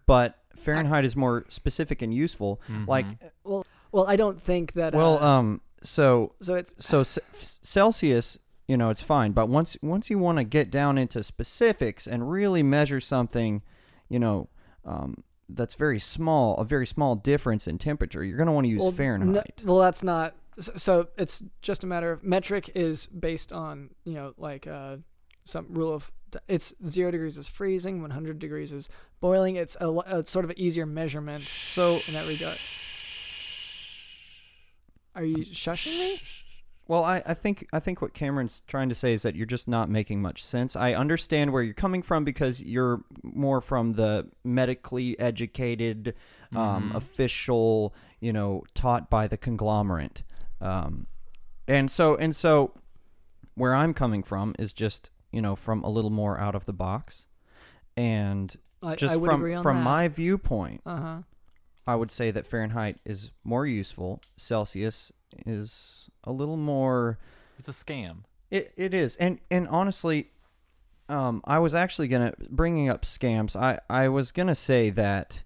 but 0.06 0.38
Fahrenheit 0.56 1.06
is 1.06 1.16
more 1.16 1.46
specific 1.50 2.02
and 2.02 2.14
useful. 2.14 2.60
Like, 2.88 3.06
Mhm. 3.46 3.64
well, 3.92 4.08
I 4.08 4.16
don't 4.16 4.42
think 4.42 4.74
that. 4.74 4.94
well, 4.94 5.18
uh, 5.22 5.26
um, 5.28 5.62
so 5.82 6.34
so 6.42 6.56
it's 6.56 6.72
so 6.80 7.04
C- 7.04 7.22
Celsius, 7.62 8.40
you 8.68 8.78
know, 8.78 8.90
it's 8.90 9.02
fine, 9.02 9.32
but 9.32 9.48
once 9.50 9.78
once 9.82 10.10
you 10.10 10.18
want 10.18 10.38
to 10.38 10.44
get 10.44 10.72
down 10.72 10.98
into 10.98 11.24
specifics 11.24 12.08
and 12.08 12.30
really 12.30 12.64
measure 12.64 13.00
something, 13.00 13.62
you 14.10 14.20
know, 14.20 14.50
um, 14.86 15.24
that's 15.50 15.76
very 15.76 16.00
small, 16.00 16.56
a 16.58 16.66
very 16.66 16.88
small 16.88 17.16
difference 17.16 17.68
in 17.68 17.78
temperature, 17.78 18.24
you're 18.24 18.38
going 18.38 18.48
to 18.48 18.52
want 18.54 18.66
to 18.66 18.70
use 18.72 18.80
well, 18.82 18.90
n- 18.90 18.96
Fahrenheit. 18.96 19.62
well, 19.64 19.80
that's 19.80 20.02
not. 20.04 20.36
So, 20.58 20.72
so 20.76 21.08
it's 21.18 21.44
just 21.62 21.84
a 21.84 21.88
matter 21.88 22.12
of 22.12 22.24
metric 22.24 22.72
is 22.76 23.06
based 23.08 23.52
on 23.54 23.90
you 24.06 24.14
know 24.14 24.34
like 24.38 24.66
uh, 24.68 24.98
some 25.44 25.68
rule 25.70 25.94
of 25.94 26.12
it's 26.48 26.74
zero 26.88 27.12
degrees 27.12 27.38
is 27.38 27.48
freezing, 27.48 28.02
100 28.02 28.40
degrees 28.40 28.72
is 28.72 28.90
boiling. 29.20 29.56
It's 29.56 29.76
a, 29.80 29.98
it's 30.08 30.32
sort 30.32 30.46
of 30.46 30.52
an 30.52 30.60
easier 30.60 30.86
measurement 30.86 31.44
So 31.44 32.00
in 32.08 32.14
that 32.14 32.28
regard. 32.28 32.58
Are 35.16 35.24
you 35.24 35.46
shushing 35.46 35.98
me? 35.98 36.22
Well, 36.88 37.04
I, 37.04 37.24
I 37.26 37.34
think 37.34 37.68
I 37.74 37.80
think 37.80 38.02
what 38.02 38.14
Cameron's 38.14 38.62
trying 38.68 38.90
to 38.90 38.96
say 38.96 39.14
is 39.14 39.24
that 39.24 39.36
you're 39.36 39.48
just 39.48 39.68
not 39.68 39.90
making 39.90 40.22
much 40.22 40.44
sense. 40.44 40.76
I 40.76 40.94
understand 40.94 41.52
where 41.52 41.64
you're 41.64 41.74
coming 41.74 42.04
from 42.04 42.24
because 42.24 42.62
you're 42.62 43.02
more 43.24 43.60
from 43.60 43.94
the 43.94 44.30
medically 44.44 45.18
educated, 45.20 46.14
um, 46.56 46.92
Mhm. 46.92 46.96
official, 46.96 47.96
you 48.20 48.32
know, 48.32 48.64
taught 48.76 49.10
by 49.10 49.28
the 49.28 49.38
conglomerate, 49.38 50.22
um, 50.62 51.08
and 51.68 51.90
so 51.90 52.16
and 52.18 52.36
so, 52.36 52.74
where 53.56 53.74
I'm 53.74 53.94
coming 53.94 54.22
from 54.22 54.54
is 54.60 54.72
just 54.72 55.10
you 55.36 55.42
know 55.42 55.56
from 55.56 55.84
a 55.84 55.90
little 55.90 56.10
more 56.12 56.40
out 56.40 56.56
of 56.56 56.64
the 56.66 56.74
box, 56.74 57.26
and 57.98 58.56
I, 58.82 58.96
just 58.96 59.16
I 59.16 59.20
from 59.20 59.42
from 59.62 59.78
that. 59.78 59.84
my 59.84 60.08
viewpoint, 60.08 60.82
Uh 60.86 61.02
huh. 61.02 61.18
I 61.86 61.96
would 61.96 62.10
say 62.12 62.32
that 62.32 62.48
Fahrenheit 62.48 62.98
is 63.06 63.32
more 63.44 63.68
useful. 63.68 64.22
Celsius 64.38 65.12
is 65.46 66.10
a 66.24 66.32
little 66.32 66.58
more. 66.58 67.20
it's 67.60 67.68
a 67.68 67.72
scam. 67.72 68.24
It 68.50 68.74
it 68.78 68.94
is, 68.94 69.18
and 69.18 69.40
and 69.52 69.68
honestly, 69.68 70.32
um, 71.10 71.42
I 71.46 71.60
was 71.60 71.76
actually 71.76 72.08
gonna 72.08 72.34
bringing 72.50 72.90
up 72.90 73.04
scams. 73.04 73.56
I 73.56 73.80
I 73.90 74.08
was 74.08 74.32
gonna 74.32 74.56
say 74.56 74.90
that 74.92 75.44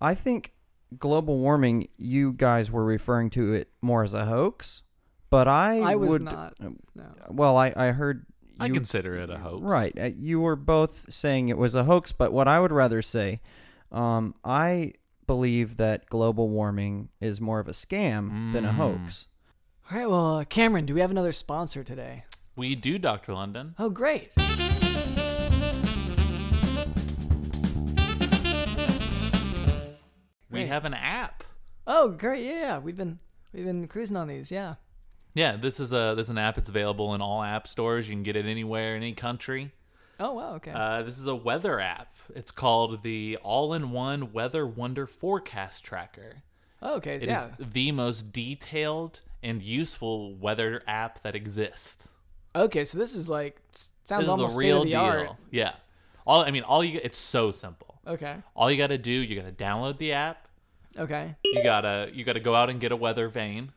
I 0.00 0.14
think 0.14 0.52
global 0.98 1.38
warming. 1.38 1.88
You 1.96 2.32
guys 2.34 2.70
were 2.70 2.84
referring 2.84 3.30
to 3.30 3.54
it 3.54 3.68
more 3.80 4.02
as 4.04 4.12
a 4.14 4.26
hoax 4.26 4.82
but 5.28 5.48
I 5.48 5.80
I 5.80 5.96
was 5.96 6.08
would 6.10 6.22
not. 6.22 6.54
uh, 6.62 6.68
No. 6.94 7.04
Well, 7.30 7.56
I 7.56 7.72
I 7.76 7.86
heard 7.90 8.26
I 8.58 8.66
you 8.66 8.72
consider 8.74 9.16
it 9.16 9.30
a 9.30 9.38
hoax. 9.38 9.62
Right. 9.62 9.92
Uh, 9.98 10.10
You 10.16 10.40
were 10.40 10.56
both 10.56 11.12
saying 11.12 11.48
it 11.48 11.58
was 11.58 11.74
a 11.74 11.84
hoax, 11.84 12.12
but 12.12 12.32
what 12.32 12.48
I 12.48 12.58
would 12.60 12.72
rather 12.72 13.02
say, 13.02 13.40
um, 13.92 14.34
I 14.44 14.92
believe 15.26 15.76
that 15.76 16.06
global 16.08 16.48
warming 16.48 17.08
is 17.20 17.40
more 17.40 17.58
of 17.60 17.68
a 17.68 17.72
scam 17.72 18.52
than 18.52 18.64
a 18.64 18.70
Mm. 18.70 18.74
hoax. 18.76 19.28
All 19.90 19.98
right. 19.98 20.08
Well, 20.08 20.36
uh, 20.38 20.44
Cameron, 20.44 20.86
do 20.86 20.94
we 20.94 21.00
have 21.00 21.10
another 21.10 21.32
sponsor 21.32 21.84
today? 21.84 22.24
We 22.56 22.74
do, 22.74 22.98
Dr. 22.98 23.34
London. 23.34 23.74
Oh, 23.78 23.90
great. 23.90 24.30
We 30.50 30.66
have 30.66 30.84
an 30.84 30.94
app. 30.94 31.44
Oh, 31.86 32.08
great. 32.08 32.44
Yeah, 32.46 32.52
yeah. 32.60 32.78
We've 32.78 32.96
been 32.96 33.18
we've 33.52 33.64
been 33.64 33.86
cruising 33.88 34.16
on 34.16 34.28
these. 34.28 34.50
Yeah. 34.50 34.76
Yeah, 35.36 35.56
this 35.56 35.80
is 35.80 35.92
a 35.92 36.14
this 36.16 36.26
is 36.26 36.30
an 36.30 36.38
app. 36.38 36.56
It's 36.56 36.70
available 36.70 37.14
in 37.14 37.20
all 37.20 37.42
app 37.42 37.68
stores. 37.68 38.08
You 38.08 38.14
can 38.14 38.22
get 38.22 38.36
it 38.36 38.46
anywhere, 38.46 38.96
in 38.96 39.02
any 39.02 39.12
country. 39.12 39.70
Oh 40.18 40.32
wow. 40.32 40.54
Okay. 40.54 40.70
Uh, 40.70 41.02
this 41.02 41.18
is 41.18 41.26
a 41.26 41.34
weather 41.34 41.78
app. 41.78 42.08
It's 42.34 42.50
called 42.50 43.02
the 43.02 43.38
All-in-One 43.42 44.32
Weather 44.32 44.66
Wonder 44.66 45.06
Forecast 45.06 45.84
Tracker. 45.84 46.42
oh, 46.80 46.96
okay. 46.96 47.16
It 47.16 47.24
is 47.24 47.28
yeah. 47.28 47.48
the 47.58 47.92
most 47.92 48.32
detailed 48.32 49.20
and 49.42 49.62
useful 49.62 50.34
weather 50.36 50.82
app 50.86 51.22
that 51.22 51.36
exists. 51.36 52.08
Okay. 52.54 52.86
So 52.86 52.96
this 52.96 53.14
is 53.14 53.28
like 53.28 53.60
sounds 54.04 54.22
this 54.22 54.30
almost 54.30 54.52
is 54.52 54.64
real 54.64 54.80
state 54.80 54.94
of 54.96 55.02
the 55.02 55.12
deal. 55.12 55.28
art. 55.28 55.36
Yeah. 55.50 55.72
All 56.26 56.40
I 56.40 56.50
mean, 56.50 56.62
all 56.62 56.82
you 56.82 56.98
it's 57.04 57.18
so 57.18 57.50
simple. 57.50 58.00
Okay. 58.06 58.36
All 58.54 58.70
you 58.70 58.78
got 58.78 58.86
to 58.86 58.96
do, 58.96 59.10
you 59.10 59.38
got 59.38 59.46
to 59.46 59.64
download 59.64 59.98
the 59.98 60.12
app. 60.12 60.48
Okay. 60.98 61.34
You 61.44 61.62
gotta 61.62 62.10
you 62.14 62.24
gotta 62.24 62.40
go 62.40 62.54
out 62.54 62.70
and 62.70 62.80
get 62.80 62.90
a 62.90 62.96
weather 62.96 63.28
vane. 63.28 63.72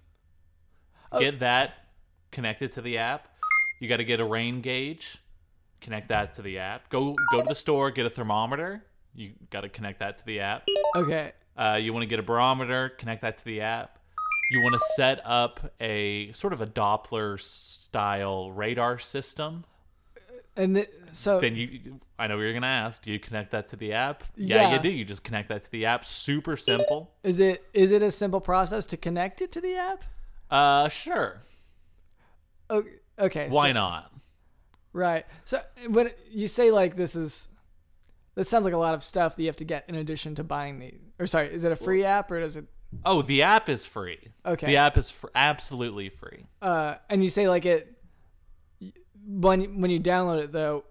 Oh. 1.11 1.19
Get 1.19 1.39
that 1.39 1.73
connected 2.31 2.71
to 2.73 2.81
the 2.81 2.97
app. 2.97 3.27
You 3.79 3.87
gotta 3.89 4.03
get 4.03 4.19
a 4.19 4.25
rain 4.25 4.61
gauge. 4.61 5.17
Connect 5.81 6.09
that 6.09 6.33
to 6.35 6.41
the 6.41 6.59
app. 6.59 6.89
Go 6.89 7.15
go 7.31 7.39
to 7.41 7.45
the 7.47 7.55
store, 7.55 7.89
get 7.91 8.05
a 8.05 8.09
thermometer. 8.09 8.83
You 9.15 9.31
gotta 9.49 9.69
connect 9.69 9.99
that 9.99 10.17
to 10.17 10.25
the 10.25 10.39
app. 10.41 10.67
Okay. 10.95 11.31
Uh, 11.57 11.79
you 11.81 11.91
want 11.93 12.03
to 12.03 12.07
get 12.07 12.19
a 12.19 12.23
barometer, 12.23 12.89
connect 12.89 13.21
that 13.21 13.37
to 13.37 13.45
the 13.45 13.61
app. 13.61 13.97
You 14.51 14.61
want 14.61 14.73
to 14.73 14.79
set 14.95 15.21
up 15.25 15.73
a 15.79 16.31
sort 16.31 16.53
of 16.53 16.61
a 16.61 16.67
Doppler 16.67 17.39
style 17.39 18.51
radar 18.51 18.97
system. 18.97 19.65
And 20.55 20.75
th- 20.75 20.89
so 21.11 21.39
Then 21.39 21.55
you, 21.55 21.99
I 22.17 22.27
know 22.27 22.37
you're 22.39 22.53
gonna 22.53 22.67
ask. 22.67 23.01
Do 23.01 23.11
you 23.11 23.19
connect 23.19 23.51
that 23.51 23.69
to 23.69 23.75
the 23.75 23.93
app? 23.93 24.23
Yeah, 24.35 24.55
Yeah. 24.69 24.73
you 24.75 24.79
do. 24.81 24.89
You 24.89 25.05
just 25.05 25.23
connect 25.23 25.49
that 25.49 25.63
to 25.63 25.71
the 25.71 25.85
app. 25.85 26.03
Super 26.05 26.57
simple. 26.57 27.11
is 27.23 27.39
it 27.39 27.63
is 27.73 27.91
it 27.91 28.03
a 28.03 28.11
simple 28.11 28.41
process 28.41 28.85
to 28.87 28.97
connect 28.97 29.41
it 29.41 29.51
to 29.53 29.61
the 29.61 29.75
app? 29.75 30.03
Uh, 30.49 30.89
sure. 30.89 31.41
Okay. 33.19 33.47
Why 33.49 33.69
so- 33.69 33.73
not? 33.73 34.11
Right. 34.91 35.25
So 35.45 35.61
when 35.87 36.11
you 36.31 36.47
say 36.47 36.71
like 36.71 36.95
this 36.95 37.15
is, 37.15 37.47
this 38.35 38.49
sounds 38.49 38.65
like 38.65 38.73
a 38.73 38.77
lot 38.77 38.93
of 38.95 39.03
stuff 39.03 39.35
that 39.35 39.41
you 39.43 39.47
have 39.47 39.57
to 39.57 39.65
get 39.65 39.85
in 39.87 39.95
addition 39.95 40.35
to 40.35 40.43
buying 40.43 40.79
the. 40.79 40.93
Or 41.19 41.27
sorry, 41.27 41.53
is 41.53 41.63
it 41.63 41.71
a 41.71 41.75
free 41.75 42.03
app 42.03 42.31
or 42.31 42.39
does 42.39 42.57
it? 42.57 42.65
Oh, 43.05 43.21
the 43.21 43.43
app 43.43 43.69
is 43.69 43.85
free. 43.85 44.17
Okay. 44.45 44.65
The 44.67 44.77
app 44.77 44.97
is 44.97 45.11
fr- 45.11 45.27
absolutely 45.35 46.09
free. 46.09 46.45
Uh, 46.61 46.95
and 47.09 47.23
you 47.23 47.29
say 47.29 47.47
like 47.47 47.65
it. 47.65 47.95
When 49.25 49.79
when 49.79 49.91
you 49.91 49.99
download 49.99 50.43
it 50.43 50.51
though, 50.51 50.85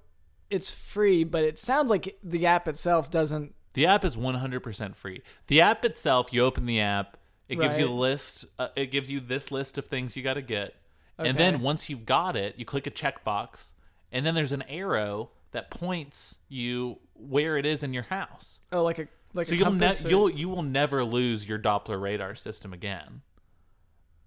it's 0.48 0.70
free, 0.70 1.24
but 1.24 1.42
it 1.42 1.58
sounds 1.58 1.90
like 1.90 2.18
the 2.22 2.46
app 2.46 2.68
itself 2.68 3.10
doesn't. 3.10 3.54
The 3.74 3.86
app 3.86 4.04
is 4.04 4.16
100% 4.16 4.96
free. 4.96 5.22
The 5.46 5.60
app 5.60 5.84
itself, 5.84 6.32
you 6.32 6.42
open 6.42 6.66
the 6.66 6.80
app, 6.80 7.17
it 7.48 7.56
gives 7.56 7.78
you 7.78 7.88
a 7.88 7.90
list. 7.90 8.44
Uh, 8.58 8.68
it 8.76 8.90
gives 8.90 9.10
you 9.10 9.20
this 9.20 9.50
list 9.50 9.78
of 9.78 9.86
things 9.86 10.16
you 10.16 10.22
got 10.22 10.34
to 10.34 10.42
get, 10.42 10.74
and 11.18 11.36
then 11.36 11.60
once 11.60 11.88
you've 11.90 12.06
got 12.06 12.36
it, 12.36 12.54
you 12.58 12.64
click 12.64 12.86
a 12.86 12.90
checkbox, 12.90 13.72
and 14.12 14.24
then 14.24 14.34
there's 14.34 14.52
an 14.52 14.62
arrow 14.68 15.30
that 15.52 15.70
points 15.70 16.38
you 16.48 16.98
where 17.14 17.56
it 17.56 17.64
is 17.66 17.82
in 17.82 17.92
your 17.92 18.04
house. 18.04 18.60
Oh, 18.72 18.82
like 18.82 18.98
a 18.98 19.08
like 19.34 19.46
So 19.46 19.54
a 19.54 19.56
you'll 19.56 19.72
ne- 19.72 19.88
or- 19.88 20.08
you'll 20.08 20.30
you 20.30 20.48
will 20.48 20.62
never 20.62 21.04
lose 21.04 21.48
your 21.48 21.58
Doppler 21.58 22.00
radar 22.00 22.34
system 22.34 22.72
again 22.72 23.22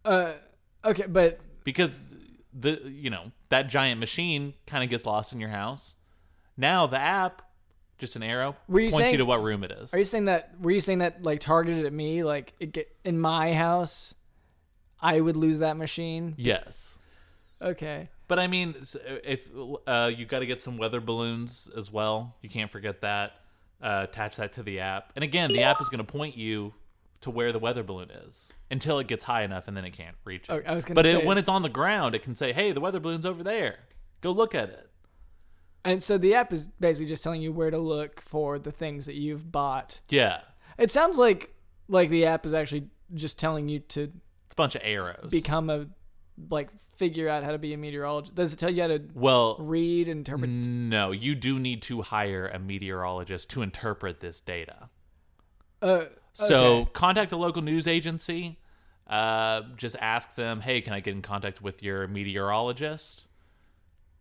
uh, 0.06 0.34
okay, 0.84 1.06
but 1.08 1.40
because 1.64 2.00
the 2.54 2.82
you 2.86 3.10
know 3.10 3.32
that 3.50 3.70
giant 3.70 4.00
machine 4.00 4.54
kind 4.66 4.84
of 4.84 4.90
gets 4.90 5.06
lost 5.06 5.34
in 5.34 5.40
your 5.40 5.50
house. 5.50 5.96
Now 6.58 6.88
the 6.88 6.98
app, 6.98 7.42
just 8.02 8.18
an 8.18 8.24
arrow, 8.24 8.56
Were 8.68 8.82
you 8.82 8.92
points 8.92 9.12
you 9.14 9.20
to 9.20 9.26
what 9.26 9.42
room 9.42 9.64
it 9.64 9.72
is. 9.72 9.94
are 9.94 9.98
you 9.98 10.04
saying 10.04 10.26
that? 10.26 10.56
Were 10.60 10.72
you 10.72 10.82
saying 10.82 10.98
that 11.00 11.24
like 11.24 11.40
targeted 11.40 11.86
at 11.86 11.94
me? 11.94 12.24
Like 12.26 12.52
it 12.60 12.74
get, 12.74 12.94
in 13.06 13.18
my 13.18 13.54
house, 13.54 14.14
I 15.00 15.22
would 15.22 15.38
lose 15.38 15.60
that 15.60 15.78
machine. 15.78 16.34
yes. 16.38 16.98
Okay. 17.62 18.10
But 18.28 18.40
I 18.40 18.48
mean, 18.48 18.76
if 19.24 19.52
uh, 19.86 20.10
you 20.16 20.26
got 20.26 20.40
to 20.40 20.46
get 20.48 20.62
some 20.62 20.78
weather 20.78 21.00
balloons 21.00 21.70
as 21.78 21.92
well, 21.92 22.36
you 22.42 22.50
can't 22.50 22.72
forget 22.72 23.02
that. 23.02 23.34
Uh, 23.82 24.06
attach 24.10 24.36
that 24.38 24.54
to 24.54 24.62
the 24.64 24.80
app, 24.80 25.12
and 25.16 25.24
again, 25.24 25.52
the 25.52 25.64
app 25.64 25.82
is 25.82 25.90
going 25.90 25.98
to 25.98 26.04
point 26.04 26.38
you 26.38 26.72
to 27.22 27.32
where 27.32 27.52
the 27.52 27.58
weather 27.58 27.82
balloon 27.82 28.12
is 28.28 28.52
until 28.70 29.00
it 29.00 29.08
gets 29.08 29.24
high 29.24 29.42
enough, 29.42 29.68
and 29.68 29.76
then 29.76 29.84
it 29.86 29.90
can't 29.92 30.16
reach 30.24 30.48
it. 30.50 30.52
Oh, 30.52 30.62
I 30.72 30.76
was 30.76 30.86
gonna 30.86 30.94
but 30.96 31.06
say- 31.06 31.14
it, 31.14 31.26
when 31.26 31.40
it's 31.40 31.50
on 31.50 31.64
the 31.64 31.70
ground, 31.70 32.14
it 32.14 32.22
can 32.22 32.36
say, 32.36 32.54
"Hey, 32.54 32.72
the 32.74 32.80
weather 32.80 33.00
balloon's 33.00 33.26
over 33.26 33.44
there. 33.44 33.80
Go 34.22 34.32
look 34.32 34.54
at 34.54 34.70
it." 34.70 34.91
And 35.84 36.02
so 36.04 36.18
the 36.18 36.36
app 36.36 36.54
is 36.54 36.68
basically 36.80 37.08
just 37.08 37.24
telling 37.24 37.42
you 37.42 37.52
where 37.52 37.72
to 37.72 37.78
look 37.80 38.22
for 38.22 38.60
the 38.60 38.72
things 38.72 39.06
that 39.08 39.16
you've 39.16 39.52
bought. 39.52 40.00
Yeah, 40.10 40.42
It 40.78 40.92
sounds 40.92 41.18
like 41.18 41.54
like 41.88 42.10
the 42.10 42.26
app 42.26 42.46
is 42.46 42.54
actually 42.54 42.88
just 43.14 43.38
telling 43.40 43.68
you 43.68 43.80
to 43.80 44.04
it's 44.04 44.54
a 44.54 44.56
bunch 44.56 44.76
of 44.76 44.82
arrows. 44.84 45.30
become 45.32 45.70
a 45.70 45.88
like 46.50 46.70
figure 46.98 47.28
out 47.28 47.44
how 47.44 47.52
to 47.52 47.58
be 47.58 47.74
a 47.74 47.78
meteorologist. 47.78 48.36
Does 48.36 48.54
it 48.54 48.58
tell 48.58 48.70
you 48.70 48.82
how 48.84 48.88
to 48.90 49.02
well, 49.16 49.58
read, 49.60 50.08
and 50.08 50.20
interpret? 50.20 50.50
no, 50.50 51.12
you 51.12 51.34
do 51.36 51.60
need 51.60 51.82
to 51.84 52.02
hire 52.04 52.48
a 52.48 52.60
meteorologist 52.60 53.50
to 53.52 53.62
interpret 53.64 54.20
this 54.20 54.40
data. 54.40 54.90
Uh, 55.82 56.06
So 56.34 56.86
contact 56.94 57.32
a 57.32 57.38
local 57.38 57.62
news 57.64 57.88
agency. 57.88 58.60
Uh, 59.08 59.64
just 59.76 59.96
ask 60.00 60.36
them, 60.36 60.62
hey, 60.62 60.80
can 60.82 60.94
I 60.94 61.00
get 61.02 61.14
in 61.16 61.22
contact 61.22 61.62
with 61.62 61.84
your 61.84 62.08
meteorologist? 62.08 63.26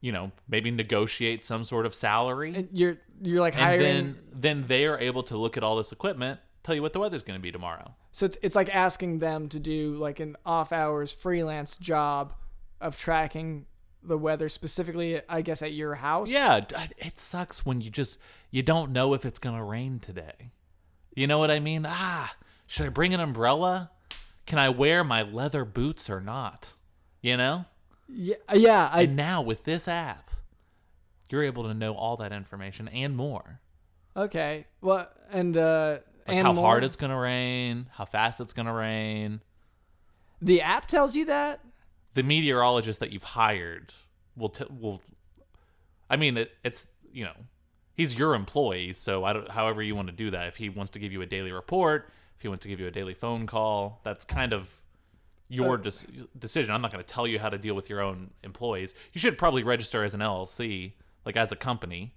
You 0.00 0.12
know, 0.12 0.32
maybe 0.48 0.70
negotiate 0.70 1.44
some 1.44 1.64
sort 1.64 1.84
of 1.86 1.94
salary, 1.94 2.54
and 2.54 2.68
you're 2.72 2.96
you're 3.20 3.40
like 3.40 3.54
and 3.54 3.62
hiring. 3.62 3.82
then 3.82 4.16
then 4.32 4.64
they 4.66 4.86
are 4.86 4.98
able 4.98 5.22
to 5.24 5.36
look 5.36 5.56
at 5.56 5.62
all 5.62 5.76
this 5.76 5.92
equipment, 5.92 6.40
tell 6.62 6.74
you 6.74 6.82
what 6.82 6.92
the 6.92 7.00
weather's 7.00 7.22
going 7.22 7.38
to 7.38 7.42
be 7.42 7.52
tomorrow. 7.52 7.94
so 8.12 8.26
it's, 8.26 8.38
it's 8.42 8.56
like 8.56 8.74
asking 8.74 9.18
them 9.18 9.48
to 9.50 9.58
do 9.58 9.94
like 9.96 10.18
an 10.20 10.36
off 10.46 10.72
hours 10.72 11.12
freelance 11.12 11.76
job 11.76 12.32
of 12.80 12.96
tracking 12.96 13.66
the 14.02 14.16
weather 14.16 14.48
specifically, 14.48 15.20
I 15.28 15.42
guess, 15.42 15.60
at 15.60 15.74
your 15.74 15.96
house. 15.96 16.30
Yeah, 16.30 16.64
it 16.96 17.20
sucks 17.20 17.66
when 17.66 17.82
you 17.82 17.90
just 17.90 18.18
you 18.50 18.62
don't 18.62 18.92
know 18.92 19.12
if 19.12 19.26
it's 19.26 19.38
going 19.38 19.56
to 19.56 19.62
rain 19.62 19.98
today. 19.98 20.52
You 21.14 21.26
know 21.26 21.38
what 21.38 21.50
I 21.50 21.60
mean? 21.60 21.84
Ah, 21.86 22.34
should 22.66 22.86
I 22.86 22.88
bring 22.88 23.12
an 23.12 23.20
umbrella? 23.20 23.90
Can 24.46 24.58
I 24.58 24.70
wear 24.70 25.04
my 25.04 25.22
leather 25.22 25.66
boots 25.66 26.08
or 26.08 26.20
not? 26.20 26.74
You 27.20 27.36
know? 27.36 27.66
Yeah. 28.12 28.36
Yeah. 28.54 28.90
I 28.92 29.02
and 29.02 29.16
now 29.16 29.42
with 29.42 29.64
this 29.64 29.86
app, 29.88 30.30
you're 31.30 31.44
able 31.44 31.64
to 31.64 31.74
know 31.74 31.94
all 31.94 32.16
that 32.16 32.32
information 32.32 32.88
and 32.88 33.16
more. 33.16 33.60
okay. 34.16 34.66
Well, 34.80 35.08
and 35.30 35.56
uh, 35.56 35.98
Like 36.26 36.36
and 36.38 36.46
how 36.46 36.52
more? 36.52 36.64
hard 36.64 36.84
it's 36.84 36.96
gonna 36.96 37.18
rain, 37.18 37.86
how 37.92 38.04
fast 38.04 38.40
it's 38.40 38.52
gonna 38.52 38.74
rain. 38.74 39.40
the 40.42 40.62
app 40.62 40.86
tells 40.86 41.14
you 41.16 41.26
that. 41.26 41.60
The 42.14 42.22
meteorologist 42.24 42.98
that 43.00 43.12
you've 43.12 43.22
hired 43.22 43.94
will 44.36 44.48
t- 44.48 44.64
will. 44.68 45.00
I 46.08 46.16
mean, 46.16 46.36
it, 46.36 46.50
it's 46.64 46.88
you 47.12 47.24
know, 47.24 47.36
he's 47.94 48.18
your 48.18 48.34
employee, 48.34 48.92
so 48.92 49.22
I 49.24 49.32
don't. 49.32 49.48
However 49.48 49.80
you 49.82 49.94
want 49.94 50.08
to 50.08 50.14
do 50.14 50.30
that. 50.32 50.48
If 50.48 50.56
he 50.56 50.68
wants 50.68 50.90
to 50.92 50.98
give 50.98 51.12
you 51.12 51.22
a 51.22 51.26
daily 51.26 51.52
report, 51.52 52.10
if 52.36 52.42
he 52.42 52.48
wants 52.48 52.62
to 52.64 52.68
give 52.68 52.80
you 52.80 52.88
a 52.88 52.90
daily 52.90 53.14
phone 53.14 53.46
call, 53.46 54.00
that's 54.02 54.24
kind 54.24 54.52
of 54.52 54.79
your 55.50 55.74
uh, 55.74 55.76
dis- 55.76 56.06
decision. 56.38 56.74
I'm 56.74 56.80
not 56.80 56.90
going 56.92 57.04
to 57.04 57.14
tell 57.14 57.26
you 57.26 57.38
how 57.38 57.50
to 57.50 57.58
deal 57.58 57.74
with 57.74 57.90
your 57.90 58.00
own 58.00 58.30
employees. 58.42 58.94
You 59.12 59.20
should 59.20 59.36
probably 59.36 59.62
register 59.62 60.02
as 60.04 60.14
an 60.14 60.20
LLC, 60.20 60.92
like 61.26 61.36
as 61.36 61.52
a 61.52 61.56
company, 61.56 62.14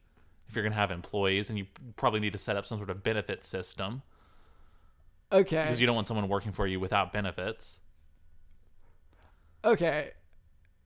if 0.47 0.55
you're 0.55 0.63
going 0.63 0.71
to 0.71 0.77
have 0.79 0.91
employees, 0.91 1.49
and 1.49 1.57
you 1.57 1.65
probably 1.97 2.19
need 2.21 2.31
to 2.33 2.37
set 2.37 2.55
up 2.55 2.65
some 2.65 2.77
sort 2.77 2.89
of 2.89 3.03
benefit 3.03 3.43
system 3.43 4.03
Okay. 5.31 5.63
because 5.63 5.81
you 5.81 5.87
don't 5.87 5.95
want 5.95 6.07
someone 6.07 6.29
working 6.29 6.51
for 6.51 6.67
you 6.67 6.79
without 6.79 7.11
benefits. 7.11 7.79
okay. 9.65 10.11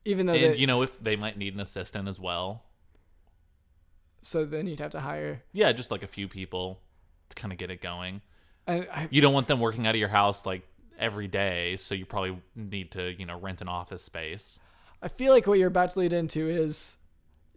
Even 0.05 0.25
though 0.25 0.33
And 0.33 0.53
they, 0.53 0.57
you 0.57 0.67
know, 0.67 0.81
if 0.83 0.97
they 1.03 1.15
might 1.17 1.37
need 1.37 1.53
an 1.53 1.59
assistant 1.59 2.07
as 2.07 2.17
well. 2.19 2.63
so 4.21 4.45
then 4.45 4.67
you'd 4.67 4.79
have 4.79 4.91
to 4.91 5.01
hire. 5.01 5.43
Yeah, 5.51 5.71
just 5.73 5.91
like 5.91 6.01
a 6.03 6.07
few 6.07 6.27
people 6.29 6.79
to 7.29 7.35
kind 7.35 7.51
of 7.51 7.57
get 7.59 7.69
it 7.71 7.81
going. 7.81 8.21
And 8.65 8.87
I, 8.93 9.07
You 9.11 9.19
don't 9.21 9.33
want 9.33 9.47
them 9.47 9.59
working 9.59 9.85
out 9.85 9.95
of 9.95 9.99
your 9.99 10.07
house 10.09 10.45
like 10.45 10.61
every 10.97 11.27
day, 11.27 11.75
so 11.75 11.95
you 11.95 12.05
probably 12.05 12.37
need 12.55 12.91
to, 12.91 13.11
you 13.11 13.25
know, 13.25 13.39
rent 13.39 13.61
an 13.61 13.67
office 13.67 14.03
space. 14.03 14.59
I 15.01 15.07
feel 15.07 15.31
like 15.33 15.45
what 15.47 15.59
you're 15.59 15.67
about 15.67 15.91
to 15.91 15.99
lead 15.99 16.13
into 16.13 16.47
is 16.49 16.97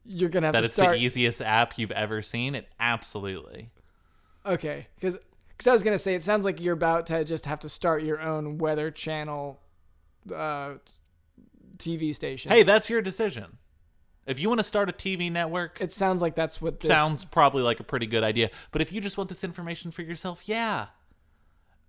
you're 0.05 0.29
gonna 0.31 0.47
have 0.49 0.53
That 0.55 0.61
to 0.61 0.65
it's 0.67 0.75
start. 0.75 0.97
the 0.99 1.05
easiest 1.05 1.41
app 1.41 1.79
you've 1.79 1.91
ever 1.93 2.23
seen. 2.23 2.55
It 2.55 2.69
absolutely. 2.79 3.71
Okay, 4.45 4.87
because 4.97 5.19
because 5.51 5.67
I 5.67 5.73
was 5.73 5.83
gonna 5.83 5.99
say 5.99 6.15
it 6.15 6.23
sounds 6.23 6.45
like 6.45 6.61
you're 6.61 6.75
about 6.75 7.07
to 7.07 7.25
just 7.25 7.47
have 7.47 7.61
to 7.61 7.69
start 7.69 8.03
your 8.03 8.21
own 8.21 8.59
weather 8.59 8.91
channel, 8.91 9.61
uh, 10.35 10.75
TV 11.79 12.15
station. 12.15 12.51
Hey, 12.51 12.63
that's 12.63 12.89
your 12.91 13.03
decision. 13.03 13.59
If 14.27 14.39
you 14.39 14.49
want 14.49 14.61
to 14.61 14.65
start 14.65 14.89
a 14.89 14.93
TV 14.93 15.33
network, 15.33 15.81
it 15.81 15.93
sounds 15.93 16.23
like 16.23 16.35
that's 16.35 16.61
what 16.61 16.81
this 16.81 16.89
sounds 16.89 17.25
probably 17.25 17.63
like 17.63 17.81
a 17.81 17.85
pretty 17.85 18.07
good 18.07 18.23
idea. 18.23 18.51
But 18.71 18.81
if 18.83 18.93
you 18.93 19.01
just 19.01 19.17
want 19.19 19.29
this 19.29 19.43
information 19.45 19.91
for 19.91 20.03
yourself, 20.03 20.43
yeah. 20.47 20.87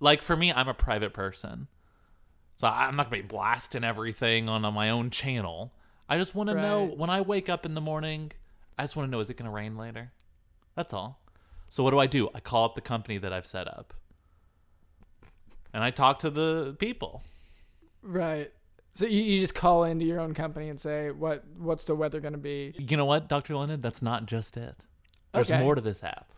Like 0.01 0.21
for 0.21 0.35
me, 0.35 0.51
I'm 0.51 0.67
a 0.67 0.73
private 0.73 1.13
person. 1.13 1.67
So 2.55 2.67
I'm 2.67 2.97
not 2.97 3.09
going 3.09 3.21
to 3.21 3.27
be 3.27 3.33
blasting 3.33 3.83
everything 3.85 4.49
on, 4.49 4.65
on 4.65 4.73
my 4.73 4.89
own 4.89 5.09
channel. 5.09 5.71
I 6.09 6.17
just 6.17 6.35
want 6.35 6.49
to 6.49 6.55
know 6.55 6.83
when 6.85 7.09
I 7.09 7.21
wake 7.21 7.47
up 7.47 7.65
in 7.65 7.73
the 7.75 7.81
morning, 7.81 8.33
I 8.77 8.83
just 8.83 8.95
want 8.97 9.07
to 9.07 9.11
know 9.11 9.19
is 9.21 9.29
it 9.29 9.37
going 9.37 9.49
to 9.49 9.55
rain 9.55 9.77
later? 9.77 10.11
That's 10.75 10.93
all. 10.93 11.21
So 11.69 11.83
what 11.83 11.91
do 11.91 11.99
I 11.99 12.07
do? 12.07 12.29
I 12.35 12.41
call 12.41 12.65
up 12.65 12.75
the 12.75 12.81
company 12.81 13.17
that 13.19 13.31
I've 13.31 13.45
set 13.45 13.67
up. 13.67 13.93
And 15.73 15.83
I 15.83 15.91
talk 15.91 16.19
to 16.19 16.29
the 16.29 16.75
people. 16.79 17.23
Right. 18.01 18.51
So 18.93 19.05
you, 19.05 19.21
you 19.21 19.39
just 19.39 19.55
call 19.55 19.85
into 19.85 20.03
your 20.05 20.19
own 20.19 20.33
company 20.33 20.67
and 20.67 20.77
say 20.77 21.11
what 21.11 21.45
what's 21.57 21.85
the 21.85 21.95
weather 21.95 22.19
going 22.19 22.33
to 22.33 22.37
be? 22.39 22.73
You 22.77 22.97
know 22.97 23.05
what, 23.05 23.29
Dr. 23.29 23.55
Lennon? 23.55 23.79
That's 23.79 24.01
not 24.01 24.25
just 24.25 24.57
it. 24.57 24.83
There's 25.33 25.49
Okay. 25.49 25.61
more 25.61 25.75
to 25.75 25.81
this 25.81 26.03
app. 26.03 26.33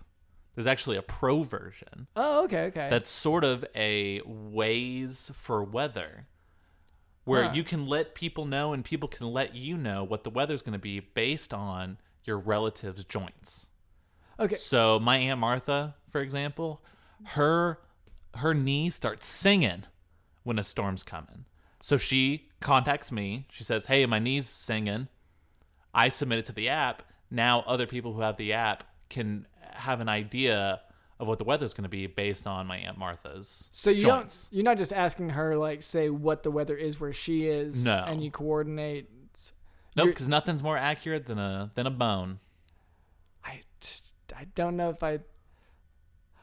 There's 0.56 0.68
actually 0.68 0.98
a 0.98 1.02
pro 1.02 1.44
version. 1.44 2.08
Oh, 2.16 2.44
okay, 2.46 2.66
okay. 2.66 2.88
that's 2.90 3.10
sort 3.10 3.44
of 3.44 3.66
a 3.76 4.22
ways 4.26 5.32
for 5.34 5.64
weather 5.64 6.28
where 7.26 7.46
Huh. 7.46 7.54
you 7.54 7.64
can 7.64 7.88
let 7.88 8.16
people 8.16 8.46
know 8.46 8.74
and 8.74 8.84
people 8.84 9.08
can 9.08 9.28
let 9.32 9.56
you 9.56 9.78
know 9.78 10.04
what 10.04 10.24
the 10.24 10.30
weather's 10.30 10.62
going 10.62 10.74
to 10.74 10.80
be 10.80 11.00
based 11.00 11.54
on 11.54 11.98
your 12.26 12.38
relatives 12.38 13.04
joints 13.06 13.68
okay. 14.40 14.56
so 14.56 15.00
my 15.00 15.18
aunt 15.18 15.40
martha 15.40 15.96
for 16.10 16.20
example 16.22 16.84
her 17.28 17.80
her 18.36 18.54
knee 18.54 18.90
starts 18.90 19.26
singing 19.26 19.84
when 20.44 20.60
a 20.60 20.64
storm's 20.64 21.04
coming 21.04 21.46
so 21.82 21.96
she 21.98 22.50
contacts 22.60 23.12
me 23.12 23.46
she 23.50 23.64
says 23.64 23.86
hey 23.86 24.06
my 24.06 24.20
knee's 24.20 24.48
singing 24.48 25.08
i 25.94 26.08
submit 26.10 26.40
it 26.40 26.46
to 26.46 26.54
the 26.54 26.68
app 26.70 27.04
now 27.32 27.62
other 27.66 27.88
people 27.88 28.14
who 28.14 28.22
have 28.22 28.36
the 28.38 28.52
app 28.54 28.84
can 29.10 29.46
have 29.76 30.00
an 30.02 30.10
idea 30.10 30.82
of 31.20 31.28
what 31.28 31.38
the 31.38 31.44
weather's 31.46 31.74
going 31.74 31.84
to 31.84 31.90
be 31.90 32.08
based 32.08 32.48
on 32.48 32.66
my 32.68 32.78
aunt 32.78 32.98
martha's 32.98 33.70
So 33.72 33.90
you 33.90 34.02
joints. 34.02 34.48
don't 34.48 34.58
you're 34.58 34.64
not 34.66 34.78
just 34.78 34.92
asking 34.92 35.30
her 35.30 35.56
like 35.58 35.82
say 35.82 36.10
what 36.10 36.44
the 36.44 36.52
weather 36.52 36.76
is 36.76 37.00
where 37.00 37.14
she 37.14 37.46
is 37.48 37.86
No. 37.86 38.04
and 38.08 38.24
you 38.24 38.32
coordinate 38.32 39.10
Nope, 39.96 40.08
because 40.08 40.28
nothing's 40.28 40.64
more 40.64 40.76
accurate 40.78 41.28
than 41.28 41.38
a 41.38 41.72
than 41.76 41.86
a 41.86 41.92
bone. 41.92 42.40
I 43.46 43.62
just, 43.80 44.14
I 44.36 44.46
don't 44.56 44.76
know 44.76 44.90
if 44.90 45.04
I 45.04 45.20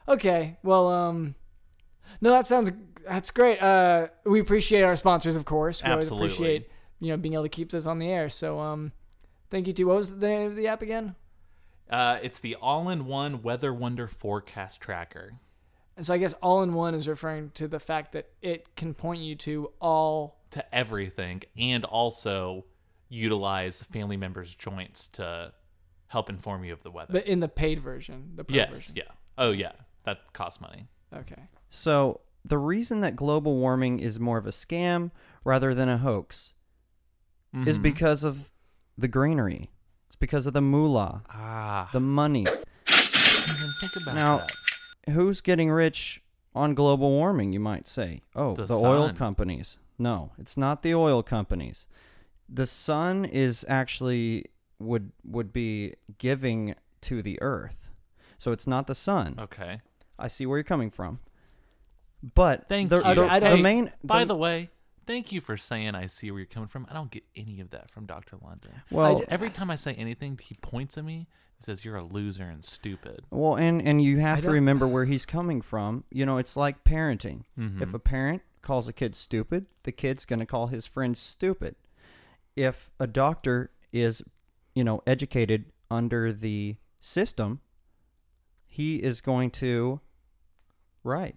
Okay, 0.07 0.57
well 0.63 0.87
um 0.87 1.35
No, 2.21 2.29
that 2.31 2.47
sounds 2.47 2.71
that's 3.05 3.31
great. 3.31 3.61
Uh 3.61 4.07
we 4.25 4.39
appreciate 4.39 4.83
our 4.83 4.95
sponsors 4.95 5.35
of 5.35 5.43
course. 5.45 5.83
We 5.83 5.89
Absolutely. 5.89 6.17
always 6.17 6.33
appreciate 6.33 6.69
you 6.99 7.09
know 7.09 7.17
being 7.17 7.33
able 7.33 7.43
to 7.43 7.49
keep 7.49 7.71
this 7.71 7.85
on 7.85 7.99
the 7.99 8.07
air. 8.09 8.29
So 8.29 8.59
um 8.59 8.93
thank 9.49 9.67
you 9.67 9.73
too. 9.73 9.87
What 9.87 9.97
was 9.97 10.17
the 10.17 10.27
name 10.27 10.47
of 10.49 10.55
the 10.55 10.67
app 10.67 10.81
again? 10.81 11.15
Uh, 11.91 12.19
it's 12.23 12.39
the 12.39 12.55
all-in-one 12.55 13.41
Weather 13.43 13.73
Wonder 13.73 14.07
forecast 14.07 14.79
tracker. 14.81 15.33
And 15.97 16.05
so 16.05 16.13
I 16.13 16.17
guess 16.17 16.33
all 16.41 16.63
in 16.63 16.73
one 16.73 16.95
is 16.95 17.07
referring 17.07 17.51
to 17.55 17.67
the 17.67 17.79
fact 17.79 18.13
that 18.13 18.29
it 18.41 18.75
can 18.75 18.93
point 18.93 19.21
you 19.21 19.35
to 19.35 19.71
all 19.81 20.39
to 20.51 20.75
everything 20.75 21.41
and 21.57 21.83
also 21.85 22.65
utilize 23.09 23.81
family 23.83 24.15
members' 24.17 24.55
joints 24.55 25.09
to 25.09 25.53
help 26.07 26.29
inform 26.29 26.63
you 26.63 26.71
of 26.73 26.81
the 26.83 26.91
weather. 26.91 27.11
but 27.13 27.27
in 27.27 27.39
the 27.41 27.47
paid 27.47 27.81
version. 27.81 28.31
The 28.35 28.43
pro 28.45 28.55
yes, 28.55 28.69
version. 28.69 28.95
yeah. 28.95 29.03
Oh, 29.37 29.51
yeah. 29.51 29.73
That 30.05 30.31
costs 30.33 30.61
money. 30.61 30.87
Okay. 31.13 31.41
So 31.69 32.21
the 32.45 32.57
reason 32.57 33.01
that 33.01 33.15
global 33.15 33.57
warming 33.57 33.99
is 33.99 34.19
more 34.19 34.37
of 34.37 34.45
a 34.47 34.51
scam 34.51 35.11
rather 35.43 35.73
than 35.75 35.89
a 35.89 35.97
hoax 35.97 36.53
is 37.65 37.77
Mhm. 37.77 37.81
because 37.83 38.23
of 38.23 38.49
the 38.97 39.07
greenery. 39.09 39.69
Because 40.21 40.45
of 40.45 40.53
the 40.53 40.61
moolah, 40.61 41.23
ah, 41.31 41.89
the 41.91 41.99
money. 41.99 42.45
I 42.47 43.71
think 43.81 43.95
about 43.97 44.15
Now- 44.15 44.37
that. 44.37 44.51
Who's 45.13 45.41
getting 45.41 45.71
rich 45.71 46.21
on 46.53 46.75
global 46.75 47.09
warming, 47.09 47.51
you 47.53 47.59
might 47.59 47.87
say? 47.87 48.21
Oh, 48.35 48.53
The 48.53 48.67
the, 48.67 48.75
oil 48.75 49.11
companies. 49.13 49.79
No, 49.97 50.31
it's 50.37 50.55
not 50.55 50.83
the 50.83 50.93
oil 50.93 51.23
companies. 51.23 51.87
The 52.47 52.67
sun 52.67 53.25
is 53.25 53.65
actually 53.67 54.45
would 54.77 55.11
would 55.25 55.51
be 55.51 55.95
giving 56.19 56.75
to 57.01 57.23
the 57.23 57.41
earth. 57.41 57.89
So 58.37 58.51
it's 58.51 58.67
not 58.67 58.85
the 58.85 58.95
sun. 58.95 59.37
Okay. 59.39 59.81
I 60.19 60.27
see 60.27 60.45
where 60.45 60.59
you're 60.59 60.63
coming 60.63 60.91
from. 60.91 61.19
But 62.35 62.67
Thank 62.67 62.91
the, 62.91 62.97
you. 62.97 63.15
the, 63.15 63.25
I 63.25 63.39
the 63.39 63.57
main 63.57 63.91
By 64.03 64.25
the 64.25 64.35
way, 64.35 64.69
thank 65.11 65.31
you 65.31 65.41
for 65.41 65.57
saying 65.57 65.93
I 65.95 66.05
see 66.05 66.31
where 66.31 66.39
you're 66.39 66.45
coming 66.47 66.69
from. 66.69 66.87
I 66.89 66.93
don't 66.93 67.11
get 67.11 67.23
any 67.35 67.59
of 67.59 67.69
that 67.71 67.89
from 67.91 68.05
Dr. 68.05 68.37
London. 68.41 68.71
well, 68.89 69.19
ju- 69.19 69.25
Every 69.27 69.49
time 69.49 69.69
I 69.69 69.75
say 69.75 69.93
anything, 69.93 70.39
he 70.41 70.55
points 70.61 70.97
at 70.97 71.03
me 71.03 71.27
and 71.57 71.65
says, 71.65 71.83
You're 71.83 71.97
a 71.97 72.03
loser 72.03 72.43
and 72.43 72.63
stupid. 72.63 73.21
Well, 73.29 73.55
and 73.55 73.81
and 73.85 74.01
you 74.01 74.19
have 74.19 74.41
to 74.41 74.49
remember 74.49 74.87
where 74.87 75.05
he's 75.05 75.25
coming 75.25 75.61
from. 75.61 76.03
You 76.11 76.25
know, 76.25 76.37
it's 76.37 76.55
like 76.55 76.83
parenting. 76.83 77.43
Mhm. 77.59 77.81
If 77.81 77.93
a 77.93 77.99
parent 77.99 78.41
calls 78.61 78.87
a 78.87 78.93
kid 78.93 79.15
stupid, 79.15 79.65
the 79.83 79.91
kid's 79.91 80.25
going 80.25 80.39
to 80.39 80.45
call 80.45 80.67
his 80.67 80.85
friends 80.85 81.19
stupid. 81.19 81.75
If 82.55 82.89
a 82.99 83.07
doctor 83.07 83.71
is, 83.91 84.21
you 84.75 84.83
know, 84.83 85.01
educated 85.07 85.65
under 85.89 86.31
the 86.31 86.77
system, 86.99 87.59
he 88.67 88.97
is 89.03 89.19
going 89.21 89.51
to 89.51 89.99
right. 91.03 91.35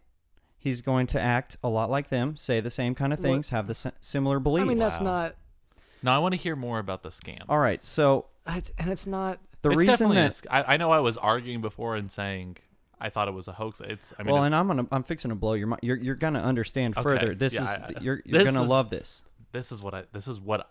He's 0.64 0.80
going 0.80 1.06
to 1.08 1.20
act 1.20 1.58
a 1.62 1.68
lot 1.68 1.90
like 1.90 2.08
them, 2.08 2.36
say 2.36 2.60
the 2.60 2.70
same 2.70 2.94
kind 2.94 3.12
of 3.12 3.20
Well- 3.20 3.32
things, 3.34 3.50
have 3.50 3.66
the 3.66 3.74
si- 3.74 3.90
similar 4.00 4.40
beliefs. 4.40 4.64
I 4.64 4.68
mean 4.68 4.78
that's 4.78 4.98
Wow. 4.98 5.04
not 5.04 5.34
No, 6.02 6.12
I 6.14 6.18
want 6.18 6.32
to 6.34 6.40
hear 6.40 6.56
more 6.56 6.78
about 6.78 7.02
the 7.02 7.10
scam. 7.10 7.42
All 7.48 7.58
right. 7.58 7.84
So 7.84 8.26
it's- 8.46 8.72
and 8.78 8.90
it's 8.90 9.06
not 9.06 9.38
the 9.62 9.68
it's 9.70 9.78
reason 9.78 9.92
definitely 9.92 10.16
a 10.18 10.20
that 10.22 10.34
sc- 10.34 10.46
I, 10.50 10.74
I 10.74 10.76
know 10.78 10.90
I 10.90 11.00
was 11.00 11.16
arguing 11.18 11.60
before 11.60 11.96
and 11.96 12.10
saying 12.10 12.56
I 13.00 13.10
thought 13.10 13.28
it 13.28 13.34
was 13.34 13.46
a 13.48 13.52
hoax. 13.52 13.80
It's 13.80 14.12
I 14.18 14.22
mean 14.22 14.32
well, 14.32 14.42
it- 14.42 14.46
and 14.46 14.56
I'm 14.56 14.66
gonna 14.66 14.86
I'm 14.90 15.02
fixing 15.02 15.28
to 15.30 15.34
blow 15.34 15.52
your 15.52 15.66
mind. 15.66 15.80
You're 15.82 15.96
you're 15.96 16.14
gonna 16.14 16.40
understand 16.42 16.94
Okay, 16.96 17.02
further. 17.02 17.34
This 17.34 17.52
yeah, 17.52 17.62
is 17.62 17.68
I- 17.68 18.00
you're 18.00 18.22
you're 18.24 18.42
this 18.42 18.50
gonna 18.52 18.62
is- 18.64 18.68
love 18.70 18.88
this. 18.90 19.22
this 19.52 19.70
is 19.70 19.82
what 19.82 19.94
I 19.94 20.04
this 20.12 20.26
is 20.28 20.40
what 20.40 20.60
I, 20.60 20.64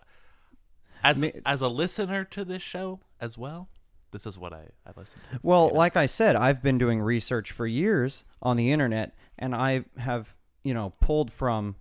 as 1.08 1.20
Me- 1.20 1.40
as 1.46 1.60
a 1.62 1.68
listener 1.68 2.24
to 2.24 2.44
this 2.44 2.62
show 2.62 3.00
as 3.20 3.36
well. 3.38 3.68
This 4.12 4.26
is 4.26 4.38
what 4.38 4.52
I 4.52 4.68
I 4.86 4.90
listen 4.96 5.18
to. 5.32 5.40
Well, 5.42 5.68
you 5.68 5.74
like 5.76 5.96
I 5.96 6.06
said, 6.06 6.36
I've 6.36 6.62
been 6.62 6.78
doing 6.78 7.00
research 7.00 7.50
for 7.50 7.66
years 7.66 8.24
on 8.42 8.56
the 8.56 8.70
internet, 8.70 9.14
and 9.38 9.54
I 9.54 9.84
have, 9.96 10.36
you 10.62 10.74
know, 10.74 10.90
pulled 11.00 11.32
from 11.32 11.76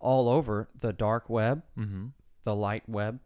all 0.00 0.28
over 0.28 0.68
the 0.78 0.92
dark 0.92 1.30
web, 1.30 1.62
Mhm. 1.76 2.12
the 2.44 2.54
light 2.54 2.88
web. 2.88 3.20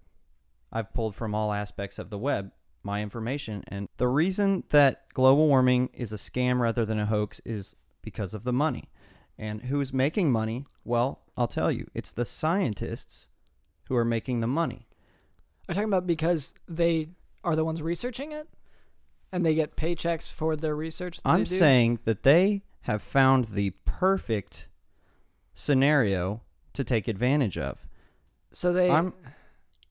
I've 0.70 0.92
pulled 0.94 1.14
from 1.14 1.34
all 1.34 1.52
aspects 1.52 1.98
of 1.98 2.10
the 2.10 2.18
web 2.18 2.52
my 2.84 3.02
information. 3.02 3.64
And 3.68 3.88
the 3.96 4.06
reason 4.08 4.64
that 4.68 5.12
global 5.12 5.48
warming 5.48 5.88
is 5.92 6.12
a 6.12 6.16
scam 6.16 6.60
rather 6.60 6.84
than 6.86 6.98
a 7.00 7.06
hoax 7.06 7.40
is 7.40 7.74
because 8.02 8.34
of 8.34 8.44
the 8.44 8.52
money. 8.52 8.90
And 9.36 9.62
who's 9.62 9.92
making 9.92 10.30
money? 10.30 10.66
Well, 10.84 11.22
I'll 11.36 11.48
tell 11.48 11.72
you, 11.72 11.86
it's 11.94 12.12
the 12.12 12.24
scientists 12.24 13.28
who 13.88 13.96
are 13.96 14.04
making 14.04 14.40
the 14.40 14.46
money. 14.46 14.86
Are 15.68 15.72
you 15.72 15.74
talking 15.74 15.88
about 15.88 16.06
because 16.06 16.54
they 16.66 17.08
are 17.44 17.56
the 17.56 17.64
ones 17.64 17.82
researching 17.82 18.32
it, 18.32 18.48
and 19.32 19.44
they 19.44 19.54
get 19.54 19.76
paychecks 19.76 20.30
for 20.32 20.56
their 20.56 20.74
research? 20.76 21.18
That 21.18 21.28
I'm 21.28 21.40
they 21.40 21.44
do? 21.44 21.54
saying 21.56 21.98
that 22.04 22.22
they 22.22 22.62
have 22.88 23.02
found 23.02 23.44
the 23.46 23.70
perfect 23.84 24.66
scenario 25.54 26.40
to 26.72 26.82
take 26.84 27.06
advantage 27.08 27.56
of. 27.58 27.86
so. 28.52 28.72
They 28.72 28.90
I'm 28.90 29.12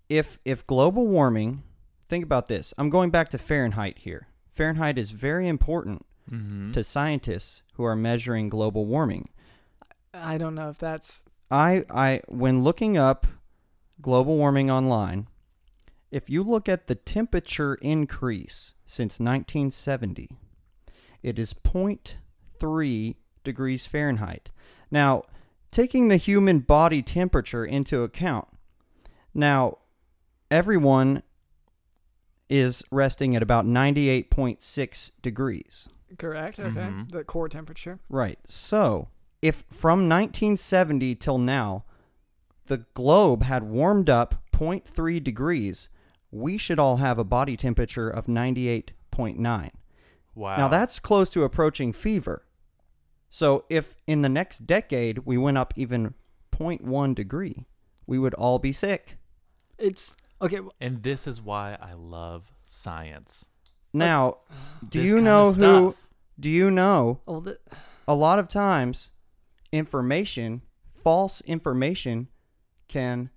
if 0.09 0.39
if 0.45 0.65
global 0.67 1.05
warming, 1.07 1.63
think 2.09 2.23
about 2.23 2.47
this. 2.47 2.73
I'm 2.77 2.89
going 2.89 3.09
back 3.11 3.29
to 3.29 3.37
Fahrenheit 3.37 3.99
here. 3.99 4.27
Fahrenheit 4.51 4.97
is 4.97 5.11
very 5.11 5.47
important 5.47 6.05
Mhm. 6.31 6.73
to 6.73 6.83
scientists 6.83 7.61
who 7.73 7.83
are 7.83 7.95
measuring 7.95 8.49
global 8.49 8.85
warming. 8.85 9.29
I 10.13 10.37
don't 10.37 10.55
know 10.55 10.69
if 10.69 10.77
that's 10.79 11.23
I 11.51 11.85
I 11.89 12.21
when 12.27 12.63
looking 12.63 12.97
up 12.97 13.27
global 14.01 14.35
warming 14.37 14.71
online, 14.71 15.27
if 16.09 16.29
you 16.29 16.41
look 16.43 16.67
at 16.69 16.87
the 16.87 16.95
temperature 16.95 17.75
increase 17.75 18.73
since 18.85 19.19
1970, 19.19 20.29
it 21.21 21.37
is 21.37 21.53
0.3 22.59 23.15
degrees 23.43 23.85
Fahrenheit. 23.85 24.49
Now, 24.91 25.23
taking 25.71 26.07
the 26.07 26.17
human 26.17 26.59
body 26.59 27.01
temperature 27.01 27.65
into 27.65 28.03
account, 28.03 28.47
now 29.33 29.77
everyone 30.49 31.23
is 32.49 32.83
resting 32.91 33.35
at 33.35 33.43
about 33.43 33.65
98.6 33.65 35.11
degrees. 35.21 35.89
correct. 36.17 36.57
Okay, 36.57 36.69
Mhm. 36.79 37.11
the 37.11 37.23
core 37.25 37.49
temperature. 37.49 37.99
Right. 38.09 38.39
So, 38.47 39.09
if 39.41 39.65
from 39.69 40.07
1970 40.07 41.15
till 41.15 41.37
now, 41.37 41.83
the 42.67 42.85
globe 42.93 43.43
had 43.43 43.63
warmed 43.63 44.09
up 44.09 44.35
0.3 44.53 45.19
degrees, 45.19 45.89
we 46.31 46.57
should 46.57 46.79
all 46.79 46.97
have 46.97 47.19
a 47.19 47.25
body 47.25 47.57
temperature 47.57 48.09
of 48.09 48.27
98.9. 48.29 49.71
Wow. 50.33 50.55
Now, 50.57 50.67
that's 50.69 50.97
close 50.97 51.29
to 51.31 51.43
approaching 51.43 51.91
fever. 51.91 52.45
So, 53.29 53.65
if 53.69 53.95
in 54.07 54.21
the 54.21 54.29
next 54.29 54.59
decade 54.65 55.19
we 55.19 55.37
went 55.37 55.57
up 55.57 55.73
even 55.75 56.13
0.1 56.51 57.15
degree, 57.15 57.65
we 58.05 58.17
would 58.17 58.33
all 58.33 58.59
be 58.59 58.71
sick. 58.71 59.17
It's 59.77 60.15
okay. 60.41 60.59
And 60.79 61.03
this 61.03 61.27
is 61.27 61.41
why 61.41 61.77
I 61.81 61.93
love 61.93 62.51
science. 62.65 63.47
Now, 63.93 64.39
do 64.87 65.01
you 65.01 65.21
know 65.21 65.51
who? 65.51 65.95
Do 66.39 66.49
you 66.49 66.69
know 66.69 67.21
Well, 67.25 67.41
the, 67.41 67.59
a 68.07 68.15
lot 68.15 68.37
of 68.39 68.47
times 68.47 69.09
information, 69.71 70.61
false 71.03 71.41
information, 71.41 72.27
can 72.87 73.29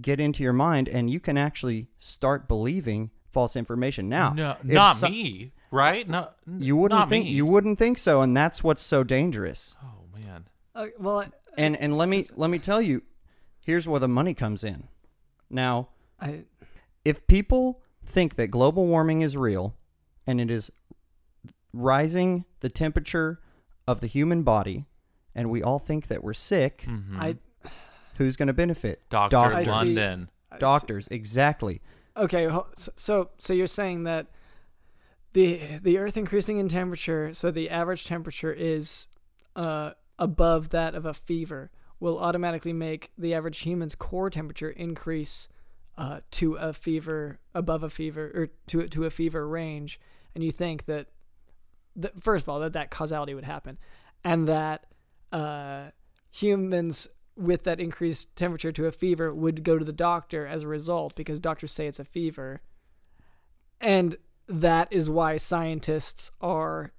get 0.00 0.20
into 0.20 0.42
your 0.42 0.52
mind, 0.52 0.88
and 0.88 1.10
you 1.10 1.20
can 1.20 1.36
actually 1.38 1.88
start 1.98 2.48
believing 2.48 3.10
false 3.30 3.56
information. 3.56 4.08
Now, 4.08 4.32
no, 4.34 4.56
not 4.62 4.96
so- 4.96 5.08
me, 5.08 5.52
right? 5.70 6.08
No, 6.08 6.30
You 6.58 6.76
wouldn't 6.76 6.98
not 7.00 7.08
think 7.08 7.24
me. 7.26 7.32
you 7.32 7.46
wouldn't 7.46 7.78
think 7.78 7.98
so, 7.98 8.22
and 8.22 8.36
that's 8.36 8.62
what's 8.64 8.82
so 8.82 9.02
dangerous. 9.04 9.76
Oh 9.82 10.18
man, 10.18 10.46
uh, 10.74 10.86
well, 10.98 11.20
I, 11.20 11.28
And 11.56 11.76
and 11.76 11.96
let 11.96 12.08
me 12.08 12.26
let 12.36 12.50
me 12.50 12.58
tell 12.58 12.80
you, 12.82 13.02
here's 13.60 13.86
where 13.88 14.00
the 14.00 14.08
money 14.08 14.34
comes 14.34 14.62
in. 14.64 14.88
Now, 15.50 15.88
I 16.20 16.44
if 17.04 17.26
people 17.26 17.82
think 18.04 18.36
that 18.36 18.48
global 18.48 18.86
warming 18.86 19.20
is 19.22 19.36
real 19.36 19.74
and 20.26 20.40
it 20.40 20.50
is 20.50 20.70
rising 21.72 22.44
the 22.60 22.68
temperature 22.68 23.40
of 23.86 24.00
the 24.00 24.06
human 24.06 24.42
body 24.42 24.86
and 25.34 25.50
we 25.50 25.62
all 25.62 25.78
think 25.78 26.06
that 26.08 26.24
we're 26.24 26.32
sick, 26.34 26.84
Mhm. 26.88 27.18
I 27.20 27.36
who's 28.16 28.36
going 28.36 28.46
to 28.46 28.54
benefit? 28.54 29.02
Doctor 29.10 29.36
I 29.36 29.62
see. 29.64 29.70
London. 29.70 30.30
I- 30.50 30.56
Doctors, 30.58 31.06
exactly. 31.10 31.82
Okay, 32.16 32.48
so- 32.78 32.92
so 32.96 33.30
so 33.38 33.52
you're 33.52 33.66
saying 33.66 34.04
that 34.04 34.26
the 35.36 35.60
the 35.82 35.98
Earth 35.98 36.16
increasing 36.16 36.56
in 36.56 36.66
temperature, 36.66 37.34
so 37.34 37.50
the 37.50 37.68
average 37.68 38.06
temperature 38.06 38.52
is 38.52 39.06
uh, 39.54 39.90
above 40.18 40.70
that 40.70 40.94
of 40.94 41.04
a 41.04 41.12
fever, 41.12 41.70
will 42.00 42.18
automatically 42.18 42.72
make 42.72 43.12
the 43.18 43.34
average 43.34 43.58
human's 43.58 43.94
core 43.94 44.30
temperature 44.30 44.70
increase 44.70 45.46
uh, 45.98 46.20
to 46.30 46.54
a 46.54 46.72
fever 46.72 47.38
above 47.54 47.82
a 47.82 47.90
fever 47.90 48.32
or 48.34 48.48
to 48.66 48.88
to 48.88 49.04
a 49.04 49.10
fever 49.10 49.46
range, 49.46 50.00
and 50.34 50.42
you 50.42 50.50
think 50.50 50.86
that, 50.86 51.08
that 51.94 52.18
first 52.18 52.46
of 52.46 52.48
all 52.48 52.60
that 52.60 52.72
that 52.72 52.90
causality 52.90 53.34
would 53.34 53.44
happen, 53.44 53.76
and 54.24 54.48
that 54.48 54.86
uh, 55.32 55.90
humans 56.30 57.08
with 57.36 57.64
that 57.64 57.78
increased 57.78 58.34
temperature 58.36 58.72
to 58.72 58.86
a 58.86 58.92
fever 58.92 59.34
would 59.34 59.62
go 59.62 59.76
to 59.76 59.84
the 59.84 59.92
doctor 59.92 60.46
as 60.46 60.62
a 60.62 60.66
result 60.66 61.14
because 61.14 61.38
doctors 61.38 61.72
say 61.72 61.86
it's 61.86 62.00
a 62.00 62.04
fever. 62.04 62.62
And 63.78 64.16
that 64.48 64.88
is 64.90 65.08
why 65.10 65.36
scientists 65.36 66.30
are 66.40 66.92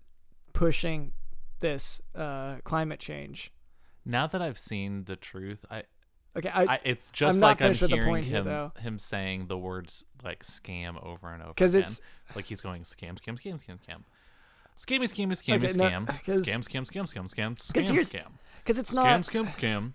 pushing 0.54 1.12
this 1.60 2.02
uh, 2.16 2.58
climate 2.64 3.00
change. 3.00 3.52
Now 4.06 4.28
that 4.28 4.42
I've 4.42 4.58
seen 4.58 5.04
the 5.06 5.16
truth, 5.16 5.66
I, 5.70 5.84
Okay, 6.36 6.50
I 6.50 6.64
I 6.76 6.80
it's 6.84 7.10
just 7.10 7.38
I'm 7.38 7.42
like 7.42 7.62
I'm 7.62 7.74
hearing 7.74 8.06
point 8.06 8.26
here, 8.26 8.44
him 8.44 8.72
him 8.80 9.00
saying 9.00 9.48
the 9.48 9.58
words 9.58 10.06
like 10.24 10.44
scam 10.44 11.04
over 11.04 11.30
and 11.34 11.42
over 11.42 11.54
'Cause 11.54 11.74
again. 11.74 11.84
it's- 11.84 12.02
like 12.36 12.46
he's 12.46 12.62
going 12.62 12.84
scam, 12.84 13.18
scam, 13.20 13.40
scam, 13.42 13.56
scam, 13.64 13.80
scam. 13.80 14.04
Scammy, 14.78 15.06
scammy, 15.06 15.32
scammy, 15.32 15.56
Okay, 15.56 15.68
scam, 15.68 15.78
no, 15.78 15.86
scam. 15.90 16.06
Scam, 16.06 16.64
scam, 16.64 16.86
scam, 16.86 17.08
scam, 17.08 17.28
scam, 17.28 17.58
scam, 17.58 18.28
because 18.60 18.78
it's 18.78 18.92
Scam, 18.92 18.96
not 18.96 19.22
scam, 19.22 19.46
scam. 19.46 19.58
Scam. 19.58 19.94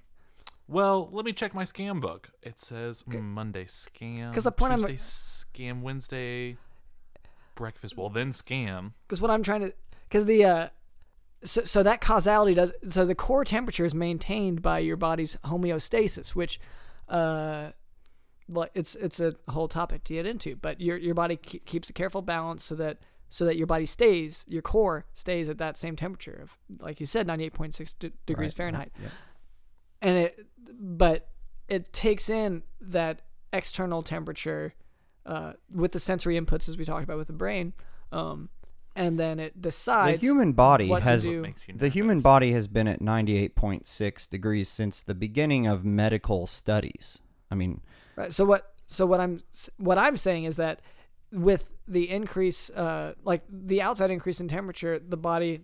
Well, 0.67 1.09
let 1.13 1.25
me 1.25 1.33
check 1.33 1.55
my 1.55 1.63
scam 1.65 2.01
book. 2.01 2.31
It 2.43 2.59
says 2.59 3.05
Monday 3.07 3.67
scam. 3.67 4.33
'Cause 4.35 4.45
the 4.45 4.51
point 4.53 4.73
I'm- 4.73 4.81
Tuesday 4.85 4.97
scam. 4.97 5.83
Wednesday 5.83 6.57
breakfast. 7.55 7.97
Well, 7.97 8.09
then 8.11 8.31
scam. 8.31 8.93
because 9.07 9.21
what 9.21 9.31
I'm 9.31 9.43
trying 9.43 9.61
to 9.63 9.73
because 10.09 10.27
the 10.27 10.45
uh 10.45 10.69
so, 11.45 11.65
so 11.65 11.83
that 11.83 12.01
causality 12.01 12.55
does 12.55 12.73
so 12.87 13.05
the 13.05 13.15
core 13.15 13.45
temperature 13.45 13.85
is 13.85 13.95
maintained 13.95 14.63
by 14.63 14.79
your 14.79 14.97
body's 14.97 15.37
homeostasis 15.45 16.31
which 16.37 16.61
uh 17.09 17.71
like 18.49 18.71
it's 18.75 18.95
it's 18.95 19.19
a 19.21 19.35
whole 19.49 19.67
topic 19.69 20.05
to 20.05 20.15
get 20.15 20.25
into 20.27 20.55
but 20.57 20.81
your 20.81 20.97
your 20.97 21.15
body 21.15 21.37
ke- 21.37 21.65
keeps 21.65 21.91
a 21.91 21.93
careful 21.93 22.23
balance 22.23 22.63
so 22.65 22.75
that 22.77 22.99
so 23.29 23.45
that 23.45 23.57
your 23.57 23.67
body 23.67 23.87
stays 23.87 24.45
your 24.47 24.63
core 24.63 25.05
stays 25.15 25.49
at 25.49 25.59
that 25.59 25.77
same 25.77 25.97
temperature 25.97 26.41
of 26.43 26.57
like 26.81 27.01
you 27.01 27.07
said 27.07 27.27
98.6 27.27 27.95
de- 27.99 28.13
degrees 28.27 28.53
Right, 28.53 28.57
Fahrenheit 28.57 28.93
yeah. 29.03 29.09
and 30.01 30.17
it 30.19 30.47
but 30.79 31.29
it 31.69 31.93
takes 31.93 32.29
in 32.31 32.63
that 32.81 33.23
external 33.53 34.03
temperature 34.03 34.75
uh, 35.27 35.53
with 35.73 35.93
the 35.93 35.99
sensory 35.99 36.41
inputs 36.41 36.69
as 36.69 36.77
we 36.77 36.85
talked 36.85 37.05
about 37.05 37.19
with 37.19 37.29
the 37.29 37.33
brain 37.33 37.73
um, 38.11 38.49
and 38.95 39.19
then 39.19 39.41
it 39.41 39.61
decides 39.61 40.21
The 40.21 40.27
decides 40.27 40.27
human 40.27 40.53
body 40.53 40.89
what 40.89 41.03
has 41.03 41.23
do. 41.23 41.43
Makes 41.43 41.67
you 41.67 41.75
the 41.77 41.89
human 41.89 42.21
body 42.21 42.53
has 42.53 42.69
been 42.69 42.87
at 42.87 43.01
98.6 43.01 44.29
degrees 44.29 44.69
since 44.69 45.03
the 45.03 45.15
beginning 45.15 45.67
of 45.67 45.85
medical 45.85 46.47
studies. 46.47 47.21
I 47.51 47.55
mean, 47.55 47.81
Right. 48.17 48.33
So 48.33 48.45
what? 48.45 48.75
So 48.87 49.07
what 49.07 49.21
I'm 49.21 49.43
what 49.79 49.99
I'm 49.99 50.17
saying 50.17 50.45
is 50.45 50.57
that 50.57 50.81
with 51.33 51.71
the 51.89 52.11
increase, 52.11 52.69
uh, 52.71 53.15
like 53.25 53.43
the 53.49 53.81
outside 53.81 54.11
increase 54.11 54.41
in 54.41 54.49
temperature, 54.49 54.99
the 54.99 55.17
body 55.17 55.61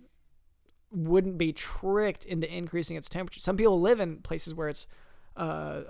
wouldn't 0.91 1.37
be 1.37 1.53
tricked 1.53 2.25
into 2.25 2.51
increasing 2.51 2.97
its 2.97 3.09
temperature. 3.09 3.41
Some 3.41 3.59
people 3.59 3.79
live 3.81 4.01
in 4.01 4.19
places 4.19 4.55
where 4.55 4.69
it's 4.69 4.87
uh, 5.37 5.83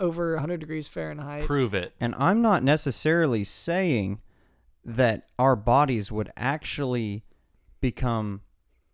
over 0.00 0.32
100 0.34 0.58
degrees 0.60 0.88
Fahrenheit. 0.88 1.44
Prove 1.44 1.74
it. 1.74 1.94
And 2.00 2.14
I'm 2.18 2.42
not 2.42 2.62
necessarily 2.62 3.44
saying 3.44 4.20
that 4.84 5.28
our 5.38 5.56
bodies 5.56 6.10
would 6.12 6.30
actually 6.36 7.24
become 7.80 8.42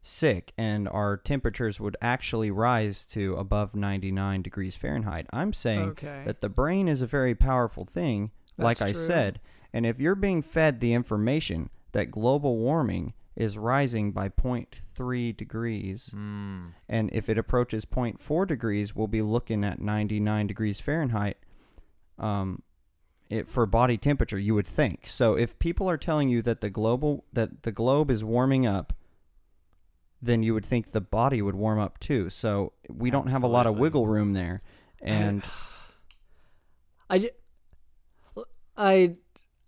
sick 0.03 0.53
and 0.57 0.89
our 0.89 1.17
temperatures 1.17 1.79
would 1.79 1.97
actually 2.01 2.51
rise 2.51 3.05
to 3.07 3.35
above 3.37 3.75
99 3.75 4.43
degrees 4.43 4.75
Fahrenheit. 4.75 5.27
I'm 5.33 5.53
saying 5.53 5.91
Okay. 5.91 6.23
that 6.27 6.41
the 6.41 6.49
brain 6.49 6.89
is 6.89 7.03
a 7.03 7.07
very 7.07 7.35
powerful 7.35 7.85
thing, 7.85 8.31
like 8.57 8.81
I 8.81 8.93
true. 8.93 9.01
said. 9.01 9.41
And 9.73 9.85
if 9.87 10.01
you're 10.01 10.15
being 10.15 10.43
fed 10.43 10.81
the 10.81 10.95
information 10.95 11.71
that 11.93 12.11
global 12.11 12.57
warming 12.59 13.13
is 13.41 13.57
rising 13.57 14.13
by 14.13 14.29
0.3 14.29 15.33
degrees, 15.33 16.11
Mm. 16.15 16.75
and 16.89 17.09
if 17.13 17.29
it 17.29 17.39
approaches 17.39 17.85
0.4 17.87 18.45
degrees, 18.47 18.95
we'll 18.95 19.07
be 19.09 19.23
looking 19.23 19.65
at 19.65 19.81
99 19.81 20.47
degrees 20.47 20.79
Fahrenheit. 20.79 21.39
Um, 22.19 22.63
it 23.31 23.49
for 23.49 23.65
body 23.65 23.97
temperature, 23.97 24.39
you 24.39 24.55
would 24.55 24.67
think. 24.67 25.09
So 25.09 25.37
if 25.37 25.59
people 25.59 25.89
are 25.89 25.97
telling 25.97 26.29
you 26.29 26.43
that 26.43 26.61
the 26.61 26.69
global 26.69 27.25
that 27.33 27.63
the 27.63 27.73
globe 27.73 28.11
is 28.11 28.23
warming 28.23 28.67
up, 28.67 28.93
then 30.21 30.43
you 30.43 30.53
would 30.53 30.67
think 30.67 30.91
the 30.93 31.01
body 31.01 31.41
would 31.41 31.55
warm 31.55 31.79
up 31.79 31.99
too. 31.99 32.29
So 32.29 32.73
we 32.91 33.11
don't 33.11 33.29
have 33.29 33.43
a 33.43 33.47
lot 33.47 33.67
of 33.67 33.79
wiggle 33.79 34.07
room 34.07 34.33
there, 34.35 34.61
and 35.01 35.43
I, 37.09 37.31
I, 38.77 39.15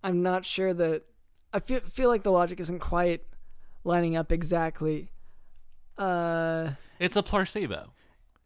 I'm 0.04 0.22
not 0.22 0.44
sure 0.44 0.74
that 0.74 1.04
I 1.52 1.60
feel 1.60 1.80
feel 1.80 2.08
like 2.10 2.22
the 2.22 2.30
logic 2.32 2.60
isn't 2.60 2.80
quite 2.80 3.22
lining 3.85 4.16
up 4.16 4.33
exactly. 4.33 5.11
Uh, 5.99 6.70
It's 6.99 7.16
a 7.16 7.22
placebo. 7.22 7.93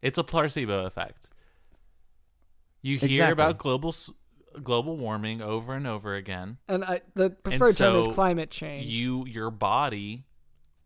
It's 0.03 0.19
a 0.19 0.25
placebo 0.25 0.85
effect. 0.87 1.31
You 2.83 2.99
hear 2.99 3.09
Exactly. 3.09 3.33
about 3.33 3.59
global 3.59 3.95
global 4.63 4.97
warming 4.97 5.43
over 5.43 5.75
and 5.75 5.87
over 5.87 6.15
again. 6.15 6.57
and 6.69 6.85
I 6.85 7.01
the 7.15 7.31
preferred 7.31 7.77
term 7.77 7.97
is 7.97 8.07
climate 8.09 8.51
change. 8.51 8.87
You 8.87 9.27
your 9.27 9.51
body 9.51 10.25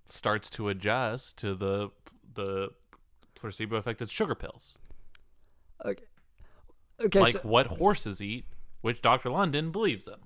starts 0.07 0.51
to 0.51 0.69
adjust 0.69 1.39
to 1.39 1.55
the 1.55 1.91
the 2.35 2.71
placebo 3.35 3.77
effect. 3.77 4.01
It's 4.03 4.11
sugar 4.13 4.35
pills, 4.35 4.77
okay. 5.85 6.05
Okay. 7.03 7.21
like 7.21 7.33
so, 7.35 7.41
what 7.41 7.67
horses 7.69 8.21
eat, 8.21 8.45
which 8.81 9.01
Doctor 9.03 9.31
London 9.31 9.71
believes 9.71 10.09
in. 10.09 10.17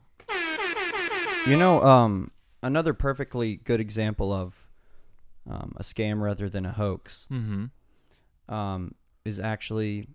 you 1.46 1.56
know, 1.56 1.82
um, 1.82 2.30
another 2.64 2.92
perfectly 2.94 3.56
good 3.56 3.78
example 3.80 4.32
of 4.32 4.66
um, 5.48 5.72
a 5.76 5.82
scam 5.82 6.20
rather 6.20 6.48
than 6.48 6.66
a 6.66 6.72
hoax 6.72 7.26
Mm-hmm. 7.30 8.52
um, 8.54 8.94
is 9.24 9.38
actually 9.38 10.08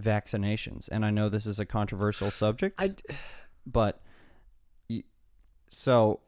vaccinations. 0.00 0.88
And 0.90 1.04
I 1.04 1.10
know 1.10 1.28
this 1.28 1.46
is 1.46 1.58
a 1.58 1.66
controversial 1.66 2.30
subject, 2.30 2.74
I, 2.78 2.94
but 3.66 4.00
y- 4.88 5.02
so 5.70 6.20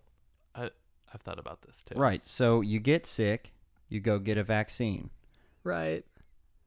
I 0.55 0.71
I've 1.15 1.23
thought 1.23 1.39
about 1.39 1.63
this 1.63 1.83
too. 1.83 1.99
right, 1.99 2.25
so 2.27 2.61
you 2.61 2.79
get 2.81 3.07
sick, 3.07 3.53
you 3.89 4.01
go 4.01 4.19
get 4.19 4.37
a 4.39 4.45
vaccine. 4.45 5.11
right. 5.65 6.05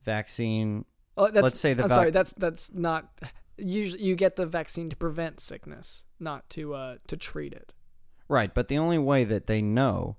Vaccine, 0.03 0.85
Oh, 1.15 1.29
that's, 1.29 1.43
Let's 1.43 1.59
say 1.59 1.73
the 1.73 1.83
I'm 1.83 1.89
vac- 1.89 1.95
sorry. 1.95 2.11
That's 2.11 2.33
that's 2.33 2.73
not. 2.73 3.07
Usually, 3.57 4.01
you 4.03 4.15
get 4.15 4.35
the 4.35 4.45
vaccine 4.47 4.89
to 4.89 4.95
prevent 4.95 5.39
sickness, 5.39 6.03
not 6.19 6.49
to 6.51 6.73
uh 6.73 6.95
to 7.07 7.15
treat 7.17 7.53
it. 7.53 7.71
Right? 8.28 8.53
But 8.53 8.67
the 8.67 8.78
only 8.78 8.97
way 8.97 9.24
that 9.24 9.47
they 9.47 9.61
know 9.61 10.17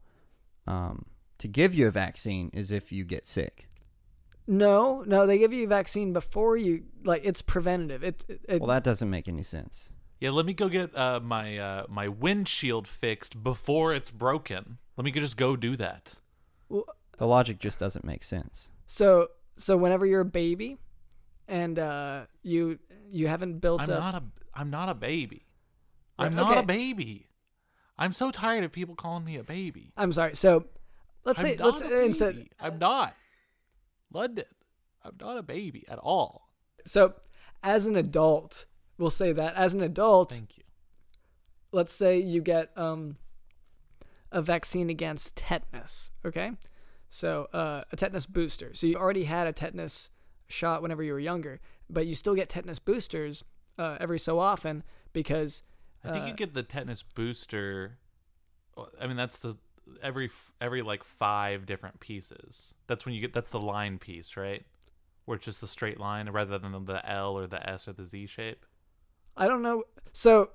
um, 0.67 1.07
to 1.39 1.49
give 1.49 1.75
you 1.75 1.87
a 1.87 1.91
vaccine 1.91 2.51
is 2.53 2.71
if 2.71 2.93
you 2.93 3.05
get 3.05 3.27
sick. 3.27 3.69
No, 4.47 5.03
no, 5.07 5.27
they 5.27 5.39
give 5.39 5.53
you 5.55 5.65
a 5.65 5.69
vaccine 5.69 6.13
before 6.13 6.57
you 6.57 6.85
like 7.03 7.23
it's 7.25 7.41
preventative. 7.43 8.05
It, 8.05 8.25
it, 8.29 8.41
it 8.49 8.61
Well, 8.61 8.69
that 8.69 8.85
doesn't 8.85 9.09
make 9.09 9.27
any 9.29 9.43
sense. 9.43 9.93
Yeah, 10.21 10.31
let 10.31 10.45
me 10.47 10.53
go 10.53 10.69
get 10.69 10.97
uh, 10.97 11.21
my 11.23 11.59
uh, 11.59 11.85
my 11.89 12.09
windshield 12.09 12.87
fixed 12.87 13.43
before 13.43 13.95
it's 13.95 14.11
broken. 14.11 14.79
Let 14.97 15.05
me 15.05 15.11
just 15.11 15.37
go 15.37 15.57
do 15.57 15.77
that. 15.77 16.15
The 16.71 17.27
logic 17.27 17.59
just 17.59 17.79
doesn't 17.79 18.05
make 18.05 18.23
sense. 18.23 18.71
so 18.87 19.29
so 19.57 19.77
whenever 19.77 20.05
you're 20.05 20.21
a 20.21 20.25
baby, 20.27 20.79
and 21.49 21.79
uh 21.79 22.27
you 22.43 22.79
you 23.11 23.29
haven't 23.29 23.61
built 23.61 23.83
I'm 23.83 23.91
up. 23.91 24.01
not 24.01 24.15
a 24.15 24.23
I'm 24.55 24.71
not 24.71 24.89
a 24.89 24.95
baby. 24.95 25.47
I'm 26.19 26.27
Right, 26.27 26.35
not 26.37 26.59
a 26.59 26.63
baby. 26.67 27.29
I'm 27.97 28.13
so 28.13 28.31
tired 28.31 28.65
of 28.65 28.73
people 28.73 28.95
calling 28.95 29.25
me 29.25 29.37
a 29.37 29.45
baby. 29.45 29.93
I'm 29.97 30.13
sorry. 30.13 30.35
So 30.37 30.67
let's 31.25 31.41
I'm 31.41 31.51
say 31.51 31.57
let's 31.57 31.81
instead. 31.81 32.49
I'm 32.61 32.79
not. 32.79 33.15
London. 34.13 34.45
I'm 35.05 35.17
not 35.21 35.37
a 35.39 35.43
baby 35.43 35.85
at 35.89 35.99
all. 35.99 36.49
So 36.87 37.15
as 37.63 37.87
an 37.87 37.97
adult, 37.97 38.67
we'll 38.99 39.11
say 39.11 39.33
that 39.33 39.55
as 39.55 39.75
an 39.75 39.83
adult, 39.83 40.33
Thank 40.33 40.57
you. 40.57 40.65
let's 41.73 41.93
say 41.93 42.19
you 42.19 42.41
get 42.41 42.71
um, 42.77 43.17
a 44.33 44.41
vaccine 44.43 44.91
against 44.91 45.37
tetanus. 45.37 46.11
Okay, 46.25 46.53
so 47.09 47.49
uh, 47.53 47.83
a 47.93 47.97
tetanus 47.97 48.27
booster. 48.27 48.73
So 48.75 48.87
you 48.87 48.97
already 48.97 49.25
had 49.25 49.47
a 49.47 49.53
tetanus 49.53 50.09
shot 50.49 50.83
whenever 50.83 51.03
you 51.03 51.13
were 51.13 51.21
younger, 51.21 51.61
but 51.89 52.07
you 52.07 52.15
still 52.15 52.35
get 52.35 52.49
tetanus 52.49 52.79
boosters 52.79 53.45
uh, 53.79 53.97
every 54.01 54.19
so 54.19 54.39
often 54.39 54.83
because 55.13 55.63
I 56.05 56.13
think 56.13 56.25
uh, 56.25 56.29
you 56.29 56.35
get 56.35 56.55
the 56.55 56.63
tetanus 56.63 57.03
booster. 57.03 57.99
I 59.01 59.07
mean, 59.07 59.17
that's 59.17 59.39
the 59.39 59.57
every 60.03 60.31
every 60.61 60.83
like 60.83 61.05
five 61.05 61.67
different 61.67 62.01
pieces. 62.01 62.75
That's 62.87 63.05
when 63.05 63.15
you 63.15 63.21
get 63.21 63.33
that's 63.33 63.51
the 63.51 63.61
line 63.61 63.99
piece, 63.99 64.37
right? 64.37 64.65
Where 65.25 65.37
it's 65.37 65.45
just 65.45 65.61
the 65.61 65.69
straight 65.69 65.99
line 65.99 66.29
rather 66.31 66.59
than 66.59 66.85
the 66.85 67.09
L 67.11 67.39
or 67.39 67.47
the 67.47 67.69
S 67.69 67.89
or 67.89 67.93
the 67.93 68.05
Z 68.05 68.27
shape. 68.27 68.67
I 69.37 69.49
don't 69.49 69.63
know. 69.63 69.85
So, 70.13 70.51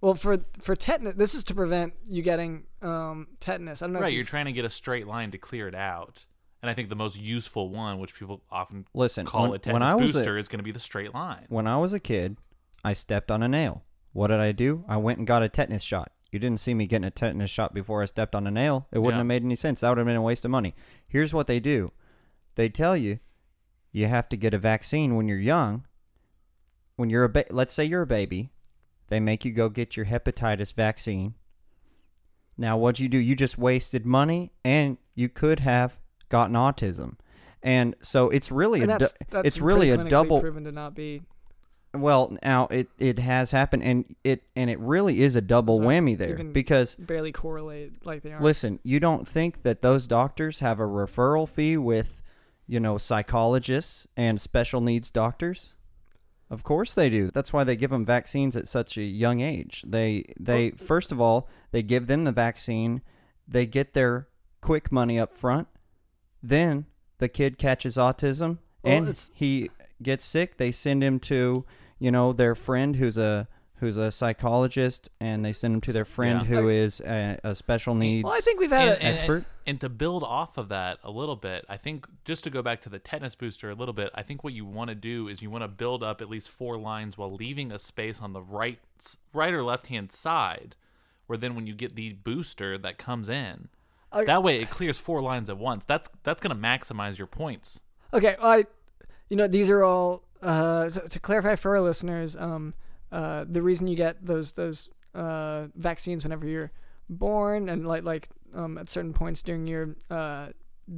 well, 0.00 0.14
for 0.14 0.38
for 0.60 0.76
tetanus, 0.76 1.14
this 1.16 1.34
is 1.34 1.44
to 1.44 1.54
prevent 1.54 1.94
you 2.08 2.22
getting 2.22 2.64
um, 2.82 3.28
tetanus. 3.40 3.82
I 3.82 3.86
don't 3.86 3.94
know. 3.94 4.00
Right, 4.00 4.08
if 4.12 4.14
you're 4.14 4.24
trying 4.24 4.46
to 4.46 4.52
get 4.52 4.64
a 4.64 4.70
straight 4.70 5.06
line 5.06 5.30
to 5.32 5.38
clear 5.38 5.66
it 5.68 5.74
out. 5.74 6.24
And 6.62 6.70
I 6.70 6.74
think 6.74 6.88
the 6.88 6.96
most 6.96 7.18
useful 7.20 7.68
one, 7.68 7.98
which 7.98 8.14
people 8.14 8.42
often 8.50 8.86
Listen, 8.94 9.26
call 9.26 9.42
when- 9.42 9.48
a 9.50 9.52
when 9.52 9.60
tetanus 9.60 9.82
I 9.92 9.94
was 9.96 10.14
a- 10.14 10.18
booster, 10.20 10.38
is 10.38 10.48
going 10.48 10.60
to 10.60 10.64
be 10.64 10.70
the 10.72 10.80
straight 10.80 11.12
line. 11.12 11.44
When 11.50 11.66
I 11.66 11.76
was 11.76 11.92
a 11.92 12.00
kid, 12.00 12.38
I 12.82 12.94
stepped 12.94 13.30
on 13.30 13.42
a 13.42 13.48
nail. 13.48 13.82
What 14.14 14.28
did 14.28 14.40
I 14.40 14.52
do? 14.52 14.84
I 14.88 14.96
went 14.96 15.18
and 15.18 15.26
got 15.26 15.42
a 15.42 15.48
tetanus 15.50 15.82
shot. 15.82 16.10
You 16.32 16.38
didn't 16.38 16.60
see 16.60 16.72
me 16.72 16.86
getting 16.86 17.04
a 17.04 17.10
tetanus 17.10 17.50
shot 17.50 17.74
before 17.74 18.00
I 18.02 18.06
stepped 18.06 18.34
on 18.34 18.46
a 18.46 18.50
nail. 18.50 18.86
It 18.90 19.00
wouldn't 19.00 19.16
Yeah. 19.16 19.18
have 19.18 19.26
made 19.26 19.42
any 19.44 19.56
sense. 19.56 19.80
That 19.80 19.90
would 19.90 19.98
have 19.98 20.06
been 20.06 20.16
a 20.16 20.22
waste 20.22 20.44
of 20.44 20.50
money. 20.50 20.74
Here's 21.06 21.34
what 21.34 21.46
they 21.46 21.60
do 21.60 21.92
they 22.54 22.68
tell 22.68 22.96
you 22.96 23.18
you 23.92 24.06
have 24.06 24.28
to 24.30 24.36
get 24.36 24.54
a 24.54 24.58
vaccine 24.58 25.14
when 25.16 25.28
you're 25.28 25.38
young. 25.38 25.84
When 26.96 27.10
you're 27.10 27.24
a 27.24 27.28
ba- 27.28 27.44
let's 27.50 27.74
say 27.74 27.84
you're 27.84 28.02
a 28.02 28.06
baby, 28.06 28.50
they 29.08 29.18
make 29.20 29.44
you 29.44 29.52
go 29.52 29.68
get 29.68 29.96
your 29.96 30.06
hepatitis 30.06 30.72
vaccine. 30.72 31.34
Now, 32.56 32.76
what'd 32.78 33.00
you 33.00 33.08
do? 33.08 33.18
You 33.18 33.34
just 33.34 33.58
wasted 33.58 34.06
money 34.06 34.52
and 34.64 34.96
you 35.16 35.28
could 35.28 35.58
have 35.60 35.98
gotten 36.28 36.54
autism. 36.54 37.16
And 37.62 37.96
so 38.00 38.30
it's 38.30 38.52
really 38.52 38.82
and 38.82 38.90
a 38.92 38.98
that's, 38.98 39.12
du- 39.12 39.18
that's 39.30 39.46
it's 39.48 39.60
really 39.60 39.90
a 39.90 40.04
double 40.04 40.40
proven 40.40 40.64
to 40.64 40.72
not 40.72 40.94
be. 40.94 41.22
Well, 41.94 42.36
now 42.42 42.66
it, 42.68 42.88
it 42.98 43.18
has 43.18 43.50
happened, 43.50 43.82
and 43.82 44.16
it 44.24 44.42
and 44.56 44.68
it 44.68 44.78
really 44.80 45.22
is 45.22 45.36
a 45.36 45.40
double 45.40 45.78
So 45.78 45.82
whammy 45.84 46.16
there 46.16 46.42
because 46.42 46.94
barely 46.96 47.32
correlate 47.32 48.04
like 48.04 48.22
they 48.22 48.32
are. 48.32 48.40
listen, 48.40 48.80
you 48.82 49.00
don't 49.00 49.26
think 49.26 49.62
that 49.62 49.82
those 49.82 50.06
doctors 50.06 50.58
have 50.60 50.80
a 50.80 50.84
referral 50.84 51.48
fee 51.48 51.76
with, 51.76 52.22
you 52.66 52.80
know, 52.80 52.98
psychologists 52.98 54.06
and 54.16 54.40
special 54.40 54.80
needs 54.80 55.10
doctors? 55.10 55.76
Of 56.50 56.62
course 56.62 56.94
they 56.94 57.08
do. 57.08 57.30
That's 57.30 57.52
why 57.52 57.64
they 57.64 57.76
give 57.76 57.90
them 57.90 58.04
vaccines 58.04 58.54
at 58.54 58.68
such 58.68 58.96
a 58.98 59.02
young 59.02 59.40
age. 59.40 59.84
They 59.86 60.24
they 60.38 60.70
first 60.72 61.12
of 61.12 61.20
all 61.20 61.48
they 61.70 61.82
give 61.82 62.06
them 62.06 62.24
the 62.24 62.32
vaccine, 62.32 63.02
they 63.48 63.66
get 63.66 63.94
their 63.94 64.28
quick 64.60 64.90
money 64.92 65.18
up 65.18 65.32
front, 65.32 65.68
then 66.42 66.86
the 67.18 67.28
kid 67.28 67.58
catches 67.58 67.96
autism 67.96 68.58
Well, 68.82 68.94
and 68.94 69.28
he 69.32 69.70
gets 70.02 70.24
sick. 70.24 70.56
They 70.56 70.72
send 70.72 71.02
him 71.02 71.18
to 71.20 71.64
you 72.04 72.10
know 72.10 72.32
their 72.32 72.54
friend 72.54 72.94
who's 72.96 73.16
a 73.18 73.48
who's 73.78 73.96
a 73.96 74.10
psychologist, 74.12 75.08
and 75.20 75.44
they 75.44 75.52
send 75.52 75.74
him 75.74 75.80
to 75.80 75.92
their 75.92 76.04
friend 76.04 76.40
Yeah. 76.40 76.46
who 76.46 76.68
is 76.68 77.00
a, 77.00 77.38
a 77.42 77.54
special 77.56 77.94
needs. 77.94 78.24
well, 78.24 78.32
I 78.32 78.40
think 78.40 78.60
we've 78.60 78.70
had 78.70 78.88
and, 78.88 78.90
a, 78.98 79.02
and- 79.04 79.18
expert. 79.18 79.44
And, 79.66 79.80
to 79.80 79.88
build 79.88 80.22
off 80.22 80.58
of 80.58 80.68
that 80.68 80.98
a 81.02 81.10
little 81.10 81.36
bit, 81.36 81.64
I 81.70 81.78
think 81.78 82.06
just 82.26 82.44
to 82.44 82.50
go 82.50 82.60
back 82.62 82.82
to 82.82 82.90
the 82.90 82.98
tetanus 82.98 83.34
booster 83.34 83.70
a 83.70 83.74
little 83.74 83.94
bit, 83.94 84.10
I 84.14 84.22
think 84.22 84.44
what 84.44 84.52
you 84.52 84.66
want 84.66 84.88
to 84.90 84.94
do 84.94 85.26
is 85.28 85.40
you 85.40 85.48
want 85.50 85.64
to 85.64 85.68
build 85.68 86.02
up 86.02 86.20
at 86.20 86.28
least 86.28 86.50
four 86.50 86.76
lines 86.78 87.16
while 87.16 87.34
leaving 87.34 87.72
a 87.72 87.78
space 87.78 88.20
on 88.20 88.34
the 88.34 88.42
right, 88.42 88.78
s- 89.00 89.16
right 89.32 89.52
or 89.54 89.62
left 89.64 89.86
hand 89.86 90.12
side, 90.12 90.76
where 91.26 91.38
then 91.38 91.54
when 91.54 91.66
you 91.66 91.72
get 91.74 91.96
the 91.96 92.12
booster 92.12 92.76
that 92.76 92.98
comes 92.98 93.30
in, 93.30 93.68
I- 94.12 94.24
that 94.26 94.42
way 94.42 94.60
it 94.60 94.68
clears 94.70 94.98
four 94.98 95.20
lines 95.22 95.48
at 95.48 95.56
once. 95.58 95.84
That's 95.86 96.08
that's 96.24 96.42
going 96.42 96.54
to 96.54 96.62
maximize 96.62 97.16
your 97.18 97.26
points. 97.26 97.80
Okay, 98.12 98.36
well, 98.40 98.50
I, 98.50 98.64
you 99.34 99.38
know, 99.38 99.48
these 99.48 99.68
are 99.68 99.82
all 99.82 100.22
uh, 100.42 100.88
to 100.88 101.18
clarify 101.18 101.56
for 101.56 101.74
our 101.74 101.82
listeners. 101.82 102.36
Um, 102.36 102.72
uh, 103.10 103.44
the 103.48 103.62
reason 103.62 103.88
you 103.88 103.96
get 103.96 104.24
those 104.24 104.52
those 104.52 104.88
uh, 105.12 105.66
vaccines 105.74 106.22
whenever 106.22 106.46
you're 106.46 106.70
born 107.08 107.68
and 107.68 107.84
like 107.84 108.04
like 108.04 108.28
um, 108.54 108.78
at 108.78 108.88
certain 108.88 109.12
points 109.12 109.42
during 109.42 109.66
your 109.66 109.96
uh, 110.08 110.50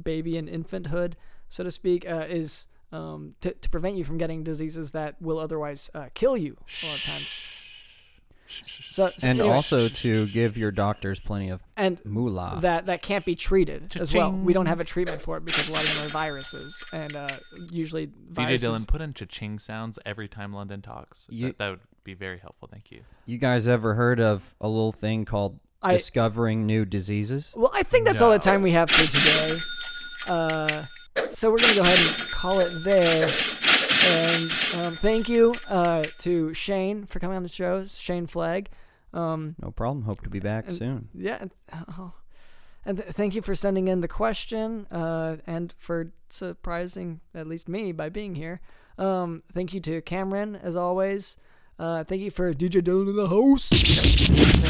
baby 0.03 0.37
and 0.37 0.47
infanthood, 0.47 1.13
so 1.49 1.63
to 1.63 1.71
speak, 1.71 2.07
uh, 2.07 2.27
is 2.29 2.67
um, 2.91 3.33
to 3.41 3.53
to 3.53 3.69
prevent 3.71 3.97
you 3.97 4.03
from 4.03 4.19
getting 4.19 4.43
diseases 4.43 4.91
that 4.91 5.19
will 5.19 5.39
otherwise 5.39 5.89
uh, 5.95 6.09
kill 6.13 6.37
you 6.37 6.55
a 6.83 6.85
lot 6.85 6.95
of 6.95 7.03
times. 7.05 7.56
So, 8.49 9.09
so 9.09 9.27
and 9.27 9.39
anyway, 9.39 9.53
also 9.55 9.87
to 9.87 10.27
give 10.27 10.57
your 10.57 10.71
doctors 10.71 11.19
plenty 11.19 11.49
of 11.49 11.61
and 11.75 11.97
moolah. 12.05 12.59
that 12.61 12.85
that 12.87 13.01
can't 13.01 13.25
be 13.25 13.35
treated 13.35 13.95
as 13.99 14.13
well. 14.13 14.31
We 14.31 14.53
don't 14.53 14.65
have 14.65 14.79
a 14.79 14.83
treatment 14.83 15.21
for 15.21 15.37
it 15.37 15.45
because 15.45 15.69
a 15.69 15.73
lot 15.73 15.83
of 15.83 15.93
them 15.95 16.05
are 16.05 16.09
viruses, 16.09 16.81
and 16.93 17.15
uh, 17.15 17.27
usually 17.71 18.07
DJ. 18.07 18.55
Dylan, 18.59 18.87
put 18.87 19.01
in 19.01 19.13
cha-ching 19.13 19.59
sounds 19.59 19.99
every 20.05 20.27
time 20.27 20.53
London 20.53 20.81
talks. 20.81 21.27
You- 21.29 21.47
that, 21.47 21.57
that 21.57 21.69
would 21.71 21.79
be 22.03 22.13
very 22.13 22.39
helpful. 22.39 22.69
Thank 22.71 22.91
you. 22.91 23.01
you 23.25 23.37
guys 23.37 23.67
ever 23.67 23.93
heard 23.93 24.19
of 24.19 24.55
a 24.61 24.67
little 24.67 24.91
thing 24.93 25.25
called 25.25 25.59
I- 25.81 25.93
discovering 25.93 26.65
new 26.65 26.85
diseases? 26.85 27.53
Well, 27.55 27.71
I 27.73 27.83
think 27.83 28.05
that's 28.05 28.21
all 28.21 28.31
the 28.31 28.39
time 28.39 28.61
we 28.61 28.71
have 28.71 28.89
for 28.89 29.05
today. 29.05 29.57
Uh, 30.27 30.85
so 31.31 31.51
we're 31.51 31.59
gonna 31.59 31.75
go 31.75 31.81
ahead 31.81 31.99
and 31.99 32.31
call 32.31 32.59
it 32.59 32.83
there. 32.83 33.27
And 34.05 34.51
um, 34.75 34.95
thank 34.95 35.27
you 35.29 35.55
uh, 35.67 36.05
to 36.19 36.53
Shane 36.53 37.05
for 37.05 37.19
coming 37.19 37.37
on 37.37 37.43
the 37.43 37.49
show, 37.49 37.83
Shane 37.85 38.27
Flegg. 38.27 38.67
Um, 39.13 39.55
No 39.61 39.71
problem. 39.71 40.03
Hope 40.05 40.21
to 40.23 40.29
be 40.29 40.39
back 40.39 40.67
And- 40.67 40.77
soon. 40.77 41.09
yeah, 41.13 41.37
and- 41.41 41.51
oh. 41.97 42.13
and 42.85 42.97
th- 42.97 43.09
thank 43.09 43.35
you 43.35 43.41
for 43.41 43.55
sending 43.55 43.87
in 43.87 44.01
the 44.01 44.07
question 44.07 44.85
uh, 44.91 45.37
and 45.47 45.73
for 45.77 46.11
surprising 46.29 47.21
at 47.33 47.47
least 47.47 47.67
me 47.69 47.91
by 47.91 48.09
being 48.09 48.35
here. 48.35 48.61
Um, 48.97 49.39
thank 49.53 49.73
you 49.73 49.79
to 49.81 50.01
Cameron 50.01 50.55
as 50.55 50.75
always. 50.75 51.37
Uh, 51.79 52.03
thank 52.03 52.21
you 52.21 52.31
for 52.31 52.53
DJ 52.53 52.81
Dylan 52.81 53.09
in 53.09 53.15
the 53.15 53.27
host. 53.27 53.71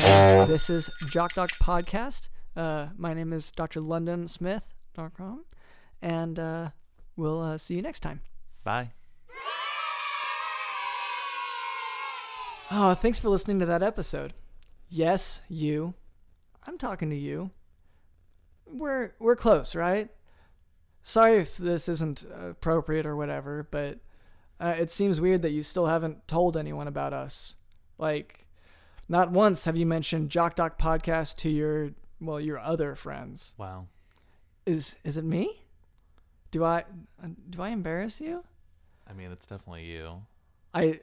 Uh, 0.05 0.45
this 0.45 0.69
is 0.69 0.89
Jock 1.09 1.33
Doc 1.33 1.51
Podcast. 1.61 2.27
Uh, 2.55 2.87
my 2.97 3.13
name 3.13 3.31
is 3.33 3.51
Dr. 3.51 3.81
London 3.81 4.27
Smith.com, 4.27 5.45
and 6.01 6.39
uh, 6.39 6.69
we'll 7.15 7.41
uh, 7.41 7.57
see 7.57 7.75
you 7.75 7.81
next 7.81 8.01
time. 8.01 8.21
Bye. 8.63 8.91
Oh, 12.69 12.93
thanks 12.93 13.17
for 13.17 13.29
listening 13.29 13.59
to 13.59 13.65
that 13.65 13.81
episode. 13.81 14.33
Yes, 14.89 15.41
you. 15.47 15.93
I'm 16.65 16.77
talking 16.77 17.09
to 17.09 17.15
you. 17.15 17.51
We're 18.65 19.13
we're 19.19 19.37
close, 19.37 19.73
right? 19.73 20.09
Sorry 21.01 21.37
if 21.37 21.55
this 21.55 21.87
isn't 21.87 22.25
appropriate 22.37 23.05
or 23.05 23.15
whatever, 23.15 23.65
but 23.71 23.99
uh, 24.59 24.75
it 24.77 24.89
seems 24.91 25.21
weird 25.21 25.41
that 25.43 25.51
you 25.51 25.63
still 25.63 25.85
haven't 25.85 26.27
told 26.27 26.57
anyone 26.57 26.87
about 26.87 27.13
us. 27.13 27.55
Like, 27.97 28.45
not 29.07 29.31
once 29.31 29.63
have 29.63 29.77
you 29.77 29.85
mentioned 29.85 30.29
Jock 30.29 30.55
Doc 30.55 30.77
podcast 30.77 31.37
to 31.37 31.49
your 31.49 31.91
well 32.19 32.39
your 32.39 32.59
other 32.59 32.95
friends. 32.95 33.53
Wow. 33.57 33.87
Is 34.65 34.95
is 35.05 35.15
it 35.15 35.23
me? 35.23 35.61
Do 36.51 36.65
I 36.65 36.83
do 37.49 37.61
I 37.61 37.69
embarrass 37.69 38.19
you? 38.19 38.43
I 39.09 39.13
mean, 39.13 39.31
it's 39.31 39.47
definitely 39.47 39.85
you. 39.85 40.21
I 40.73 40.99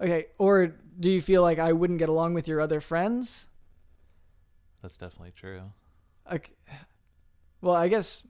okay, 0.00 0.26
or 0.38 0.74
do 0.98 1.10
you 1.10 1.20
feel 1.20 1.42
like 1.42 1.58
I 1.58 1.72
wouldn't 1.72 1.98
get 1.98 2.08
along 2.08 2.34
with 2.34 2.48
your 2.48 2.60
other 2.60 2.80
friends? 2.80 3.46
That's 4.82 4.96
definitely 4.96 5.32
true. 5.34 5.62
Okay. 6.30 6.52
Well, 7.60 7.74
I 7.74 7.88
guess 7.88 8.26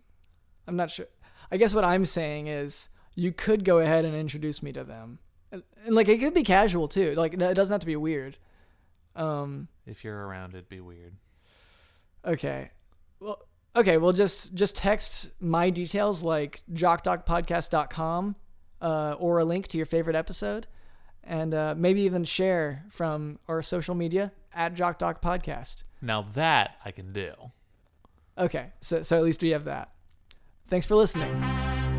I'm 0.66 0.76
not 0.76 0.90
sure. 0.90 1.06
I 1.50 1.56
guess 1.56 1.74
what 1.74 1.84
I'm 1.84 2.04
saying 2.04 2.46
is 2.46 2.88
you 3.14 3.32
could 3.32 3.64
go 3.64 3.78
ahead 3.78 4.04
and 4.04 4.14
introduce 4.14 4.62
me 4.62 4.72
to 4.72 4.84
them, 4.84 5.18
and, 5.50 5.62
and, 5.84 5.94
like 5.94 6.08
it 6.08 6.18
could 6.18 6.34
be 6.34 6.44
casual 6.44 6.88
too. 6.88 7.14
Like 7.14 7.34
it 7.34 7.54
doesn't 7.54 7.72
have 7.72 7.80
to 7.80 7.86
be 7.86 7.96
weird. 7.96 8.38
Um. 9.16 9.68
If 9.86 10.04
you're 10.04 10.26
around, 10.26 10.54
it'd 10.54 10.68
be 10.68 10.80
weird. 10.80 11.14
Okay. 12.24 12.70
Well. 13.18 13.42
Okay. 13.74 13.96
Well, 13.96 14.12
just 14.12 14.54
just 14.54 14.76
text 14.76 15.30
my 15.40 15.70
details 15.70 16.22
like 16.22 16.62
jockdocpodcast.com 16.72 18.36
uh, 18.82 19.16
or 19.18 19.38
a 19.38 19.44
link 19.44 19.68
to 19.68 19.78
your 19.78 19.86
favorite 19.86 20.16
episode, 20.16 20.66
and 21.24 21.54
uh, 21.54 21.74
maybe 21.76 22.02
even 22.02 22.24
share 22.24 22.84
from 22.90 23.38
our 23.48 23.62
social 23.62 23.94
media 23.94 24.32
at 24.52 24.74
Jock 24.74 24.98
Doc 24.98 25.22
Podcast. 25.22 25.84
Now 26.02 26.22
that 26.34 26.76
I 26.84 26.90
can 26.90 27.12
do. 27.12 27.32
Okay. 28.36 28.72
So 28.80 29.02
so 29.02 29.16
at 29.16 29.22
least 29.22 29.40
we 29.40 29.50
have 29.50 29.64
that. 29.64 29.90
Thanks 30.68 30.86
for 30.86 30.96
listening. 30.96 31.91